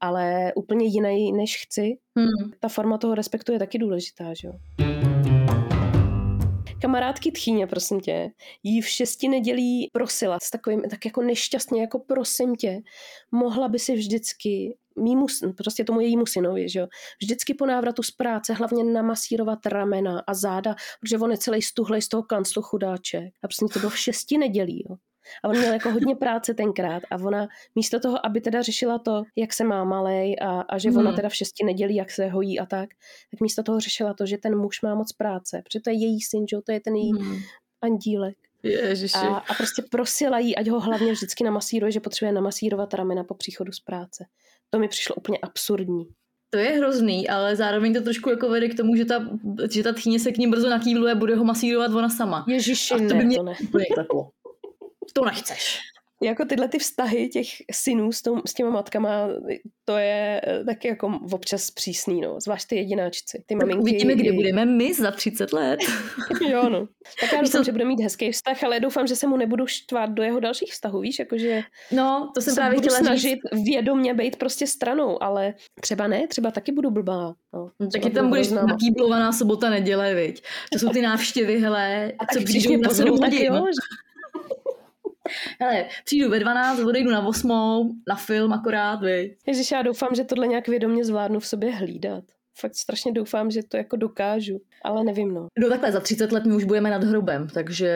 ale 0.00 0.52
úplně 0.56 0.86
jiný, 0.86 1.32
než 1.32 1.62
chci. 1.64 1.98
Hmm. 2.18 2.50
Ta 2.60 2.68
forma 2.68 2.98
toho 2.98 3.14
respektu 3.14 3.52
je 3.52 3.58
taky 3.58 3.78
důležitá, 3.78 4.24
že 4.40 4.48
jo. 4.48 4.52
Kamarádky 6.80 7.32
tchýně, 7.32 7.66
prosím 7.66 8.00
tě, 8.00 8.30
jí 8.62 8.80
v 8.80 8.88
šesti 8.88 9.28
nedělí 9.28 9.90
prosila 9.92 10.38
s 10.42 10.50
takovým 10.50 10.82
tak 10.90 11.04
jako 11.04 11.22
nešťastně, 11.22 11.80
jako 11.80 11.98
prosím 11.98 12.56
tě, 12.56 12.80
mohla 13.32 13.68
by 13.68 13.78
si 13.78 13.94
vždycky 13.94 14.76
mýmu, 14.98 15.26
syn- 15.26 15.54
prostě 15.56 15.84
tomu 15.84 16.00
jejímu 16.00 16.26
synovi, 16.26 16.68
že 16.68 16.80
jo, 16.80 16.86
vždycky 17.22 17.54
po 17.54 17.66
návratu 17.66 18.02
z 18.02 18.10
práce 18.10 18.54
hlavně 18.54 18.84
namasírovat 18.84 19.66
ramena 19.66 20.22
a 20.26 20.34
záda, 20.34 20.74
protože 21.00 21.18
on 21.18 21.30
je 21.30 21.38
celý 21.38 21.62
stuhlej 21.62 22.02
z 22.02 22.08
toho 22.08 22.22
kanclu 22.22 22.62
chudáček. 22.62 23.34
A 23.42 23.48
prostě 23.48 23.66
to 23.72 23.78
bylo 23.78 23.90
v 23.90 23.98
šesti 23.98 24.38
nedělí, 24.38 24.84
jo. 24.90 24.96
A 25.44 25.48
on 25.48 25.58
měl 25.58 25.72
jako 25.72 25.90
hodně 25.90 26.16
práce 26.16 26.54
tenkrát 26.54 27.02
a 27.10 27.16
ona 27.16 27.48
místo 27.74 28.00
toho, 28.00 28.26
aby 28.26 28.40
teda 28.40 28.62
řešila 28.62 28.98
to, 28.98 29.22
jak 29.36 29.52
se 29.52 29.64
má 29.64 29.84
malej 29.84 30.36
a, 30.42 30.60
a 30.60 30.78
že 30.78 30.88
Hmm. 30.90 30.98
ona 30.98 31.12
teda 31.12 31.28
v 31.28 31.34
šesti 31.34 31.64
nedělí, 31.64 31.94
jak 31.94 32.10
se 32.10 32.26
hojí 32.28 32.60
a 32.60 32.66
tak, 32.66 32.88
tak 33.30 33.40
místo 33.40 33.62
toho 33.62 33.80
řešila 33.80 34.14
to, 34.14 34.26
že 34.26 34.38
ten 34.38 34.58
muž 34.58 34.82
má 34.82 34.94
moc 34.94 35.12
práce, 35.12 35.62
protože 35.64 35.80
to 35.80 35.90
je 35.90 35.96
její 35.96 36.20
syn, 36.20 36.46
že 36.50 36.56
jo, 36.56 36.62
to 36.66 36.72
je 36.72 36.80
ten 36.80 36.94
její 36.94 37.12
Hmm. 37.12 37.36
andílek. 37.82 38.36
Ježiši. 38.62 39.16
A, 39.18 39.36
a 39.36 39.54
prostě 39.54 39.82
prosila 39.90 40.38
jí, 40.38 40.56
ať 40.56 40.68
ho 40.68 40.80
hlavně 40.80 41.12
vždycky 41.12 41.44
namasíruje, 41.44 41.92
že 41.92 42.00
potřebuje 42.00 42.32
namasírovat 42.32 42.94
ramena 42.94 43.24
po 43.24 43.34
příchodu 43.34 43.72
z 43.72 43.80
práce. 43.80 44.24
To 44.70 44.78
mi 44.78 44.88
přišlo 44.88 45.14
úplně 45.14 45.38
absurdní. 45.38 46.06
To 46.50 46.58
je 46.58 46.70
hrozný, 46.70 47.28
ale 47.28 47.56
zároveň 47.56 47.94
to 47.94 48.00
trošku 48.00 48.30
jako 48.30 48.48
vede 48.48 48.68
k 48.68 48.76
tomu, 48.76 48.96
že 48.96 49.04
ta, 49.04 49.28
že 49.70 49.82
ta 49.82 49.92
tchýně 49.92 50.20
se 50.20 50.32
k 50.32 50.36
ním 50.38 50.50
brzo 50.50 50.68
nakývluje 50.70 51.12
a 51.12 51.16
bude 51.16 51.34
ho 51.36 51.44
masírovat 51.44 51.90
ona 51.94 52.08
sama. 52.08 52.44
Ježiši, 52.48 52.94
A 52.94 52.98
to 52.98 53.02
ne, 53.04 53.14
by 53.14 53.24
mě 53.24 53.36
to 53.36 53.42
ne. 53.42 53.54
To 55.12 55.24
nechceš. 55.24 55.78
Jako 56.22 56.44
tyhle 56.44 56.68
ty 56.68 56.78
vztahy 56.78 57.28
těch 57.28 57.46
synů 57.72 58.12
s, 58.12 58.22
tom, 58.22 58.42
s 58.46 58.54
těma 58.54 58.70
matkama, 58.70 59.28
to 59.84 59.96
je 59.96 60.40
eh, 60.46 60.64
taky 60.64 60.88
jako 60.88 61.18
občas 61.32 61.70
přísný, 61.70 62.20
no. 62.20 62.40
Zvlášť 62.40 62.68
ty 62.68 62.76
jedináčci. 62.76 63.38
Ty 63.46 63.54
Tak 63.54 63.58
maminky. 63.58 63.80
uvidíme, 63.82 64.14
kde 64.14 64.28
i- 64.30 64.32
budeme 64.32 64.64
my 64.64 64.94
za 64.94 65.10
30 65.10 65.52
let. 65.52 65.80
Jo, 66.50 66.68
no. 66.68 66.88
Tak 67.20 67.32
já 67.32 67.42
doufám, 67.42 67.64
že 67.64 67.72
bude 67.72 67.84
mít 67.84 68.00
hezký 68.02 68.32
vztah, 68.32 68.64
ale 68.64 68.80
doufám, 68.80 69.06
že 69.06 69.16
se 69.16 69.26
mu 69.26 69.36
nebudu 69.36 69.66
štvát 69.66 70.10
do 70.10 70.22
jeho 70.22 70.40
dalších 70.40 70.72
vztahů, 70.72 71.00
víš, 71.00 71.18
jakože 71.18 71.62
No, 71.92 72.30
to 72.34 72.40
jsem 72.40 72.54
se 72.54 72.60
právě 72.60 72.74
budu 72.74 72.86
chtěla 72.88 72.98
snažit 72.98 73.38
říct. 73.52 73.64
vědomě 73.64 74.14
být 74.14 74.36
prostě 74.36 74.66
stranou, 74.66 75.22
ale 75.22 75.54
třeba 75.80 76.06
ne, 76.06 76.26
třeba 76.28 76.50
taky 76.50 76.72
budu 76.72 76.90
blbá. 76.90 77.34
No, 77.54 77.70
No, 77.80 77.88
třeba 77.88 78.02
taky 78.02 78.14
tam 78.14 78.24
budu 78.24 78.28
budeš 78.28 78.50
nakýblovaná 78.50 79.32
sobota, 79.32 79.70
neděle, 79.70 80.14
viď? 80.14 80.42
To 80.72 80.78
jsou 80.78 80.88
ty 80.88 81.02
návštěvy, 81.02 81.60
hele, 81.60 82.12
A 82.18 82.26
co 82.34 82.44
přijdou 82.44 82.76
na 82.76 82.88
pozvou, 82.88 83.04
7 83.06 83.18
tak 83.20 83.32
hodin. 83.32 83.46
jo, 83.54 83.66
že- 83.66 84.09
Hele, 85.60 85.86
přijdu 86.04 86.30
ve 86.30 86.38
12, 86.38 86.80
odejdu 86.80 87.10
na 87.10 87.26
8, 87.26 88.02
na 88.08 88.16
film 88.16 88.52
akorát, 88.52 89.00
viď? 89.00 89.36
Ježiš, 89.46 89.70
já 89.70 89.82
doufám, 89.82 90.14
že 90.14 90.24
tohle 90.24 90.46
nějak 90.46 90.68
vědomě 90.68 91.04
zvládnu 91.04 91.40
v 91.40 91.46
sobě 91.46 91.70
hlídat. 91.70 92.24
Fakt 92.58 92.74
strašně 92.74 93.12
doufám, 93.12 93.50
že 93.50 93.62
to 93.62 93.76
jako 93.76 93.96
dokážu, 93.96 94.60
ale 94.82 95.04
nevím, 95.04 95.34
no. 95.34 95.46
No 95.58 95.68
takhle, 95.68 95.92
za 95.92 96.00
30 96.00 96.32
let 96.32 96.46
my 96.46 96.54
už 96.54 96.64
budeme 96.64 96.90
nad 96.90 97.04
hrobem, 97.04 97.48
takže 97.48 97.90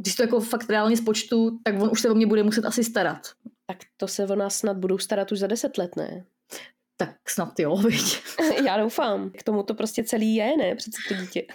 když 0.00 0.14
to 0.14 0.22
jako 0.22 0.40
fakt 0.40 0.70
reálně 0.70 0.96
spočtu, 0.96 1.58
tak 1.64 1.82
on 1.82 1.88
už 1.92 2.00
se 2.00 2.10
o 2.10 2.14
mě 2.14 2.26
bude 2.26 2.42
muset 2.42 2.64
asi 2.64 2.84
starat. 2.84 3.20
Tak 3.66 3.78
to 3.96 4.08
se 4.08 4.26
o 4.26 4.36
nás 4.36 4.56
snad 4.56 4.76
budou 4.76 4.98
starat 4.98 5.32
už 5.32 5.38
za 5.38 5.46
deset 5.46 5.78
let, 5.78 5.96
ne? 5.96 6.24
Tak 7.06 7.30
snad 7.30 7.58
jo, 7.58 7.76
viď? 7.88 8.22
Já 8.66 8.76
doufám. 8.76 9.30
K 9.30 9.42
tomu 9.42 9.62
to 9.62 9.74
prostě 9.74 10.04
celý 10.04 10.34
je, 10.34 10.56
ne? 10.56 10.74
Přece 10.74 10.98
to 11.08 11.14
dítě. 11.14 11.46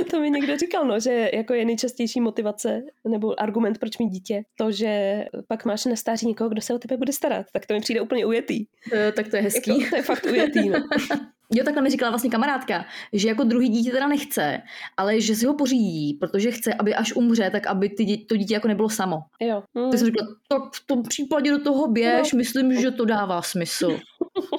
to 0.10 0.20
mi 0.20 0.30
někdo 0.30 0.58
říkal, 0.58 0.84
no, 0.84 1.00
že 1.00 1.30
jako 1.34 1.54
je 1.54 1.64
nejčastější 1.64 2.20
motivace 2.20 2.82
nebo 3.08 3.40
argument, 3.40 3.78
proč 3.78 3.98
mít 3.98 4.08
dítě, 4.08 4.42
to, 4.58 4.72
že 4.72 5.24
pak 5.48 5.64
máš 5.64 5.84
na 5.84 5.96
stáří 5.96 6.26
někoho, 6.26 6.50
kdo 6.50 6.60
se 6.60 6.74
o 6.74 6.78
tebe 6.78 6.96
bude 6.96 7.12
starat. 7.12 7.46
Tak 7.52 7.66
to 7.66 7.74
mi 7.74 7.80
přijde 7.80 8.00
úplně 8.00 8.26
ujetý. 8.26 8.66
Eh, 8.92 9.12
tak 9.12 9.28
to 9.28 9.36
je 9.36 9.42
hezký. 9.42 9.80
Jako, 9.80 9.90
to 9.90 9.96
je 9.96 10.02
fakt 10.02 10.24
ujetý, 10.24 10.68
no. 10.68 10.78
Jo, 11.52 11.64
takhle 11.64 11.82
mi 11.82 11.90
říkala 11.90 12.10
vlastně 12.10 12.30
kamarádka, 12.30 12.84
že 13.12 13.28
jako 13.28 13.44
druhý 13.44 13.68
dítě 13.68 13.90
teda 13.90 14.08
nechce, 14.08 14.62
ale 14.96 15.20
že 15.20 15.34
si 15.34 15.46
ho 15.46 15.54
pořídí, 15.54 16.14
protože 16.14 16.50
chce, 16.50 16.74
aby 16.74 16.94
až 16.94 17.12
umře, 17.12 17.50
tak 17.50 17.66
aby 17.66 17.88
ty, 17.88 18.04
dě- 18.04 18.26
to 18.26 18.36
dítě 18.36 18.54
jako 18.54 18.68
nebylo 18.68 18.88
samo. 18.90 19.16
Jo. 19.40 19.62
Mm. 19.74 19.90
Tak 19.90 19.98
jsem 19.98 20.06
říkala, 20.06 20.28
tak 20.48 20.62
v 20.74 20.86
tom 20.86 21.02
případě 21.02 21.50
do 21.50 21.62
toho 21.62 21.86
běž, 21.88 22.32
No. 22.32 22.36
myslím, 22.36 22.80
že 22.80 22.90
to 22.90 23.04
dává 23.04 23.42
smysl. 23.42 23.98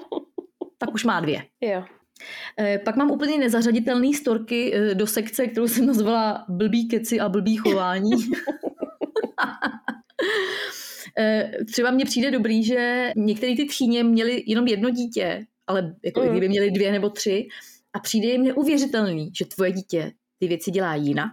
tak 0.78 0.94
už 0.94 1.04
má 1.04 1.20
dvě. 1.20 1.42
Jo. 1.62 1.84
Eh, 2.60 2.80
Pak 2.86 2.96
mám 2.96 3.12
úplně 3.12 3.38
nezařaditelný 3.38 4.14
storky 4.14 4.74
eh, 4.76 4.96
do 4.96 5.08
sekce, 5.08 5.48
kterou 5.48 5.68
jsem 5.68 5.86
nazvala 5.86 6.46
blbý 6.50 6.88
keci 6.88 7.20
a 7.20 7.30
blbý 7.30 7.56
chování. 7.58 8.12
Eh, 11.18 11.52
Třeba 11.72 11.92
mně 11.92 12.06
přijde 12.06 12.32
dobrý, 12.32 12.64
že 12.64 13.12
některé 13.16 13.56
ty 13.56 13.66
tchýně 13.66 14.04
měly 14.04 14.44
jenom 14.48 14.68
jedno 14.68 14.90
dítě, 14.90 15.46
ale 15.68 15.96
jako 16.06 16.22
Mm. 16.22 16.30
kdyby 16.30 16.50
měli 16.50 16.72
dvě 16.72 16.92
nebo 16.92 17.10
tři 17.10 17.48
a 17.94 18.00
přijde 18.00 18.28
jim 18.28 18.44
neuvěřitelný, 18.44 19.32
že 19.38 19.46
tvoje 19.46 19.72
dítě 19.72 20.12
ty 20.40 20.48
věci 20.48 20.72
dělá 20.72 20.96
jinak, 20.96 21.32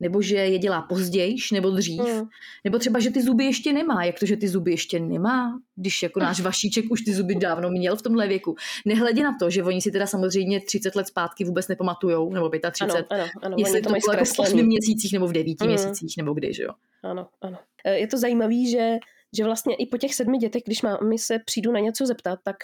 nebo 0.00 0.22
že 0.22 0.36
je 0.36 0.58
dělá 0.58 0.82
pozdějiš 0.82 1.50
nebo 1.50 1.70
dřív, 1.70 2.00
Mm. 2.02 2.22
nebo 2.64 2.78
třeba, 2.78 3.00
že 3.00 3.10
ty 3.10 3.22
zuby 3.22 3.44
ještě 3.44 3.72
nemá. 3.72 4.04
Jak 4.04 4.18
to, 4.18 4.26
že 4.26 4.36
ty 4.36 4.48
zuby 4.48 4.70
ještě 4.70 5.00
nemá, 5.00 5.58
když 5.76 6.02
jako 6.02 6.20
náš 6.20 6.40
Vašíček 6.50 6.84
už 6.90 7.00
ty 7.02 7.14
zuby 7.14 7.34
dávno 7.34 7.70
měl 7.70 7.96
v 7.96 8.02
tomhle 8.02 8.28
věku. 8.28 8.54
Nehledě 8.86 9.22
na 9.22 9.36
to, 9.40 9.50
že 9.50 9.62
oni 9.62 9.80
si 9.82 9.90
teda 9.90 10.06
samozřejmě 10.06 10.60
30 10.60 10.94
let 10.96 11.06
zpátky 11.06 11.44
vůbec 11.44 11.68
nepamatujou, 11.68 12.32
nebo 12.32 12.50
35, 12.70 13.06
Ano, 13.10 13.22
ano, 13.22 13.30
ano. 13.42 13.56
jestli 13.58 13.80
to, 13.80 13.84
to 13.88 13.90
mají 13.90 14.00
bylo 14.06 14.12
jako 14.12 14.24
v 14.24 14.30
8 14.30 14.34
zkreslený. 14.44 14.62
měsících 14.68 15.12
nebo 15.12 15.26
v 15.28 15.32
9 15.32 15.60
Mm. 15.60 15.66
měsících, 15.68 16.14
nebo 16.16 16.34
kdy, 16.34 16.54
že 16.54 16.62
jo. 16.62 16.70
Ano, 17.02 17.28
ano. 17.42 17.58
E, 17.84 17.98
Je 17.98 18.06
to 18.06 18.18
zajímavé, 18.18 18.64
že, 18.70 18.96
že 19.36 19.44
vlastně 19.44 19.74
i 19.76 19.86
po 19.86 19.98
těch 19.98 20.14
sedmi 20.14 20.38
dětech, 20.38 20.62
když 20.66 20.82
má, 20.82 20.98
my 21.08 21.18
se 21.18 21.38
přijdu 21.38 21.72
na 21.72 21.80
něco 21.80 22.06
zeptat, 22.06 22.38
tak 22.44 22.56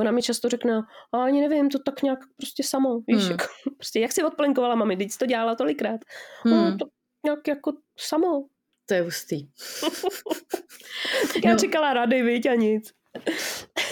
ona 0.00 0.10
mi 0.10 0.22
často 0.22 0.48
řekne, 0.48 0.82
a 1.12 1.22
ani 1.24 1.40
nevím, 1.48 1.70
to 1.70 1.78
tak 1.78 2.02
nějak 2.02 2.18
prostě 2.36 2.62
samo, 2.62 3.00
víš, 3.06 3.22
Hmm. 3.22 3.30
jako, 3.30 3.44
prostě 3.76 4.00
jak 4.00 4.12
si 4.12 4.22
odplenkovala 4.24 4.74
mami, 4.74 4.96
teď 4.96 5.08
to 5.18 5.26
dělala 5.26 5.54
tolikrát. 5.54 6.00
Hmm. 6.44 6.54
No, 6.70 6.76
to 6.78 6.86
nějak 7.24 7.48
jako 7.48 7.72
samo. 7.98 8.44
To 8.88 8.94
je 8.94 9.02
hustý. 9.02 9.48
Já 11.44 11.52
No. 11.52 11.58
čekala 11.58 11.92
rady, 11.94 12.22
viď, 12.22 12.46
a 12.46 12.54
nic. 12.54 12.92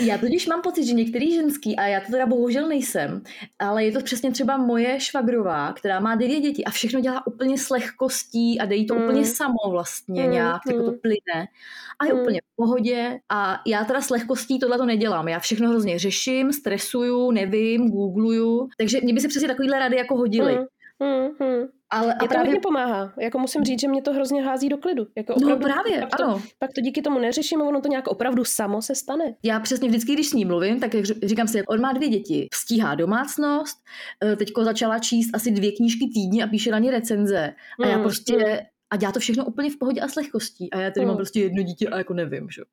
Já 0.00 0.18
totiž 0.18 0.46
mám 0.46 0.62
pocit, 0.62 0.84
že 0.86 0.92
některý 0.92 1.34
ženský, 1.34 1.76
a 1.76 1.86
já 1.86 2.00
to 2.00 2.06
teda 2.12 2.26
bohužel 2.26 2.68
nejsem, 2.68 3.22
ale 3.58 3.84
je 3.84 3.92
to 3.92 4.00
přesně 4.00 4.30
třeba 4.32 4.56
moje 4.56 5.00
švagrová, 5.00 5.72
která 5.72 6.00
má 6.00 6.14
devět 6.14 6.40
dětí 6.40 6.64
a 6.64 6.70
všechno 6.70 7.00
dělá 7.00 7.26
úplně 7.26 7.58
s 7.58 7.70
lehkostí 7.70 8.60
a 8.60 8.64
dejí 8.64 8.86
to 8.86 8.94
Mm. 8.94 9.02
úplně 9.04 9.24
samo 9.24 9.70
vlastně 9.70 10.24
Mm, 10.24 10.30
nějak, 10.30 10.60
jako 10.66 10.82
to 10.82 10.90
mm. 10.90 10.98
plyne 10.98 11.46
a 11.98 12.06
je 12.06 12.14
Mm. 12.14 12.20
úplně 12.20 12.40
v 12.40 12.56
pohodě 12.56 13.18
a 13.28 13.60
já 13.66 13.84
teda 13.84 14.00
s 14.00 14.10
lehkostí 14.10 14.58
tohle 14.58 14.78
to 14.78 14.84
nedělám. 14.86 15.28
Já 15.28 15.38
všechno 15.38 15.68
hrozně 15.68 15.98
řeším, 15.98 16.52
stresuju, 16.52 17.30
nevím, 17.30 17.90
googluju, 17.90 18.68
takže 18.78 19.00
mě 19.00 19.14
by 19.14 19.20
se 19.20 19.28
přesně 19.28 19.48
takovýhle 19.48 19.78
rady 19.78 19.96
jako 19.96 20.16
hodily. 20.16 20.58
Mm, 21.00 21.08
mm, 21.08 21.48
mm. 21.48 21.66
Ale 21.94 22.12
a 22.12 22.16
Mě 22.16 22.18
to 22.20 22.26
právě 22.28 22.46
hodně 22.48 22.60
pomáhá. 22.60 23.12
Jako 23.20 23.38
musím 23.38 23.64
říct, 23.64 23.80
že 23.80 23.88
mě 23.88 24.02
to 24.02 24.12
hrozně 24.12 24.42
hází 24.42 24.68
do 24.68 24.76
klidu. 24.78 25.06
Jako 25.16 25.34
No 25.40 25.46
opravdu, 25.46 25.64
právě, 25.64 26.00
pak 26.00 26.16
to, 26.16 26.24
ano. 26.24 26.42
Pak 26.58 26.70
to 26.74 26.80
díky 26.80 27.02
tomu 27.02 27.18
neřeším 27.18 27.62
a 27.62 27.64
ono 27.64 27.80
to 27.80 27.88
nějak 27.88 28.08
opravdu 28.08 28.44
samo 28.44 28.82
se 28.82 28.94
stane. 28.94 29.24
Já 29.42 29.60
přesně 29.60 29.88
vždycky, 29.88 30.12
když 30.12 30.28
s 30.28 30.32
ním 30.32 30.48
mluvím, 30.48 30.80
tak 30.80 30.90
říkám 31.24 31.48
si, 31.48 31.62
on 31.66 31.80
má 31.80 31.92
dvě 31.92 32.08
děti, 32.08 32.48
stíhá 32.54 32.94
domácnost, 32.94 33.78
eh, 34.24 34.36
teďko 34.36 34.64
začala 34.64 34.98
číst 34.98 35.30
asi 35.34 35.50
dvě 35.50 35.72
knížky 35.72 36.10
týdně 36.14 36.44
a 36.44 36.46
píše 36.46 36.70
na 36.70 36.78
ně 36.78 36.90
recenze. 36.90 37.54
A 37.84 37.86
já 37.86 37.96
Mm, 37.96 38.02
prostě, 38.02 38.36
mm. 38.36 38.56
a 38.90 38.96
dělá 38.96 39.12
to 39.12 39.20
všechno 39.20 39.44
úplně 39.44 39.70
v 39.70 39.78
pohodě 39.78 40.00
a 40.00 40.08
s 40.08 40.14
lehkostí. 40.16 40.70
A 40.72 40.80
já 40.80 40.90
tedy 40.90 41.04
Mm. 41.04 41.08
mám 41.08 41.16
prostě 41.16 41.40
jedno 41.40 41.62
dítě 41.62 41.88
a 41.88 41.98
jako 41.98 42.14
nevím, 42.14 42.50
že? 42.50 42.60
jo. 42.60 42.64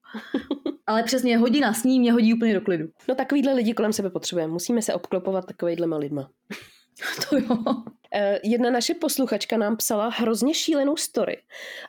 Ale 0.88 1.04
přesně 1.04 1.38
hodina 1.38 1.74
s 1.74 1.84
ním 1.84 2.02
mě 2.02 2.12
hodí 2.12 2.34
úplně 2.34 2.54
do 2.54 2.62
klidu. 2.62 2.88
No 3.10 3.16
takovýhle 3.16 3.54
lidi 3.54 3.74
kolem 3.74 3.94
sebe 3.94 4.10
potřebujeme. 4.10 4.54
Musíme 4.54 4.82
se 4.82 4.94
obklopovat 4.94 5.46
takovýhlema 5.46 5.98
lidma. 5.98 6.30
To 7.30 7.38
jo. 7.38 7.58
Eh, 8.16 8.40
Jedna 8.44 8.70
naše 8.70 8.94
posluchačka 8.94 9.58
nám 9.58 9.78
psala 9.78 10.10
hrozně 10.10 10.54
šílenou 10.54 10.98
story 10.98 11.38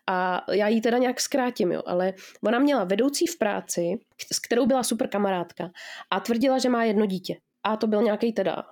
a 0.07 0.45
já 0.53 0.69
ji 0.69 0.81
teda 0.81 0.99
nějak 0.99 1.21
zkrátím, 1.21 1.73
jo, 1.73 1.83
ale 1.87 2.13
ona 2.47 2.59
měla 2.59 2.85
vedoucí 2.85 3.27
v 3.27 3.39
práci, 3.39 3.99
s 4.33 4.39
kterou 4.39 4.67
byla 4.67 4.83
super 4.83 5.09
kamarádka 5.09 5.71
a 6.11 6.21
tvrdila, 6.21 6.59
že 6.59 6.69
má 6.69 6.85
jedno 6.85 7.07
dítě. 7.07 7.37
A 7.65 7.77
to 7.77 7.87
byl 7.87 8.03
nějaký 8.03 8.33
teda 8.33 8.65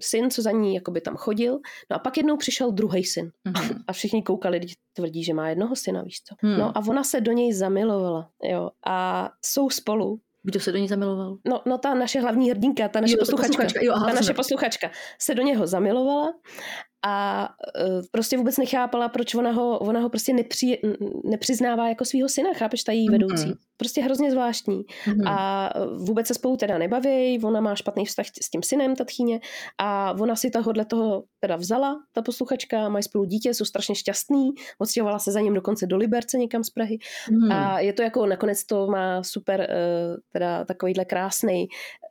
syn, 0.00 0.30
co 0.30 0.42
za 0.42 0.50
ní 0.50 0.74
jakoby 0.74 1.00
tam 1.00 1.16
chodil. 1.16 1.60
No 1.90 1.96
a 1.96 1.98
pak 1.98 2.16
jednou 2.16 2.36
přišel 2.36 2.70
druhý 2.72 3.04
syn. 3.04 3.30
Mhm. 3.44 3.82
A 3.86 3.92
všichni 3.92 4.22
koukali, 4.22 4.58
když 4.58 4.74
tvrdí, 4.92 5.24
že 5.24 5.34
má 5.34 5.48
jednoho 5.48 5.76
syna, 5.76 6.02
víš 6.02 6.22
co. 6.22 6.34
Hmm. 6.38 6.58
No 6.58 6.78
a 6.78 6.82
ona 6.88 7.04
se 7.04 7.20
do 7.20 7.32
něj 7.32 7.52
zamilovala, 7.52 8.30
jo. 8.42 8.70
A 8.86 9.28
jsou 9.44 9.70
spolu. 9.70 10.20
Kdo 10.44 10.60
se 10.60 10.72
do 10.72 10.78
ní 10.78 10.88
zamiloval? 10.88 11.36
No, 11.48 11.62
no 11.66 11.78
ta 11.78 11.94
naše 11.94 12.20
hlavní 12.20 12.50
hrdinka, 12.50 12.88
ta 12.88 13.00
naše 13.00 13.12
Jo, 13.12 13.18
posluchačka, 13.18 13.48
posluchačka, 13.48 13.80
jo, 13.82 13.92
aha, 13.96 14.06
ta 14.06 14.12
naše 14.14 14.28
na- 14.28 14.34
posluchačka 14.34 14.90
se 15.20 15.34
do 15.34 15.42
něho 15.42 15.66
zamilovala 15.66 16.32
a 17.06 17.48
uh, 17.86 18.02
prostě 18.10 18.36
vůbec 18.36 18.56
nechápala, 18.58 19.08
proč 19.08 19.34
ona 19.34 19.50
ho, 19.50 19.78
ona 19.78 20.00
ho 20.00 20.08
prostě 20.08 20.32
nepři, 20.32 20.80
nepřiznává 21.24 21.88
jako 21.88 22.04
svého 22.04 22.28
syna, 22.28 22.50
chápeš, 22.54 22.84
ta 22.84 22.92
její 22.92 23.08
Mhm. 23.08 23.12
vedoucí. 23.12 23.52
Prostě 23.76 24.02
hrozně 24.02 24.30
zvláštní. 24.30 24.82
Mhm. 25.06 25.26
A 25.28 25.70
vůbec 26.06 26.26
se 26.26 26.34
spolu 26.34 26.56
teda 26.56 26.78
nebaví, 26.78 27.40
ona 27.44 27.60
má 27.60 27.74
špatný 27.74 28.06
vztah 28.06 28.26
s 28.26 28.50
tím 28.50 28.62
synem, 28.62 28.96
ta 28.96 29.04
tchýně, 29.04 29.40
a 29.80 30.12
ona 30.20 30.36
si 30.36 30.50
tohohle 30.50 30.84
toho 30.84 31.24
teda 31.42 31.56
vzala, 31.56 32.00
ta 32.12 32.22
posluchačka, 32.22 32.88
mají 32.88 33.02
spolu 33.02 33.24
dítě, 33.24 33.54
jsou 33.54 33.64
strašně 33.64 33.94
šťastný, 33.94 34.50
odstěhovala 34.78 35.18
se 35.18 35.32
za 35.32 35.40
ním 35.40 35.54
dokonce 35.54 35.86
do 35.86 35.96
Liberce 35.96 36.38
někam 36.38 36.64
z 36.64 36.70
Prahy 36.70 36.98
Mhm. 37.30 37.52
a 37.52 37.80
je 37.80 37.92
to 37.92 38.02
jako, 38.02 38.26
nakonec 38.26 38.64
to 38.64 38.86
má 38.86 39.22
super, 39.22 39.60
eh, 39.60 40.16
teda 40.32 40.64
takovýhle 40.64 41.04
krásný 41.04 41.66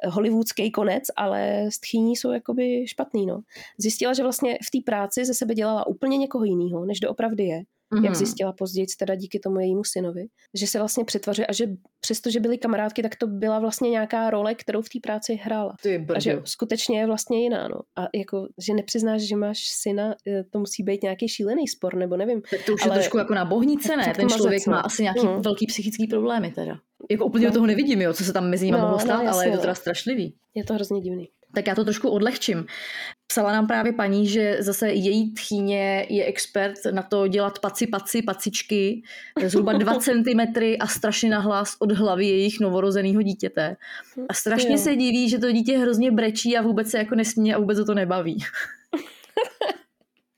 hollywoodský 0.07 0.71
konec, 0.71 1.03
ale 1.15 1.65
s 1.71 1.79
tchýní 1.79 2.15
jsou 2.15 2.31
jakoby 2.31 2.87
špatný, 2.87 3.25
no. 3.25 3.41
Zjistila, 3.79 4.13
že 4.13 4.23
vlastně 4.23 4.57
v 4.67 4.71
té 4.71 4.77
práci 4.85 5.25
ze 5.25 5.33
sebe 5.33 5.53
dělala 5.55 5.87
úplně 5.87 6.17
někoho 6.17 6.43
jiného, 6.43 6.85
než 6.85 6.99
doopravdy 6.99 7.43
je. 7.43 7.61
Mhm. 7.93 8.05
Jak 8.05 8.15
zjistila 8.15 8.53
později, 8.53 8.87
teda 8.99 9.15
díky 9.15 9.39
tomu 9.39 9.59
jejímu 9.59 9.83
synovi, 9.83 10.25
že 10.53 10.67
se 10.67 10.77
vlastně 10.79 11.05
přetvařuje 11.05 11.45
a 11.47 11.53
že 11.53 11.67
přestože 11.99 12.39
byly 12.39 12.57
kamarádky, 12.57 13.01
tak 13.03 13.15
to 13.15 13.27
byla 13.27 13.59
vlastně 13.59 13.89
nějaká 13.89 14.29
role, 14.29 14.55
kterou 14.55 14.81
v 14.81 14.89
té 14.89 14.99
práci 15.03 15.35
hrála. 15.43 15.75
Ty 15.83 16.05
A 16.15 16.19
že 16.19 16.41
skutečně 16.45 16.99
je 16.99 17.05
vlastně 17.05 17.43
jiná, 17.43 17.67
no. 17.67 17.75
A 17.95 18.07
jako, 18.15 18.47
že 18.67 18.73
nepřiznáš, 18.73 19.21
že 19.21 19.35
máš 19.35 19.59
syna, 19.67 20.15
eh, 20.27 20.43
to 20.43 20.59
musí 20.59 20.83
být 20.83 21.03
nějaký 21.03 21.27
šílený 21.27 21.67
spor, 21.67 21.95
nebo 21.95 22.17
nevím. 22.17 22.41
Tak 22.51 22.59
to 22.65 22.73
už 22.73 22.81
ale- 22.85 22.95
je 22.95 22.99
trošku 22.99 23.17
jako 23.17 23.33
na 23.33 23.45
bohnice, 23.45 23.97
ne? 23.97 24.13
Ten 24.15 24.29
člověk 24.29 24.67
no. 24.67 24.71
má 24.71 24.79
asi 24.79 25.03
nějaký 25.03 25.25
Mhm. 25.27 25.41
velký 25.41 25.65
psychický 25.67 26.07
problémy 26.07 26.51
teda. 26.51 26.79
Jako 27.11 27.25
úplně 27.25 27.47
No. 27.47 27.53
toho 27.53 27.65
nevidím, 27.65 28.01
jo, 28.01 28.13
co 28.13 28.23
se 28.23 28.33
tam 28.33 28.49
mezi 28.49 28.65
nimi 28.65 28.77
No, 28.77 28.81
mohlo 28.81 28.97
no, 28.97 29.03
stát, 29.03 29.15
ale 29.15 29.25
jasně, 29.25 29.45
je 29.47 29.51
to 29.51 29.55
no. 29.57 29.61
teda 29.61 29.75
strašlivý. 29.75 30.35
Je 30.55 30.63
to 30.63 30.73
hrozně 30.73 31.01
divný. 31.01 31.29
Tak 31.55 31.67
já 31.67 31.75
to 31.75 31.83
trošku 31.83 32.09
odlehčím. 32.09 32.65
Psala 33.31 33.51
nám 33.51 33.67
právě 33.67 33.93
paní, 33.93 34.27
že 34.27 34.57
zase 34.59 34.89
její 34.89 35.33
tchýně 35.33 36.05
je 36.09 36.25
expert 36.25 36.75
na 36.91 37.01
to 37.03 37.27
dělat 37.27 37.59
paci, 37.59 37.87
paci, 37.87 38.21
pacičky, 38.21 39.03
zhruba 39.45 39.73
dva 39.73 39.95
centimetry 39.99 40.77
a 40.77 40.87
strašně 40.87 41.29
nahlas 41.29 41.75
od 41.79 41.91
hlavy 41.91 42.25
jejich 42.25 42.59
novorozeného 42.59 43.21
dítěte. 43.21 43.77
A 44.29 44.33
strašně 44.33 44.71
Jo. 44.71 44.77
se 44.77 44.95
diví, 44.95 45.29
že 45.29 45.37
to 45.37 45.51
dítě 45.51 45.77
hrozně 45.77 46.11
brečí 46.11 46.57
a 46.57 46.61
vůbec 46.61 46.89
se 46.89 46.97
jako 46.97 47.15
nesměje 47.15 47.55
a 47.55 47.59
vůbec 47.59 47.85
to 47.85 47.93
nebaví. 47.93 48.37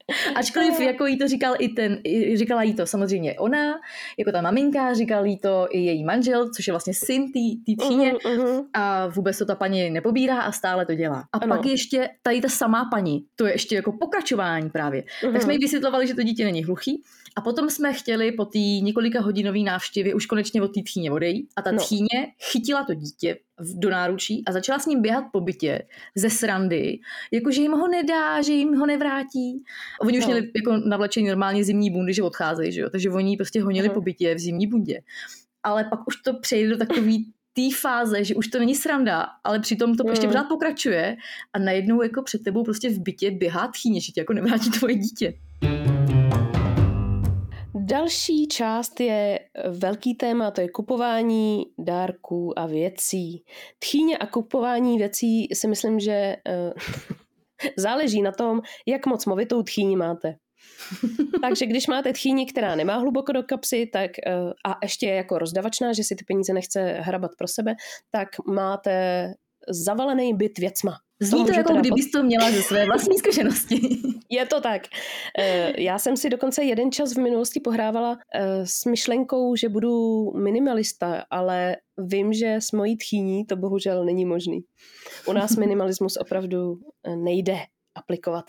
Ačkoliv 0.36 0.80
jako 0.80 1.06
jí 1.06 1.18
to 1.18 1.28
říkal 1.28 1.56
i 1.60 1.70
ten, 1.70 2.02
říkala 2.36 2.64
jí 2.64 2.74
to 2.74 2.86
samozřejmě 2.86 3.40
ona, 3.40 3.74
jako 4.18 4.32
ta 4.32 4.42
maminka, 4.42 4.94
říkal 4.94 5.26
jí 5.26 5.38
to 5.38 5.68
i 5.72 5.80
její 5.80 6.04
manžel, 6.04 6.50
což 6.50 6.68
je 6.68 6.74
vlastně 6.74 6.94
syn 6.94 7.32
té 7.32 7.74
tchýně. 7.84 8.14
Mhm, 8.26 8.44
mhm. 8.44 8.62
A 8.74 9.08
vůbec 9.08 9.38
to 9.38 9.46
ta 9.46 9.56
paní 9.56 9.90
nepobírá 9.90 10.42
a 10.42 10.52
stále 10.52 10.86
to 10.86 10.96
dělá. 10.96 11.24
A 11.34 11.38
Ano. 11.38 11.56
pak 11.56 11.66
ještě 11.66 12.10
tady 12.22 12.42
ta 12.42 12.50
samá 12.50 12.86
paní, 12.86 13.26
to 13.36 13.46
je 13.46 13.54
ještě 13.54 13.76
jako 13.76 13.92
pokračování 13.92 14.70
právě. 14.70 15.04
Mhm. 15.24 15.34
Tak 15.34 15.42
jsme 15.42 15.54
jí 15.54 15.60
vysvětlovali, 15.60 16.08
že 16.08 16.16
to 16.16 16.24
dítě 16.24 16.46
není 16.46 16.64
hluchý. 16.64 17.04
A 17.36 17.42
potom 17.42 17.70
jsme 17.70 17.94
chtěli 17.94 18.32
po 18.32 18.46
té 18.46 18.60
několika 18.60 19.22
hodinové 19.22 19.60
návštěvě 19.60 20.16
už 20.16 20.26
konečně 20.26 20.62
od 20.62 20.68
té 20.74 20.82
tchýně 20.82 21.12
odejít. 21.12 21.48
A 21.56 21.62
ta 21.62 21.72
No. 21.72 21.78
tchýně 21.78 22.28
chytila 22.52 22.84
to 22.84 22.94
dítě 22.94 23.38
do 23.76 23.90
náručí 23.90 24.44
a 24.48 24.52
začala 24.52 24.80
s 24.80 24.86
ním 24.86 25.02
běhat 25.02 25.24
po 25.32 25.42
bytě 25.42 25.82
ze 26.16 26.30
srandy, 26.30 27.00
jakože 27.32 27.62
jim 27.62 27.72
ho 27.72 27.88
nedá, 27.88 28.42
že 28.42 28.54
jim 28.54 28.76
ho 28.76 28.86
nevrátí. 28.86 29.64
Oni 30.02 30.18
už 30.18 30.26
No. 30.26 30.32
měli 30.32 30.52
jako 30.56 30.78
navlečení 30.90 31.28
normálně 31.28 31.64
zimní 31.64 31.90
bundy, 31.92 32.14
že 32.14 32.24
odcházejí, 32.24 32.72
že 32.72 32.82
jo? 32.82 32.90
takže 32.90 33.10
oni 33.10 33.38
prostě 33.38 33.62
honili 33.64 33.88
Aha. 33.88 33.94
po 33.94 34.02
bytě 34.02 34.36
v 34.36 34.40
zimní 34.40 34.68
bundě. 34.68 35.00
Ale 35.64 35.84
pak 35.84 36.08
už 36.08 36.16
to 36.16 36.34
přejde 36.40 36.70
do 36.70 36.78
takový 36.78 37.32
té 37.54 37.62
fáze, 37.82 38.24
že 38.24 38.36
už 38.36 38.48
to 38.48 38.60
není 38.60 38.76
sranda, 38.76 39.26
ale 39.44 39.60
přitom 39.60 39.96
to 39.96 40.10
ještě 40.10 40.28
Mm. 40.28 40.34
pořád 40.34 40.44
pokračuje 40.44 41.16
a 41.54 41.60
najednou 41.60 42.02
jako 42.04 42.22
před 42.24 42.44
tebou 42.44 42.64
prostě 42.64 42.90
v 42.90 43.00
bytě 43.00 43.32
běhá 43.32 43.68
tchýně, 43.68 44.02
že 44.02 44.12
ti 44.12 44.20
jako 44.20 44.34
nevrátí 44.34 44.72
tvoje 44.72 44.96
dítě. 44.96 45.34
Další 47.94 48.48
část 48.48 49.00
je 49.00 49.40
eh, 49.40 49.70
velký 49.70 50.16
téma, 50.16 50.52
to 50.52 50.62
je 50.62 50.70
kupování 50.70 51.66
dárků 51.78 52.60
a 52.60 52.66
věcí. 52.66 53.44
Tchýně 53.80 54.18
a 54.18 54.28
kupování 54.28 54.98
věcí 54.98 55.48
si 55.54 55.68
myslím, 55.68 56.00
že 56.00 56.12
eh, 56.12 56.74
záleží 57.78 58.22
na 58.22 58.32
tom, 58.32 58.62
jak 58.86 59.06
moc 59.06 59.26
movitou 59.26 59.64
tchýni 59.64 59.96
máte. 59.96 60.36
Takže 61.42 61.66
když 61.66 61.88
máte 61.88 62.14
tchýni, 62.14 62.46
která 62.46 62.76
nemá 62.76 62.98
hluboko 62.98 63.32
do 63.32 63.44
kapsy, 63.44 63.90
tak 63.94 64.12
eh, 64.28 64.34
a 64.66 64.78
ještě 64.84 65.06
je 65.08 65.16
jako 65.16 65.40
rozdavačná, 65.40 65.94
že 65.94 66.04
si 66.04 66.16
ty 66.16 66.26
peníze 66.26 66.54
nechce 66.54 66.80
hrabat 67.00 67.32
pro 67.38 67.48
sebe, 67.48 67.76
tak 68.12 68.30
máte 68.48 69.28
zavalený 69.70 70.34
byt 70.34 70.58
věcma. 70.58 70.98
Zní 71.22 71.46
to, 71.46 71.52
to 71.52 71.58
jako 71.58 71.74
kdybys 71.74 72.12
to 72.12 72.24
měla 72.24 72.52
ze 72.52 72.62
své 72.62 72.86
vlastní 72.86 73.18
zkušenosti. 73.20 73.80
Je 74.30 74.46
to 74.46 74.62
tak. 74.62 74.82
Eh, 75.40 75.82
já 75.82 76.00
jsem 76.00 76.18
si 76.18 76.30
dokonce 76.30 76.64
jeden 76.64 76.92
čas 76.92 77.14
v 77.14 77.22
minulosti 77.22 77.60
pohrávala 77.60 78.18
eh, 78.36 78.66
s 78.66 78.86
myšlenkou, 78.86 79.56
že 79.56 79.70
budu 79.70 80.24
minimalista, 80.32 81.24
ale 81.32 81.78
vím, 81.98 82.34
že 82.34 82.56
s 82.56 82.72
mojí 82.72 82.98
tchýní 82.98 83.46
to 83.46 83.56
bohužel 83.56 84.06
není 84.06 84.26
možný. 84.26 84.60
U 85.28 85.34
nás 85.34 85.56
minimalismus 85.56 86.18
opravdu 86.18 86.76
eh, 87.08 87.16
nejde 87.16 87.58
aplikovat. 87.96 88.46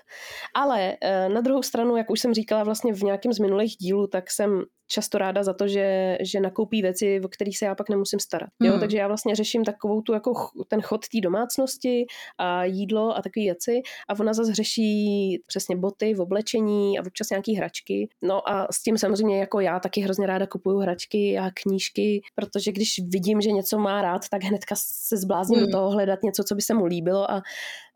Ale 0.54 0.96
na 1.28 1.40
druhou 1.40 1.62
stranu, 1.62 1.96
jak 1.96 2.10
už 2.10 2.20
jsem 2.20 2.34
říkala 2.34 2.64
vlastně 2.64 2.92
v 2.92 3.02
nějakém 3.02 3.32
z 3.32 3.38
minulých 3.38 3.76
dílů, 3.76 4.06
tak 4.06 4.30
jsem 4.30 4.62
často 4.88 5.18
ráda 5.18 5.42
za 5.42 5.52
to, 5.54 5.68
že, 5.68 6.18
že 6.20 6.40
nakoupí 6.40 6.82
věci, 6.82 7.20
o 7.24 7.28
kterých 7.28 7.58
se 7.58 7.64
já 7.64 7.74
pak 7.74 7.88
nemusím 7.88 8.20
starat. 8.20 8.48
Jo? 8.62 8.70
Hmm. 8.70 8.80
Takže 8.80 8.98
já 8.98 9.08
vlastně 9.08 9.34
řeším 9.34 9.64
takovou 9.64 10.00
tu 10.00 10.12
jako 10.12 10.32
ten 10.68 10.80
chod 10.82 11.08
té 11.08 11.20
domácnosti 11.20 12.06
a 12.38 12.64
jídlo 12.64 13.16
a 13.16 13.22
takové 13.22 13.44
věci 13.44 13.82
a 14.08 14.20
ona 14.20 14.32
zase 14.32 14.54
řeší 14.54 15.38
přesně 15.46 15.76
boty 15.76 16.14
v 16.14 16.20
oblečení 16.20 16.98
a 16.98 17.02
občas 17.06 17.30
nějaký 17.30 17.54
hračky. 17.54 18.08
No 18.22 18.48
a 18.48 18.66
s 18.72 18.82
tím 18.82 18.98
samozřejmě 18.98 19.38
jako 19.38 19.60
já 19.60 19.80
taky 19.80 20.00
hrozně 20.00 20.26
ráda 20.26 20.46
kupuju 20.46 20.78
hračky 20.78 21.38
a 21.38 21.50
knížky, 21.62 22.20
protože 22.34 22.72
když 22.72 23.00
vidím, 23.08 23.40
že 23.40 23.52
něco 23.52 23.78
má 23.78 24.02
rád, 24.02 24.28
tak 24.28 24.42
hnedka 24.42 24.74
se 24.78 25.16
zblázním 25.16 25.60
hmm. 25.60 25.66
do 25.66 25.72
toho 25.72 25.90
hledat 25.90 26.22
něco, 26.22 26.44
co 26.44 26.54
by 26.54 26.62
se 26.62 26.74
mu 26.74 26.84
líbilo 26.84 27.30
a, 27.30 27.42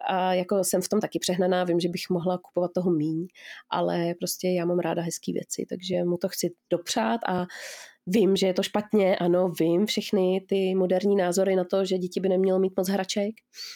a 0.08 0.34
jako 0.34 0.64
jsem 0.64 0.82
v 0.82 0.88
tom 0.88 1.00
taky 1.00 1.18
přehnaná, 1.18 1.37
vím, 1.64 1.80
že 1.80 1.88
bych 1.88 2.10
mohla 2.10 2.38
kupovat 2.38 2.70
toho 2.74 2.90
míň, 2.90 3.26
ale 3.70 4.14
prostě 4.18 4.48
já 4.48 4.64
mám 4.64 4.78
ráda 4.78 5.02
hezké 5.02 5.32
věci, 5.32 5.66
takže 5.68 6.04
mu 6.04 6.16
to 6.16 6.28
chci 6.28 6.50
do 6.70 6.78
dopřát 6.78 7.20
a 7.28 7.46
Vím, 8.10 8.36
že 8.36 8.46
je 8.46 8.54
to 8.54 8.62
špatně, 8.62 9.16
ano, 9.16 9.52
vím 9.60 9.86
všechny 9.86 10.44
ty 10.48 10.74
moderní 10.74 11.16
názory 11.16 11.56
na 11.56 11.64
to, 11.64 11.84
že 11.84 11.98
děti 11.98 12.20
by 12.20 12.28
nemělo 12.28 12.58
mít 12.58 12.72
moc 12.76 12.88
hraček 12.88 13.34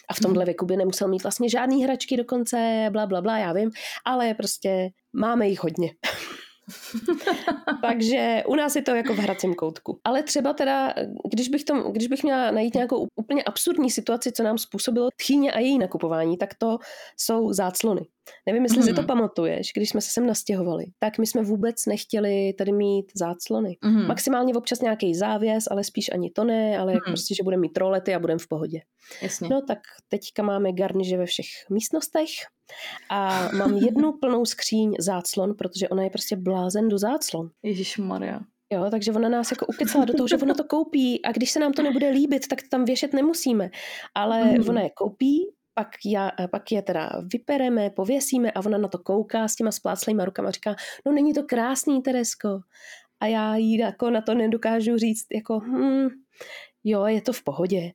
a 0.09 0.15
v 0.15 0.21
tomhle 0.21 0.43
mhm. 0.43 0.47
věku 0.47 0.67
by 0.67 0.77
nemusel 0.77 1.09
mít 1.09 1.23
vlastně 1.23 1.49
žádný 1.49 1.85
hračky 1.85 2.17
dokonce, 2.17 2.89
bla, 2.93 3.07
bla, 3.07 3.21
bla, 3.21 3.39
já 3.39 3.53
vím, 3.53 3.71
ale 4.05 4.35
prostě 4.35 4.91
máme 5.13 5.49
jich 5.49 5.63
hodně. 5.63 5.91
Takže 7.83 8.43
u 8.47 8.55
nás 8.55 8.77
je 8.77 8.83
to 8.83 8.95
jako 8.95 9.15
v 9.15 9.19
hracím 9.19 9.55
koutku. 9.55 10.01
Ale 10.05 10.23
třeba 10.23 10.53
teda, 10.53 10.95
když 11.33 11.49
bych, 11.49 11.65
tom, 11.65 11.93
když 11.93 12.09
bych 12.09 12.23
měla 12.23 12.51
najít 12.51 12.75
nějakou 12.75 13.07
úplně 13.17 13.43
absurdní 13.43 13.91
situaci, 13.91 14.33
co 14.33 14.43
nám 14.43 14.59
způsobilo 14.59 15.09
tchýně 15.17 15.53
a 15.53 15.59
její 15.59 15.79
nakupování, 15.79 16.37
tak 16.37 16.55
to 16.55 16.79
jsou 17.17 17.53
záclony. 17.53 18.07
Nevím, 18.47 18.63
jestli 18.63 18.79
mm. 18.79 18.85
si 18.85 18.93
to 18.93 19.01
mhm. 19.01 19.07
pamatuješ, 19.07 19.73
když 19.77 19.91
jsme 19.91 20.01
se 20.01 20.11
sem 20.11 20.27
nastěhovali, 20.27 20.85
tak 20.99 21.19
my 21.19 21.27
jsme 21.27 21.43
vůbec 21.43 21.87
nechtěli 21.87 22.53
tady 22.59 22.73
mít 22.73 23.13
záclony. 23.15 23.77
Mm. 23.85 24.07
Maximálně 24.07 24.55
občas 24.55 24.81
nějaký 24.81 25.15
závěs, 25.15 25.65
ale 25.71 25.85
spíš 25.85 26.11
ani 26.13 26.31
to 26.31 26.45
ne, 26.45 26.79
ale 26.79 26.93
mm. 26.93 26.95
jako 26.95 27.11
prostě, 27.11 27.35
že 27.35 27.43
budeme 27.43 27.61
mít 27.61 27.79
rolety 27.79 28.15
a 28.15 28.19
budeme 28.19 28.39
v 28.39 28.49
pohodě. 28.49 28.81
Jasně. 29.23 29.49
No 29.49 29.63
tak 29.69 29.79
teďka 30.09 30.43
máme 30.43 30.73
garniže 30.73 31.17
ve 31.17 31.27
všech 31.27 31.47
místnostech 31.71 32.29
a 33.11 33.49
mám 33.53 33.77
jednu 33.77 34.13
plnou 34.21 34.45
skříň 34.45 34.95
záclon, 34.99 35.55
protože 35.59 35.89
ona 35.89 36.03
je 36.03 36.11
prostě 36.11 36.37
blázen 36.37 36.89
do 36.89 36.99
záclon. 36.99 37.51
Ježíš 37.63 37.99
Maria. 37.99 38.41
Jo, 38.73 38.87
takže 38.91 39.13
ona 39.13 39.29
nás 39.29 39.51
jako 39.51 39.67
ukecala 39.67 40.05
do 40.05 40.15
toho, 40.15 40.29
že 40.29 40.37
ona 40.37 40.55
to 40.55 40.65
koupí 40.65 41.25
a 41.25 41.33
když 41.33 41.51
se 41.51 41.61
nám 41.61 41.73
to 41.73 41.83
nebude 41.83 42.09
líbit, 42.09 42.49
tak 42.49 42.59
tam 42.71 42.85
věšet 42.85 43.13
nemusíme. 43.13 43.71
Ale 44.15 44.45
mm. 44.45 44.69
ona 44.69 44.81
je 44.81 44.91
koupí, 44.91 45.47
pak, 45.75 45.89
já, 46.07 46.31
pak 46.51 46.73
je 46.73 46.83
teda 46.83 47.11
vypereme, 47.33 47.91
pověsíme 47.91 48.53
a 48.53 48.61
ona 48.61 48.79
na 48.79 48.89
to 48.89 48.99
kouká 48.99 49.49
s 49.49 49.57
těma 49.57 49.73
spláclejma 49.73 50.25
rukama 50.25 50.49
a 50.49 50.53
říká, 50.53 50.75
no 51.07 51.13
není 51.13 51.35
to 51.35 51.43
krásný, 51.43 52.03
Teresko. 52.03 52.61
A 53.21 53.27
já 53.27 53.57
jí 53.57 53.79
jako 53.79 54.11
na 54.11 54.21
to 54.21 54.35
nedokážu 54.35 54.97
říct, 54.97 55.27
jako, 55.35 55.61
hm, 55.61 56.09
jo, 56.85 57.07
je 57.07 57.21
to 57.21 57.33
v 57.33 57.43
pohodě. 57.45 57.93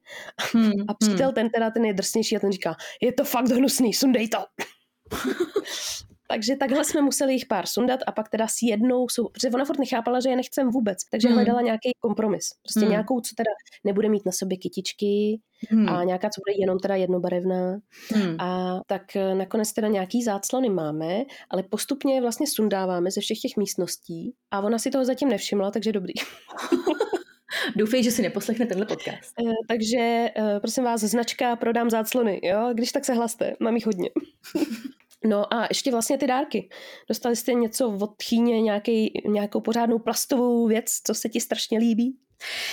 Hmm, 0.53 0.71
a 0.87 0.93
přítel 0.93 1.25
hmm. 1.25 1.35
ten 1.35 1.49
teda, 1.49 1.71
ten 1.71 1.85
je 1.85 1.93
drsnější 1.93 2.37
a 2.37 2.39
ten 2.39 2.51
říká, 2.51 2.75
je 3.01 3.13
to 3.13 3.23
fakt 3.23 3.49
hnusný, 3.49 3.93
sundej 3.93 4.27
to. 4.27 4.37
Takže 6.27 6.55
takhle 6.55 6.85
jsme 6.85 7.01
museli 7.01 7.33
jich 7.33 7.45
pár 7.45 7.65
sundat 7.67 7.99
a 8.07 8.11
pak 8.11 8.29
teda 8.29 8.47
s 8.47 8.61
jednou, 8.61 9.09
jsou, 9.09 9.29
protože 9.29 9.49
ona 9.49 9.65
furt 9.65 9.79
nechápala, 9.79 10.19
že 10.19 10.29
je 10.29 10.35
nechcem 10.35 10.69
vůbec, 10.69 10.97
takže 11.11 11.27
hmm. 11.27 11.37
hledala 11.37 11.61
nějaký 11.61 11.91
kompromis. 11.99 12.49
Prostě 12.63 12.79
hmm. 12.79 12.89
nějakou, 12.89 13.21
co 13.21 13.35
teda 13.37 13.49
nebude 13.83 14.09
mít 14.09 14.25
na 14.25 14.31
sobě 14.31 14.57
kytičky 14.57 15.39
hmm. 15.69 15.89
a 15.89 16.03
nějaká, 16.03 16.29
co 16.29 16.41
bude 16.45 16.59
jenom 16.59 16.79
teda 16.79 16.95
jednobarevná. 16.95 17.79
Hmm. 18.09 18.35
A 18.39 18.79
tak 18.87 19.15
eh, 19.15 19.35
nakonec 19.35 19.73
teda 19.73 19.87
nějaký 19.87 20.23
záclony 20.23 20.69
máme, 20.69 21.23
ale 21.49 21.63
postupně 21.63 22.21
vlastně 22.21 22.47
sundáváme 22.47 23.11
ze 23.11 23.21
všech 23.21 23.39
těch 23.39 23.57
místností 23.57 24.33
a 24.51 24.61
ona 24.61 24.79
si 24.79 24.89
toho 24.89 25.05
zatím 25.05 25.29
nevšimla, 25.29 25.71
takže 25.71 25.91
dobrý. 25.91 26.13
Doufej, 27.75 28.03
že 28.03 28.11
si 28.11 28.21
neposlechne 28.21 28.65
tenhle 28.65 28.85
podcast. 28.85 29.33
Uh, 29.41 29.53
takže 29.67 30.29
uh, 30.37 30.59
prosím 30.59 30.83
vás, 30.83 31.01
značka 31.01 31.55
prodám 31.55 31.89
záclony, 31.89 32.39
jo? 32.43 32.69
Když 32.73 32.91
tak 32.91 33.05
se 33.05 33.13
hlaste, 33.13 33.55
mám 33.59 33.75
jich 33.75 33.85
hodně. 33.85 34.09
No 35.25 35.53
a 35.53 35.65
ještě 35.69 35.91
vlastně 35.91 36.17
ty 36.17 36.27
dárky. 36.27 36.69
Dostali 37.09 37.35
jste 37.35 37.53
něco 37.53 37.97
od 38.01 38.17
tchýně, 38.17 38.61
nějaký, 38.61 39.21
nějakou 39.27 39.61
pořádnou 39.61 39.99
plastovou 39.99 40.67
věc, 40.67 40.85
co 41.03 41.13
se 41.13 41.29
ti 41.29 41.41
strašně 41.41 41.79
líbí? 41.79 42.17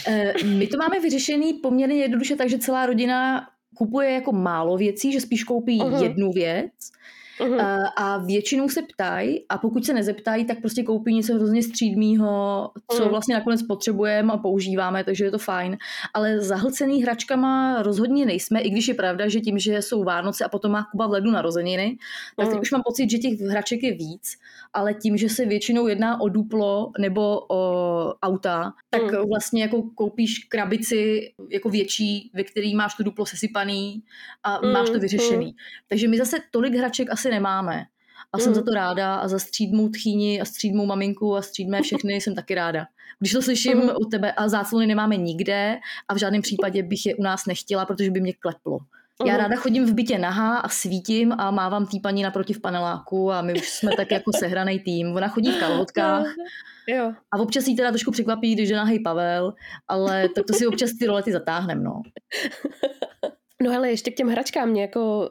Uh, 0.08 0.48
my 0.48 0.66
to 0.66 0.78
máme 0.78 1.00
vyřešený 1.00 1.52
poměrně 1.52 1.96
jednoduše, 1.96 2.36
takže 2.36 2.58
celá 2.58 2.86
rodina 2.86 3.48
kupuje 3.76 4.10
jako 4.10 4.32
málo 4.32 4.76
věcí, 4.76 5.12
že 5.12 5.20
spíš 5.20 5.44
koupí 5.44 5.80
uh-huh. 5.80 6.02
jednu 6.02 6.32
věc 6.32 6.72
Uh-huh. 7.40 7.90
A 7.96 8.18
většinou 8.18 8.68
se 8.68 8.82
ptají 8.82 9.44
a 9.48 9.58
pokud 9.58 9.84
se 9.84 9.92
nezeptají, 9.92 10.44
tak 10.44 10.60
prostě 10.60 10.82
koupí 10.82 11.14
něco 11.14 11.34
hrozně 11.34 11.62
střídmýho, 11.62 12.70
co 12.90 13.04
uh-huh. 13.04 13.08
vlastně 13.08 13.34
nakonec 13.34 13.62
potřebujeme 13.62 14.32
a 14.32 14.36
používáme, 14.36 15.04
takže 15.04 15.24
je 15.24 15.30
to 15.30 15.38
fajn. 15.38 15.76
Ale 16.14 16.40
zahlcený 16.40 17.02
hračkama 17.02 17.82
rozhodně 17.82 18.26
nejsme, 18.26 18.60
i 18.60 18.70
když 18.70 18.88
je 18.88 18.94
pravda, 18.94 19.28
že 19.28 19.40
tím, 19.40 19.58
že 19.58 19.82
jsou 19.82 20.04
Vánoce 20.04 20.44
a 20.44 20.48
potom 20.48 20.72
má 20.72 20.86
Kuba 20.90 21.06
v 21.06 21.10
ledu 21.10 21.30
narozeniny, 21.30 21.96
tak 22.36 22.48
teď 22.48 22.56
uh-huh. 22.56 22.60
už 22.60 22.70
mám 22.70 22.82
pocit, 22.86 23.10
že 23.10 23.18
těch 23.18 23.40
hraček 23.40 23.82
je 23.82 23.92
víc, 23.92 24.38
ale 24.72 24.94
tím, 24.94 25.16
že 25.16 25.28
se 25.28 25.44
většinou 25.44 25.86
jedná 25.86 26.20
o 26.20 26.28
duplo 26.28 26.92
nebo 26.98 27.40
o 27.50 28.14
auta, 28.22 28.72
tak 28.90 29.02
uh-huh. 29.02 29.28
vlastně 29.28 29.62
jako 29.62 29.82
koupíš 29.94 30.38
krabici 30.38 31.32
jako 31.50 31.68
větší, 31.68 32.30
ve 32.34 32.44
který 32.44 32.74
máš 32.74 32.94
to 32.94 33.02
duplo 33.02 33.26
sesypaný 33.26 34.02
a 34.42 34.60
uh-huh. 34.60 34.72
máš 34.72 34.90
to 34.90 34.98
vyřešený. 34.98 35.54
Takže 35.88 36.08
my 36.08 36.18
zase 36.18 36.36
tolik 36.50 36.74
hraček 36.74 37.10
asi 37.10 37.23
nemáme. 37.30 37.84
A 38.32 38.38
jsem 38.38 38.48
mm. 38.48 38.54
za 38.54 38.62
to 38.62 38.70
ráda 38.70 39.14
a 39.14 39.28
za 39.28 39.38
střídmou 39.38 39.88
tchýni 39.88 40.40
a 40.40 40.44
střídmou 40.44 40.86
maminku 40.86 41.36
a 41.36 41.42
střídmé 41.42 41.82
všechny 41.82 42.14
jsem 42.20 42.34
taky 42.34 42.54
ráda. 42.54 42.86
Když 43.18 43.32
to 43.32 43.42
slyším 43.42 43.78
mm. 43.78 43.90
u 44.00 44.04
tebe 44.04 44.32
a 44.32 44.48
záclony 44.48 44.86
nemáme 44.86 45.16
nikde 45.16 45.78
a 46.08 46.14
v 46.14 46.16
žádném 46.16 46.42
případě 46.42 46.82
bych 46.82 47.06
je 47.06 47.14
u 47.14 47.22
nás 47.22 47.46
nechtěla, 47.46 47.86
protože 47.86 48.10
by 48.10 48.20
mě 48.20 48.32
kleplo. 48.32 48.78
Já 49.26 49.32
mhm. 49.32 49.42
ráda 49.42 49.56
chodím 49.56 49.86
v 49.86 49.94
bytě 49.94 50.18
nahá 50.18 50.56
a 50.58 50.68
svítím 50.68 51.32
a 51.38 51.50
mávám 51.50 51.86
tý 51.86 52.00
paní 52.00 52.22
naproti 52.22 52.52
v 52.52 52.60
paneláku 52.60 53.32
a 53.32 53.42
my 53.42 53.54
už 53.54 53.68
jsme 53.68 53.90
tak 53.96 54.10
jako 54.10 54.32
sehraný 54.32 54.78
tým. 54.78 55.16
Ona 55.16 55.28
chodí 55.28 55.52
v 55.52 55.60
kalhotkách 55.60 56.26
jo. 56.88 57.12
a 57.32 57.38
občas 57.38 57.66
jí 57.66 57.76
teda 57.76 57.90
trošku 57.90 58.10
překvapí, 58.10 58.54
když 58.54 58.68
je 58.68 58.76
nahej 58.76 59.00
Pavel, 59.00 59.54
ale 59.88 60.28
tak 60.28 60.44
to 60.46 60.52
si 60.52 60.66
občas 60.66 60.90
ty 60.98 61.06
rolety 61.06 61.32
zatáhnem, 61.32 61.84
no. 61.84 62.02
No 63.62 63.76
ale 63.76 63.90
ještě 63.90 64.10
k 64.10 64.16
těm 64.16 64.28
hračkám 64.28 64.68
mě 64.68 64.82
jako 64.82 65.30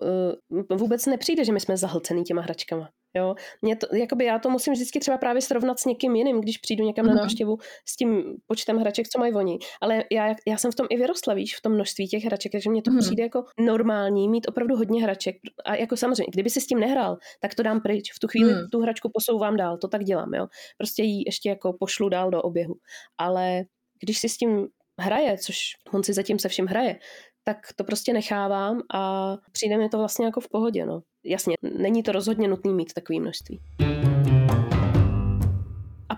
uh, 0.49 0.77
vůbec 0.77 1.05
nepřijde, 1.05 1.45
že 1.45 1.53
my 1.53 1.59
jsme 1.59 1.77
zahlcený 1.77 2.23
těma 2.23 2.41
hračkama. 2.41 2.89
Jo? 3.17 3.35
Mě 3.61 3.75
to, 3.75 3.95
jakoby 3.95 4.25
já 4.25 4.39
to 4.39 4.49
musím 4.49 4.73
vždycky 4.73 4.99
třeba 4.99 5.17
právě 5.17 5.41
srovnat 5.41 5.79
s 5.79 5.85
někým 5.85 6.15
jiným, 6.15 6.41
když 6.41 6.57
přijdu 6.57 6.85
někam 6.85 7.05
mm-hmm. 7.05 7.15
na 7.15 7.21
návštěvu 7.21 7.57
s 7.87 7.95
tím 7.95 8.23
počtem 8.47 8.77
hraček, 8.77 9.07
co 9.07 9.19
mají 9.19 9.33
oni. 9.33 9.59
Ale 9.81 10.03
já, 10.11 10.35
já 10.47 10.57
jsem 10.57 10.71
v 10.71 10.75
tom 10.75 10.87
i 10.89 10.97
vyrostla, 10.97 11.33
víš, 11.33 11.55
v 11.57 11.61
tom 11.61 11.71
množství 11.73 12.07
těch 12.07 12.23
hraček, 12.23 12.51
takže 12.51 12.69
mně 12.69 12.81
to 12.81 12.91
mm-hmm. 12.91 12.99
přijde 12.99 13.23
jako 13.23 13.43
normální 13.59 14.29
mít 14.29 14.47
opravdu 14.47 14.75
hodně 14.75 15.03
hraček. 15.03 15.35
A 15.65 15.75
jako 15.75 15.97
samozřejmě, 15.97 16.31
kdyby 16.33 16.49
si 16.49 16.61
s 16.61 16.67
tím 16.67 16.79
nehrál, 16.79 17.17
tak 17.41 17.55
to 17.55 17.63
dám 17.63 17.81
pryč. 17.81 18.13
V 18.13 18.19
tu 18.19 18.27
chvíli 18.27 18.53
mm. 18.53 18.59
tu 18.71 18.81
hračku 18.81 19.09
posouvám 19.13 19.57
dál, 19.57 19.77
to 19.77 19.87
tak 19.87 20.03
dělám, 20.03 20.33
jo. 20.33 20.47
Prostě 20.77 21.03
ji 21.03 21.23
ještě 21.25 21.49
jako 21.49 21.73
pošlu 21.79 22.09
dál 22.09 22.31
do 22.31 22.41
oběhu. 22.41 22.75
Ale 23.17 23.63
když 24.03 24.17
si 24.17 24.29
s 24.29 24.37
tím 24.37 24.67
hraje, 24.99 25.37
což 25.37 25.57
on 25.93 26.03
si 26.03 26.13
zatím 26.13 26.39
se 26.39 26.49
vším 26.49 26.65
hraje, 26.65 26.99
tak 27.43 27.57
to 27.75 27.83
prostě 27.83 28.13
nechávám 28.13 28.81
a 28.93 29.33
přijde 29.51 29.77
mi 29.77 29.89
to 29.89 29.97
vlastně 29.97 30.25
jako 30.25 30.41
v 30.41 30.49
pohodě. 30.49 30.85
No. 30.85 31.01
Jasně, 31.25 31.55
není 31.79 32.03
to 32.03 32.11
rozhodně 32.11 32.47
nutný 32.47 32.73
mít 32.73 32.93
takový 32.93 33.19
množství. 33.19 33.59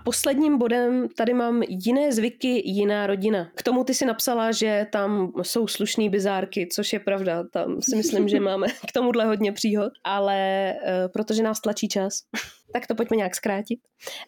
Posledním 0.06 0.58
bodem 0.58 1.08
tady 1.16 1.34
mám 1.34 1.62
jiné 1.68 2.12
zvyky, 2.12 2.62
jiná 2.64 3.06
rodina. 3.06 3.50
K 3.54 3.62
tomu 3.62 3.84
ty 3.84 3.94
si 3.94 4.06
napsala, 4.06 4.52
že 4.52 4.86
tam 4.92 5.32
jsou 5.42 5.66
slušné 5.66 6.10
bizárky, 6.10 6.68
což 6.72 6.92
je 6.92 7.00
pravda. 7.00 7.44
Tam 7.52 7.82
si 7.82 7.96
myslím, 7.96 8.28
že 8.28 8.40
máme 8.50 8.66
k 8.68 8.92
tomuhle 8.92 9.24
hodně 9.24 9.52
příhod, 9.52 9.92
ale 10.04 10.72
uh, 10.74 11.12
protože 11.12 11.42
nás 11.42 11.60
tlačí 11.60 11.88
čas, 11.88 12.12
tak 12.72 12.86
to 12.86 12.94
pojďme 12.94 13.16
nějak 13.16 13.34
zkrátit. 13.34 13.80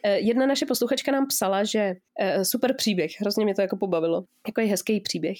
Uh, 0.06 0.12
jedna 0.12 0.46
naše 0.46 0.66
posluchačka 0.66 1.12
nám 1.12 1.26
psala, 1.26 1.64
že 1.64 1.92
uh, 2.36 2.42
super 2.42 2.74
příběh, 2.76 3.10
hrozně 3.20 3.44
mě 3.44 3.54
to 3.54 3.62
jako 3.62 3.76
pobavilo, 3.76 4.24
jako 4.46 4.60
je 4.60 4.66
hezký 4.66 5.00
příběh. 5.00 5.36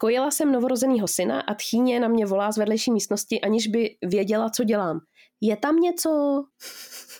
Kojila 0.00 0.30
jsem 0.30 0.52
novorozenýho 0.52 1.08
syna 1.08 1.40
a 1.40 1.54
tchýně 1.54 2.00
na 2.00 2.08
mě 2.08 2.26
volá 2.26 2.52
z 2.52 2.56
vedlejší 2.58 2.92
místnosti, 2.92 3.40
aniž 3.40 3.66
by 3.66 3.96
věděla, 4.04 4.50
co 4.50 4.64
dělám. 4.64 5.00
je 5.40 5.56
tam 5.56 5.76
něco? 5.76 6.44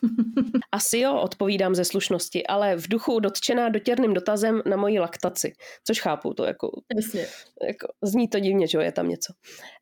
Asi 0.72 0.98
jo, 0.98 1.20
odpovídám 1.20 1.74
ze 1.74 1.84
slušnosti, 1.84 2.46
ale 2.46 2.76
v 2.76 2.88
duchu 2.88 3.20
dotčená 3.20 3.68
dotěrným 3.68 4.14
dotazem 4.14 4.62
na 4.66 4.76
moji 4.76 4.98
laktaci, 4.98 5.52
což 5.84 6.00
chápu, 6.00 6.34
to 6.34 6.44
jako, 6.44 6.70
Jasně. 6.96 7.26
jako 7.68 7.86
zní 8.02 8.28
to 8.28 8.40
divně, 8.40 8.66
že 8.66 8.78
jo, 8.78 8.82
je 8.82 8.92
tam 8.92 9.08
něco. 9.08 9.32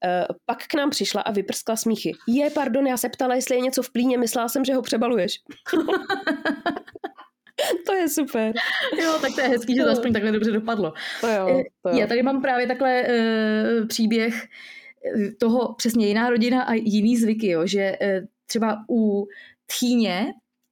Uh, 0.04 0.36
pak 0.46 0.66
k 0.66 0.74
nám 0.74 0.90
přišla 0.90 1.22
a 1.22 1.32
vyprskla 1.32 1.76
smíchy. 1.76 2.12
Je, 2.28 2.50
pardon, 2.50 2.86
já 2.86 2.96
se 2.96 3.08
ptala, 3.08 3.34
jestli 3.34 3.54
je 3.54 3.60
něco 3.60 3.82
v 3.82 3.92
plíně, 3.92 4.18
myslela 4.18 4.48
jsem, 4.48 4.64
že 4.64 4.74
ho 4.74 4.82
přebaluješ. 4.82 5.40
to 7.86 7.94
je 7.94 8.08
super. 8.08 8.52
Jo, 9.02 9.18
tak 9.20 9.34
to 9.34 9.40
je 9.40 9.48
hezký, 9.48 9.76
že 9.76 9.82
to 9.82 9.90
aspoň 9.90 10.12
takhle 10.12 10.32
dobře 10.32 10.52
dopadlo. 10.52 10.92
To 11.20 11.28
jo, 11.28 11.62
to 11.82 11.88
jo. 11.88 11.96
Já 11.98 12.06
tady 12.06 12.22
mám 12.22 12.42
právě 12.42 12.66
takhle 12.66 13.02
uh, 13.02 13.86
příběh 13.86 14.34
eh, 14.44 15.30
toho 15.40 15.74
přesně 15.74 16.06
jiná 16.08 16.30
rodina 16.30 16.62
a 16.62 16.74
jiný 16.74 17.16
zvyky, 17.16 17.48
jo, 17.48 17.66
že 17.66 17.96
uh, 18.02 18.26
třeba 18.46 18.84
u 18.90 19.26
tchýně, 19.66 20.26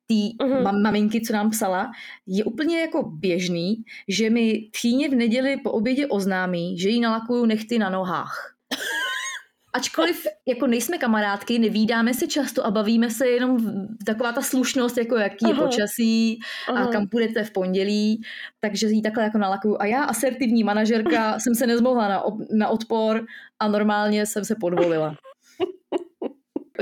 té 0.07 0.45
Mhm. 0.47 0.63
mam, 0.63 0.83
maminky, 0.83 1.21
co 1.21 1.33
nám 1.33 1.51
psala, 1.51 1.91
je 2.27 2.45
úplně 2.45 2.81
jako 2.81 3.03
běžný, 3.03 3.85
že 4.09 4.31
mi 4.31 4.69
tchýně 4.73 5.09
v 5.09 5.15
neděli 5.15 5.57
po 5.57 5.71
obědě 5.73 6.07
oznámí, 6.07 6.79
že 6.79 6.89
jí 6.89 7.01
nalakuju 7.01 7.47
nechty 7.47 7.79
na 7.79 7.91
nohách. 7.91 8.55
Ačkoliv 9.73 10.27
jako 10.49 10.67
nejsme 10.67 10.99
kamarádky, 10.99 11.59
nevídáme 11.59 12.15
se 12.15 12.27
často 12.27 12.67
a 12.67 12.71
bavíme 12.71 13.11
se 13.11 13.29
jenom 13.29 13.57
v- 13.57 14.05
taková 14.07 14.33
ta 14.33 14.43
slušnost, 14.43 14.99
jako 14.99 15.17
jaký 15.17 15.47
je 15.49 15.55
Aha. 15.55 15.67
počasí 15.67 16.39
a 16.69 16.73
Aha. 16.73 16.87
kam 16.87 17.09
půjdete 17.09 17.45
v 17.45 17.51
pondělí, 17.51 18.23
takže 18.61 18.87
jí 18.87 19.03
takhle 19.03 19.23
jako 19.25 19.39
nalakuju. 19.39 19.77
A 19.81 19.87
já, 19.87 20.05
asertivní 20.05 20.65
manažerka, 20.65 21.39
jsem 21.41 21.55
se 21.55 21.67
nezmohla 21.67 22.09
na, 22.09 22.23
op- 22.25 22.47
na 22.53 22.69
odpor 22.69 23.27
a 23.61 23.69
normálně 23.69 24.27
jsem 24.27 24.45
se 24.45 24.55
podvolila. 24.61 25.17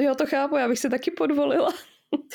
Jo, 0.01 0.15
to 0.15 0.27
chápu, 0.27 0.57
já 0.57 0.69
bych 0.69 0.79
se 0.79 0.91
taky 0.91 1.11
podvolila. 1.11 1.73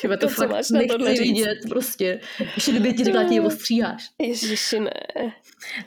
Tyba, 0.00 0.16
to, 0.16 0.26
To, 0.26 0.34
co 0.34 0.42
fakt 0.42 0.50
máš 0.50 0.70
na 0.70 0.80
tohle 0.88 1.12
vidět, 1.12 1.58
prostě. 1.68 2.20
Ještě 2.54 2.70
kdyby 2.70 2.92
ti 2.94 3.04
řekla, 3.04 3.24
ti 3.24 3.34
je 3.34 3.40
ostříháš. 3.40 4.08
Ježiši, 4.22 4.80
ne. 4.80 4.90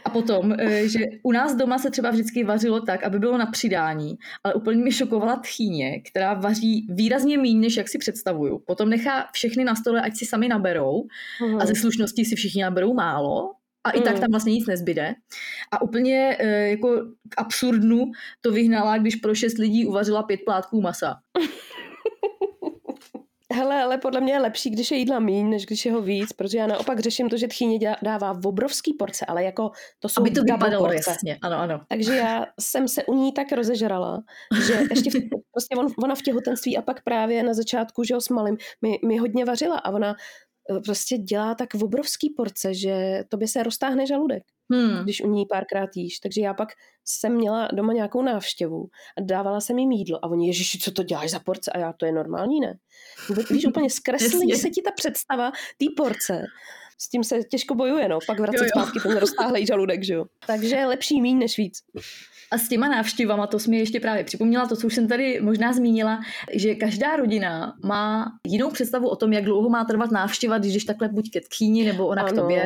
A 0.06 0.10
potom, 0.10 0.54
eh, 0.60 0.88
že 0.90 1.00
u 1.24 1.32
nás 1.32 1.56
doma 1.56 1.78
se 1.78 1.92
třeba 1.92 2.10
vždycky 2.12 2.44
vařilo 2.44 2.80
tak, 2.82 3.04
aby 3.04 3.20
bylo 3.20 3.38
na 3.38 3.46
přidání, 3.46 4.16
ale 4.44 4.54
úplně 4.54 4.84
mi 4.84 4.92
šokovala 4.92 5.36
tchýně, 5.36 6.02
která 6.02 6.34
vaří 6.34 6.88
výrazně 6.90 7.38
méně, 7.38 7.60
než 7.60 7.78
jak 7.78 7.90
si 7.90 7.98
představuju. 7.98 8.60
Potom 8.68 8.90
nechá 8.90 9.28
všechny 9.34 9.64
na 9.64 9.76
stole, 9.76 10.02
ať 10.02 10.16
si 10.18 10.26
sami 10.26 10.48
naberou 10.48 11.04
a 11.60 11.66
ze 11.66 11.76
slušnosti 11.76 12.26
si 12.26 12.36
všichni 12.36 12.64
naberou 12.64 12.94
málo, 12.94 13.52
a 13.84 13.92
i 13.92 14.02
tak 14.02 14.14
Mm. 14.16 14.22
tam 14.22 14.32
vlastně 14.32 14.54
nic 14.54 14.68
nezbyde. 14.68 15.14
A 15.72 15.82
úplně 15.82 16.38
eh, 16.40 16.70
jako 16.70 17.02
k 17.30 17.34
absurdnu 17.42 18.12
to 18.42 18.52
vyhnala, 18.52 18.98
když 18.98 19.16
pro 19.16 19.36
šest 19.36 19.58
lidí 19.58 19.86
uvařila 19.86 20.24
pět 20.24 20.40
plátků 20.46 20.82
masa. 20.82 21.16
Hele, 23.54 23.84
ale 23.84 23.98
podle 23.98 24.22
mě 24.22 24.34
je 24.34 24.40
lepší, 24.40 24.70
když 24.70 24.92
je 24.92 24.98
jídla 24.98 25.20
míň, 25.20 25.50
než 25.50 25.66
když 25.66 25.86
je 25.86 25.92
ho 25.92 26.02
víc, 26.02 26.34
protože 26.34 26.58
já 26.58 26.68
naopak 26.68 27.00
řeším 27.00 27.30
to, 27.30 27.38
že 27.38 27.48
tchýně 27.48 27.96
dává 28.02 28.34
v 28.34 28.48
obrovský 28.48 28.94
porce, 28.94 29.26
ale 29.26 29.44
jako 29.44 29.72
to 30.00 30.10
jsou 30.10 30.22
Aby 30.22 30.32
to 30.32 30.44
vypadalo 30.44 30.86
porce. 30.86 31.12
jasně, 31.12 31.38
ano, 31.42 31.58
ano. 31.58 31.82
Takže 31.90 32.16
já 32.16 32.46
jsem 32.60 32.88
se 32.88 33.04
u 33.04 33.14
ní 33.14 33.32
tak 33.32 33.52
rozežrala, 33.52 34.24
že 34.66 34.74
ještě 34.90 35.10
v, 35.10 35.14
prostě 35.52 35.76
on, 35.78 35.88
ona 36.04 36.16
v 36.16 36.22
těhotenství 36.22 36.78
a 36.78 36.82
pak 36.82 37.04
právě 37.04 37.44
na 37.44 37.54
začátku, 37.54 38.04
že 38.04 38.14
ho 38.14 38.22
s 38.22 38.30
malým, 38.30 38.58
mi, 38.82 38.98
mi 39.08 39.18
hodně 39.18 39.46
vařila 39.46 39.78
a 39.78 39.92
ona 39.92 40.16
prostě 40.86 41.18
dělá 41.18 41.56
tak 41.56 41.74
v 41.74 41.84
obrovský 41.84 42.30
porce, 42.30 42.74
že 42.74 43.24
to 43.30 43.38
by 43.38 43.48
se 43.48 43.64
roztáhne 43.64 44.06
žaludek, 44.08 44.44
Hmm. 44.74 45.04
když 45.04 45.22
u 45.24 45.28
ní 45.32 45.46
párkrát 45.46 45.90
jíš. 45.96 46.20
Takže 46.20 46.42
já 46.42 46.54
pak 46.54 46.70
jsem 47.06 47.36
měla 47.36 47.70
doma 47.74 47.94
nějakou 47.94 48.22
návštěvu 48.22 48.86
a 49.18 49.22
dávala 49.22 49.62
jsem 49.62 49.80
jim 49.80 49.92
jídlo 49.92 50.26
a 50.26 50.28
oni, 50.30 50.48
ježiši, 50.48 50.80
co 50.80 50.92
to 50.92 51.04
děláš 51.04 51.32
za 51.32 51.40
porce? 51.40 51.72
A 51.72 51.78
já, 51.80 51.94
to 51.94 52.06
je 52.06 52.12
normální, 52.12 52.60
ne? 52.60 52.78
Vůbec, 53.30 53.50
víš, 53.50 53.66
úplně 53.66 53.90
zkreslí 53.90 54.52
se 54.56 54.70
ti 54.70 54.82
ta 54.82 54.92
představa 54.92 55.52
té 55.52 55.86
porce. 55.98 56.44
S 57.00 57.10
tím 57.10 57.24
se 57.24 57.44
těžko 57.44 57.76
bojuje, 57.76 58.08
no. 58.10 58.20
Pak 58.28 58.40
vracet 58.40 58.58
Jo, 58.58 58.64
jo. 58.64 58.70
zpátky 58.82 59.00
ten 59.00 59.18
roztáhlej 59.18 59.66
žaludek, 59.66 60.04
že 60.04 60.14
jo. 60.14 60.26
Takže 60.48 60.86
lepší 60.86 61.22
míň 61.22 61.38
než 61.38 61.58
víc. 61.58 61.80
A 62.52 62.58
s 62.58 62.68
těma 62.68 62.88
návštěvama, 62.90 63.48
to 63.48 63.60
jsi 63.60 63.70
mi 63.70 63.78
ještě 63.80 64.00
právě 64.00 64.24
připomněla, 64.24 64.68
to, 64.68 64.76
co 64.76 64.88
už 64.88 64.96
jsem 64.96 65.08
tady 65.08 65.42
možná 65.42 65.74
zmínila, 65.74 66.20
že 66.54 66.76
každá 66.76 67.16
rodina 67.16 67.76
má 67.84 68.32
jinou 68.48 68.72
představu 68.72 69.08
o 69.08 69.16
tom, 69.16 69.34
jak 69.34 69.44
dlouho 69.44 69.70
má 69.70 69.86
trvat 69.86 70.12
návštěva, 70.12 70.58
když 70.58 70.74
jdeš 70.74 70.84
takhle 70.84 71.08
buď 71.08 71.32
ke 71.32 71.42
tchýni, 71.42 71.86
nebo 71.86 72.08
ona 72.08 72.24
k 72.24 72.36
tobě. 72.36 72.64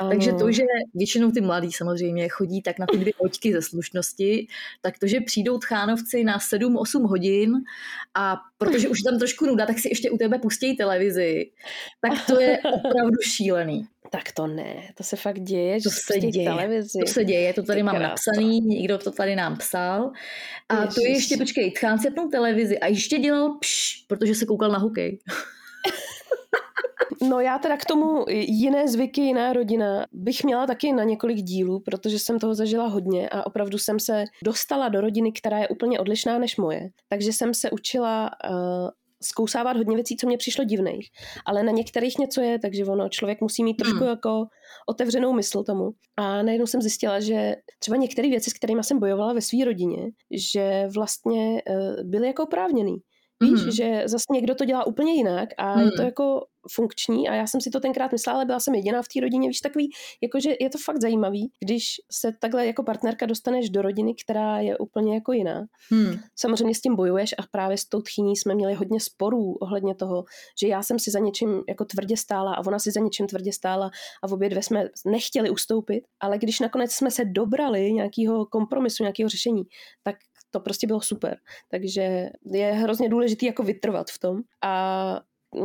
ano. 0.00 0.08
Takže 0.10 0.32
to, 0.32 0.52
že 0.52 0.62
většinou 0.94 1.30
ty 1.30 1.40
mladí 1.40 1.72
samozřejmě 1.72 2.28
chodí 2.28 2.62
tak 2.62 2.78
na 2.78 2.86
ty 2.86 2.98
dvě 2.98 3.12
oťky 3.18 3.52
ze 3.52 3.62
slušnosti, 3.62 4.46
tak 4.82 4.98
to, 4.98 5.06
že 5.06 5.20
přijdou 5.20 5.58
tchánovci 5.58 6.24
na 6.24 6.38
7-8 6.38 7.08
hodin 7.08 7.52
a 8.14 8.36
protože 8.58 8.88
už 8.88 8.98
je 8.98 9.10
tam 9.10 9.18
trošku 9.18 9.46
nuda, 9.46 9.66
tak 9.66 9.78
si 9.78 9.88
ještě 9.88 10.10
u 10.10 10.16
tebe 10.18 10.38
pustí 10.38 10.76
televizi, 10.76 11.50
tak 12.00 12.26
to 12.26 12.40
je 12.40 12.58
opravdu 12.72 13.16
šílený. 13.22 13.86
Tak 14.10 14.32
to 14.32 14.46
ne, 14.46 14.88
to 14.96 15.04
se 15.04 15.16
fakt 15.16 15.40
děje, 15.40 15.80
že 15.80 15.84
To 15.84 15.90
si 15.90 16.00
se 16.00 16.14
pustí 16.14 16.30
děje. 16.30 16.44
televizi. 16.50 16.98
To 17.06 17.12
se 17.12 17.24
děje, 17.24 17.54
to 17.54 17.62
tady 17.62 17.78
Ty 17.78 17.82
mám 17.82 17.96
krása. 17.96 18.08
napsaný, 18.08 18.60
někdo 18.60 18.98
to 18.98 19.10
tady 19.10 19.36
nám 19.36 19.56
psal. 19.56 20.10
A 20.68 20.76
to 20.86 21.00
je 21.00 21.08
Ježiš. 21.08 21.16
ještě, 21.22 21.36
počkej, 21.36 21.70
tchán 21.70 21.98
si 21.98 22.04
zapnul 22.08 22.28
televizi 22.30 22.78
a 22.78 22.86
ještě 22.86 23.18
dělal 23.18 23.58
pš, 23.60 24.04
protože 24.08 24.34
se 24.34 24.46
koukal 24.46 24.70
na 24.70 24.78
hokej. 24.78 25.18
No 27.28 27.40
já 27.40 27.58
teda 27.58 27.76
k 27.76 27.84
tomu 27.84 28.24
jiné 28.28 28.88
zvyky, 28.88 29.20
jiná 29.20 29.52
rodina 29.52 30.06
bych 30.12 30.44
měla 30.44 30.66
taky 30.66 30.92
na 30.92 31.04
několik 31.04 31.36
dílů, 31.36 31.80
protože 31.80 32.18
jsem 32.18 32.38
toho 32.38 32.54
zažila 32.54 32.86
hodně 32.86 33.28
a 33.28 33.46
opravdu 33.46 33.78
jsem 33.78 34.00
se 34.00 34.24
dostala 34.44 34.88
do 34.88 35.00
rodiny, 35.00 35.32
která 35.32 35.58
je 35.58 35.68
úplně 35.68 36.00
odlišná 36.00 36.38
než 36.38 36.56
moje. 36.56 36.88
Takže 37.08 37.32
jsem 37.32 37.54
se 37.54 37.70
učila 37.70 38.30
uh, 38.50 38.88
zkousávat 39.26 39.76
hodně 39.76 39.96
věcí, 39.96 40.16
co 40.16 40.26
mě 40.26 40.36
přišlo 40.38 40.64
divných. 40.64 41.08
Ale 41.46 41.62
na 41.62 41.72
některých 41.72 42.18
něco 42.18 42.40
je, 42.40 42.58
takže 42.58 42.84
ono, 42.84 43.08
člověk 43.08 43.40
musí 43.40 43.64
mít 43.64 43.74
trošku 43.74 43.98
Hmm. 43.98 44.08
jako 44.08 44.44
otevřenou 44.88 45.32
mysl 45.32 45.64
tomu. 45.64 45.90
A 46.16 46.42
najednou 46.42 46.66
jsem 46.66 46.82
zjistila, 46.82 47.20
že 47.20 47.54
třeba 47.78 47.96
některé 47.96 48.28
věci, 48.28 48.50
s 48.50 48.52
kterými 48.52 48.84
jsem 48.84 48.98
bojovala 48.98 49.32
ve 49.32 49.40
své 49.40 49.64
rodině, 49.64 50.10
že 50.30 50.88
vlastně 50.94 51.62
uh, 51.70 52.10
byly 52.10 52.26
jako 52.26 52.42
oprávněný. 52.42 52.96
Víš, 53.42 53.62
Mhm. 53.62 53.70
že 53.70 54.02
zase 54.06 54.24
někdo 54.32 54.54
to 54.54 54.64
dělá 54.64 54.86
úplně 54.86 55.12
jinak 55.14 55.48
a 55.58 55.80
je 55.80 55.90
to 55.90 55.96
Mhm. 55.96 56.04
jako 56.04 56.46
funkční 56.72 57.28
a 57.28 57.34
já 57.34 57.46
jsem 57.46 57.60
si 57.60 57.70
to 57.70 57.80
tenkrát 57.80 58.12
myslela, 58.12 58.36
ale 58.38 58.44
byla 58.44 58.60
jsem 58.60 58.74
jediná 58.74 59.02
v 59.02 59.08
té 59.08 59.20
rodině, 59.20 59.48
víš, 59.48 59.60
takový, 59.60 59.90
jakože 60.22 60.50
je 60.60 60.70
to 60.70 60.78
fakt 60.78 61.00
zajímavý, 61.00 61.50
když 61.60 61.84
se 62.12 62.32
takhle 62.40 62.66
jako 62.66 62.82
partnerka 62.82 63.26
dostaneš 63.26 63.70
do 63.70 63.82
rodiny, 63.82 64.14
která 64.24 64.58
je 64.60 64.78
úplně 64.78 65.14
jako 65.14 65.32
jiná. 65.32 65.66
Hmm. 65.90 66.18
Samozřejmě 66.36 66.74
s 66.74 66.80
tím 66.80 66.96
bojuješ 66.96 67.34
a 67.38 67.42
právě 67.50 67.78
s 67.78 67.84
tou 67.84 68.00
tchyní 68.02 68.36
jsme 68.36 68.54
měli 68.54 68.74
hodně 68.74 69.00
sporů 69.00 69.52
ohledně 69.60 69.94
toho, 69.94 70.24
že 70.60 70.68
já 70.68 70.82
jsem 70.82 70.98
si 70.98 71.10
za 71.10 71.18
něčím 71.18 71.62
jako 71.68 71.84
tvrdě 71.84 72.16
stála 72.16 72.54
a 72.54 72.66
ona 72.66 72.78
si 72.78 72.90
za 72.90 73.00
něčím 73.00 73.26
tvrdě 73.26 73.52
stála 73.52 73.90
a 74.22 74.28
v 74.28 74.32
obě 74.32 74.48
dvě 74.48 74.62
jsme 74.62 74.88
nechtěli 75.06 75.50
ustoupit, 75.50 76.04
ale 76.20 76.38
když 76.38 76.60
nakonec 76.60 76.92
jsme 76.92 77.10
se 77.10 77.24
dobrali 77.24 77.92
nějakého 77.92 78.46
kompromisu, 78.46 79.02
nějakého 79.02 79.28
řešení, 79.28 79.62
tak 80.02 80.16
to 80.50 80.60
prostě 80.60 80.86
bylo 80.86 81.00
super. 81.00 81.38
Takže 81.70 82.30
je 82.44 82.72
hrozně 82.72 83.08
důležitý 83.08 83.46
jako 83.46 83.62
vytrvat 83.62 84.10
v 84.10 84.18
tom 84.18 84.40
a 84.64 85.20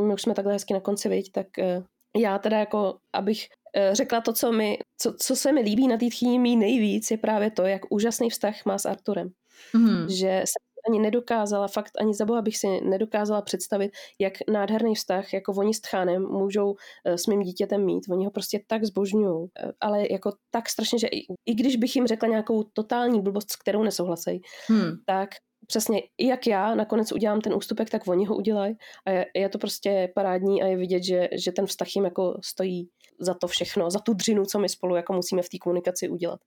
my 0.05 0.13
už 0.13 0.21
jsme 0.21 0.33
takhle 0.33 0.53
hezky 0.53 0.73
na 0.73 0.79
konci, 0.79 1.09
viď, 1.09 1.31
tak 1.31 1.59
eh, 1.59 1.83
já 2.17 2.37
teda 2.39 2.59
jako, 2.59 2.97
abych 3.13 3.47
eh, 3.75 3.95
řekla 3.95 4.21
to, 4.21 4.33
co, 4.33 4.51
mi, 4.51 4.77
co, 4.97 5.13
co 5.13 5.35
se 5.35 5.51
mi 5.51 5.61
líbí 5.61 5.87
na 5.87 5.97
té 5.97 6.05
tchýni 6.05 6.55
nejvíc, 6.55 7.11
je 7.11 7.17
právě 7.17 7.51
to, 7.51 7.63
jak 7.65 7.81
úžasný 7.89 8.29
vztah 8.29 8.65
má 8.65 8.77
s 8.77 8.85
Arturem 8.85 9.31
Hmm. 9.73 10.09
že 10.09 10.43
jsem 10.45 10.61
ani 10.89 10.99
nedokázala, 10.99 11.67
fakt 11.67 11.91
ani 11.99 12.13
za 12.13 12.25
boha 12.25 12.41
bych 12.41 12.57
si 12.57 12.81
nedokázala 12.81 13.41
představit, 13.41 13.91
jak 14.19 14.33
nádherný 14.51 14.95
vztah, 14.95 15.33
jako 15.33 15.53
oni 15.53 15.73
s 15.73 15.81
Tchánem 15.81 16.23
můžou 16.23 16.75
eh, 17.05 17.17
s 17.17 17.27
mým 17.27 17.41
dítětem 17.41 17.85
mít. 17.85 18.03
Oni 18.09 18.25
ho 18.25 18.31
prostě 18.31 18.59
tak 18.67 18.83
zbožňují, 18.85 19.47
ale 19.81 20.11
jako 20.11 20.31
tak 20.51 20.69
strašně, 20.69 20.99
že 20.99 21.07
i, 21.07 21.25
i 21.45 21.53
když 21.53 21.75
bych 21.75 21.95
jim 21.95 22.07
řekla 22.07 22.29
nějakou 22.29 22.63
totální 22.73 23.21
blbost, 23.21 23.51
s 23.51 23.55
kterou 23.55 23.83
nesouhlasí, 23.83 24.41
Hmm. 24.67 24.91
tak 25.05 25.29
přesně 25.67 26.01
i 26.17 26.27
jak 26.27 26.47
já 26.47 26.75
nakonec 26.75 27.11
udělám 27.11 27.41
ten 27.41 27.53
ústupek, 27.53 27.89
tak 27.89 28.07
oni 28.07 28.25
ho 28.25 28.35
udělají 28.35 28.75
a 29.05 29.11
je, 29.11 29.25
je 29.35 29.49
to 29.49 29.57
prostě 29.57 30.11
parádní 30.15 30.63
a 30.63 30.65
je 30.65 30.77
vidět, 30.77 31.03
že, 31.03 31.29
že 31.43 31.51
ten 31.51 31.65
vztah 31.65 31.87
jim 31.95 32.05
jako 32.05 32.39
stojí 32.43 32.89
za 33.21 33.33
to 33.33 33.47
všechno, 33.47 33.91
za 33.91 33.99
tu 33.99 34.13
dřinu, 34.13 34.45
co 34.45 34.59
my 34.59 34.69
spolu 34.69 34.95
jako 34.95 35.13
musíme 35.13 35.41
v 35.41 35.49
té 35.49 35.57
komunikaci 35.57 36.09
udělat. 36.09 36.39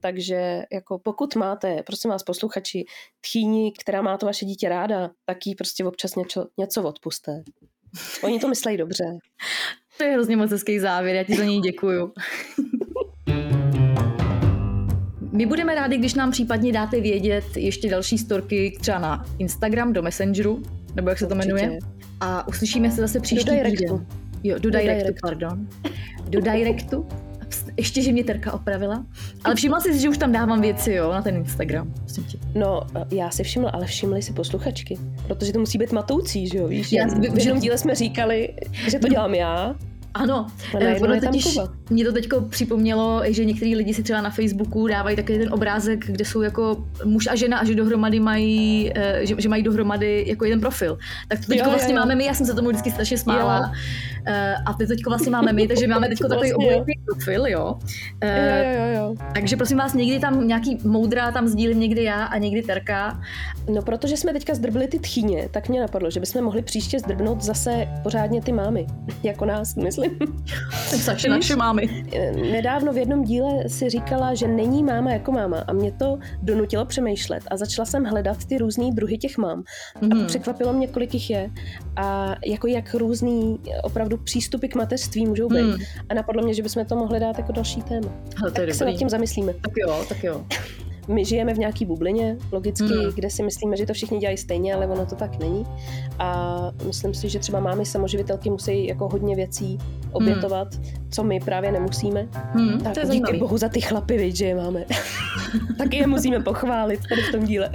Takže 0.00 0.62
jako 0.72 0.98
pokud 0.98 1.36
máte, 1.36 1.82
prosím 1.86 2.10
vás 2.10 2.22
posluchači, 2.22 2.84
tchýni, 3.20 3.72
která 3.80 4.02
má 4.02 4.18
to 4.18 4.26
vaše 4.26 4.44
dítě 4.44 4.68
ráda, 4.68 5.10
tak 5.24 5.46
jí 5.46 5.54
prostě 5.54 5.84
občas 5.84 6.14
něco, 6.14 6.46
něco 6.58 6.82
odpuste. 6.82 7.42
Oni 8.22 8.40
to 8.40 8.48
myslejí 8.48 8.76
dobře. 8.78 9.04
To 9.98 10.04
je 10.04 10.12
hrozně 10.12 10.36
moc 10.36 10.50
hezký 10.50 10.78
závěr, 10.78 11.16
já 11.16 11.24
ti 11.24 11.36
za 11.36 11.44
něj 11.44 11.60
děkuju. 11.60 12.12
My 15.32 15.46
budeme 15.46 15.74
rádi, 15.74 15.98
když 15.98 16.14
nám 16.14 16.30
případně 16.30 16.72
dáte 16.72 17.00
vědět 17.00 17.44
ještě 17.56 17.88
další 17.90 18.18
storky 18.18 18.76
třeba 18.80 18.98
na 18.98 19.24
Instagram, 19.38 19.92
do 19.92 20.02
Messengeru, 20.02 20.62
nebo 20.94 21.08
jak 21.08 21.18
se 21.18 21.26
to 21.26 21.34
Určitě. 21.34 21.52
jmenuje. 21.54 21.78
A 22.20 22.48
uslyšíme 22.48 22.90
se 22.90 23.00
zase 23.00 23.20
příští 23.20 23.50
týden. 23.50 24.06
Jo, 24.44 24.54
do, 24.58 24.70
Do 24.70 24.78
directu, 24.78 24.98
directu. 25.02 25.18
pardon. 25.22 25.68
Do 26.28 26.40
directu. 26.40 27.06
ještě, 27.76 28.02
že 28.02 28.12
mě 28.12 28.24
Terka 28.24 28.52
opravila. 28.52 29.04
Ale 29.44 29.54
všimla 29.54 29.80
jsi, 29.80 29.98
že 29.98 30.08
už 30.08 30.18
tam 30.18 30.32
dávám 30.32 30.60
věci, 30.60 30.92
jo, 30.92 31.12
na 31.12 31.22
ten 31.22 31.36
Instagram. 31.36 31.92
Prosím 32.00 32.24
tě. 32.24 32.38
No, 32.54 32.80
já 33.10 33.30
si 33.30 33.44
všimla, 33.44 33.70
ale 33.70 33.86
všimli 33.86 34.22
si 34.22 34.32
posluchačky, 34.32 34.98
protože 35.26 35.52
to 35.52 35.58
musí 35.58 35.78
být 35.78 35.92
matoucí, 35.92 36.48
že 36.48 36.58
jo, 36.58 36.68
víš? 36.68 36.92
Já- 36.92 37.02
Já, 37.06 37.14
v 37.34 37.38
jednom 37.38 37.58
díle 37.60 37.78
jsme 37.78 37.94
říkali, 37.94 38.54
že 38.90 38.98
to 38.98 39.08
dělám 39.08 39.34
já, 39.34 39.74
Ano, 40.16 40.46
eh, 40.80 41.00
ono 41.00 41.20
totiž, 41.20 41.58
mě 41.90 42.04
to 42.04 42.12
teďko 42.12 42.40
připomnělo, 42.40 43.22
že 43.26 43.44
některý 43.44 43.76
lidi 43.76 43.94
si 43.94 44.02
třeba 44.02 44.20
na 44.20 44.30
Facebooku 44.30 44.86
dávají 44.86 45.16
takový 45.16 45.38
ten 45.38 45.52
obrázek, 45.54 46.06
kde 46.06 46.24
jsou 46.24 46.42
jako 46.42 46.84
muž 47.04 47.26
a 47.30 47.34
žena 47.34 47.58
a 47.58 47.64
že 47.64 47.74
dohromady 47.74 48.20
mají, 48.20 48.90
eh, 48.94 49.26
že, 49.26 49.34
že 49.38 49.48
mají 49.48 49.62
dohromady 49.62 50.24
jako 50.28 50.44
jeden 50.44 50.60
profil. 50.60 50.98
Tak 51.28 51.46
to 51.46 51.54
Jo, 51.54 51.58
jo, 51.64 51.70
vlastně 51.70 51.94
jo. 51.94 52.00
máme 52.00 52.14
my, 52.14 52.24
já 52.24 52.34
jsem 52.34 52.46
se 52.46 52.54
tomu 52.54 52.68
vždycky 52.68 52.90
strašně 52.90 53.18
smála. 53.18 53.72
Eh, 53.74 54.13
A 54.66 54.72
ty 54.78 54.86
teďko 54.86 55.10
vlastně 55.10 55.30
máme 55.30 55.52
my, 55.52 55.68
takže 55.68 55.86
máme 55.86 56.08
teďko 56.08 56.28
takový 56.28 56.52
Vlastně 56.52 56.94
profil, 57.04 57.46
jo. 57.46 57.58
Jo, 57.58 57.78
Eh, 58.20 58.74
jo, 58.76 58.84
jo, 58.84 59.00
jo. 59.08 59.14
Takže 59.34 59.56
prosím 59.56 59.78
vás, 59.78 59.94
někdy 59.94 60.18
tam 60.20 60.48
nějaký 60.48 60.78
moudra 60.84 61.30
tam 61.32 61.48
sdílím 61.48 61.80
někdy 61.80 62.04
já 62.04 62.24
a 62.24 62.38
někdy 62.38 62.62
Terka. 62.62 63.20
No, 63.74 63.82
protože 63.82 64.16
jsme 64.16 64.32
teďka 64.32 64.54
zdrbili 64.54 64.86
ty 64.88 64.98
tchyně, 64.98 65.48
tak 65.50 65.68
mě 65.68 65.80
napadlo, 65.80 66.10
že 66.10 66.20
bychom 66.20 66.42
mohli 66.44 66.62
příště 66.62 66.98
zdrbnout 66.98 67.42
zase 67.42 67.88
pořádně 68.02 68.42
ty 68.42 68.52
mámy. 68.52 68.86
Jako 69.22 69.44
nás, 69.44 69.74
myslím. 69.74 70.18
Saše 70.72 71.28
naše 71.28 71.56
mámy. 71.56 72.04
Nedávno 72.52 72.92
v 72.92 72.96
jednom 72.98 73.24
díle 73.24 73.68
si 73.68 73.90
říkala, 73.90 74.34
že 74.34 74.48
není 74.48 74.82
máma 74.82 75.12
jako 75.12 75.32
máma 75.32 75.64
a 75.66 75.72
mě 75.72 75.92
to 75.92 76.18
donutilo 76.42 76.84
přemýšlet 76.84 77.42
a 77.50 77.56
začala 77.56 77.86
jsem 77.86 78.04
hledat 78.04 78.44
ty 78.44 78.58
různý 78.58 78.90
druhy 78.92 79.18
těch 79.18 79.38
mám. 79.38 79.62
A 80.02 80.06
Mhm. 80.06 80.26
překvapilo 80.26 80.72
mě, 80.72 80.86
kolik 80.86 81.14
jich 81.14 81.30
je 81.30 81.50
a 81.96 82.34
jako 82.46 82.66
jak 82.66 82.94
různý 82.94 83.58
opravdu 83.82 84.13
přístupy 84.16 84.66
k 84.68 84.74
mateřství 84.74 85.26
můžou 85.26 85.48
být. 85.48 85.60
Hmm. 85.62 85.76
A 86.08 86.14
napadlo 86.14 86.42
mě, 86.42 86.54
že 86.54 86.62
bychom 86.62 86.84
to 86.84 86.96
mohli 86.96 87.20
dát 87.20 87.38
jako 87.38 87.52
další 87.52 87.82
téma. 87.82 88.08
Hele, 88.36 88.50
to 88.52 88.60
je 88.60 88.66
Tak 88.66 88.74
se 88.76 88.84
dobrý. 88.84 88.94
nad 88.94 88.98
tím 88.98 89.08
zamyslíme. 89.08 89.52
Tak 89.52 89.72
jo, 89.76 90.04
tak 90.08 90.24
jo. 90.24 90.44
My 91.08 91.24
žijeme 91.24 91.54
v 91.54 91.58
nějaký 91.58 91.84
bublině, 91.84 92.36
logicky, 92.52 92.84
Hmm. 92.84 93.12
kde 93.14 93.30
si 93.30 93.42
myslíme, 93.42 93.76
že 93.76 93.86
to 93.86 93.92
všichni 93.94 94.18
dělají 94.18 94.36
stejně, 94.36 94.74
ale 94.74 94.86
ono 94.86 95.06
to 95.06 95.14
tak 95.14 95.38
není. 95.38 95.66
A 96.18 96.58
myslím 96.86 97.14
si, 97.14 97.28
že 97.28 97.38
třeba 97.38 97.60
mámy 97.60 97.86
samoživitelky 97.86 98.50
musí 98.50 98.86
jako 98.86 99.08
hodně 99.08 99.36
věcí 99.36 99.78
obětovat, 100.12 100.68
co 101.10 101.24
my 101.24 101.40
právě 101.40 101.72
nemusíme. 101.72 102.26
Hmm, 102.52 102.80
Tak 102.80 102.94
to 102.94 103.00
je 103.00 103.04
díky 103.04 103.06
zajímavý. 103.06 103.38
bohu 103.38 103.58
za 103.58 103.68
ty 103.68 103.80
chlapy, 103.80 104.16
viď, 104.18 104.36
že 104.36 104.44
je 104.44 104.54
máme. 104.54 104.84
Taky 105.78 105.96
je 105.96 106.06
musíme 106.06 106.40
pochválit 106.40 107.00
tady 107.08 107.22
v 107.22 107.32
tom 107.32 107.44
díle. 107.44 107.70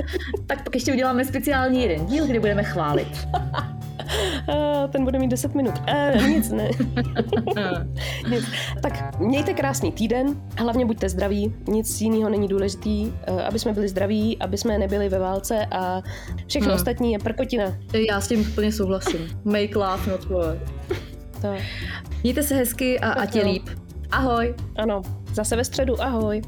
Tak 0.47 0.63
pak 0.63 0.75
ještě 0.75 0.93
uděláme 0.93 1.25
speciální 1.25 1.81
jeden 1.81 2.05
díl, 2.05 2.27
kde 2.27 2.39
budeme 2.39 2.63
chválit. 2.63 3.07
Ten 4.89 5.03
bude 5.03 5.19
mít 5.19 5.27
10 5.27 5.55
minut. 5.55 5.73
A, 5.87 6.17
nic 6.27 6.51
ne. 6.51 6.69
nic. 8.29 8.45
Tak 8.81 9.19
mějte 9.19 9.53
krásný 9.53 9.91
týden, 9.91 10.35
hlavně 10.57 10.85
buďte 10.85 11.09
zdraví, 11.09 11.53
nic 11.67 12.01
jiného 12.01 12.29
není 12.29 12.47
důležitý, 12.47 13.11
eh, 13.23 13.41
aby 13.43 13.59
jsme 13.59 13.73
byli 13.73 13.87
zdraví, 13.89 14.37
aby 14.39 14.57
jsme 14.57 14.77
nebyli 14.77 15.09
ve 15.09 15.19
válce 15.19 15.65
a 15.71 16.01
všechno 16.47 16.67
Hmm. 16.69 16.75
ostatní 16.75 17.11
je 17.13 17.19
prkotina. 17.19 17.65
Já 18.09 18.21
s 18.21 18.27
tím 18.27 18.41
úplně 18.41 18.71
souhlasím. 18.71 19.41
Make 19.45 19.79
love, 19.79 20.11
not 20.11 20.25
war. 20.29 20.57
Tak, 21.41 21.59
Mějte 22.23 22.43
se 22.43 22.55
hezky 22.55 22.99
a 22.99 23.11
ať 23.11 23.35
je 23.35 23.43
líp. 23.45 23.69
Ahoj! 24.11 24.55
ano, 24.75 25.01
zase 25.33 25.55
ve 25.55 25.63
středu, 25.63 26.01
ahoj. 26.01 26.41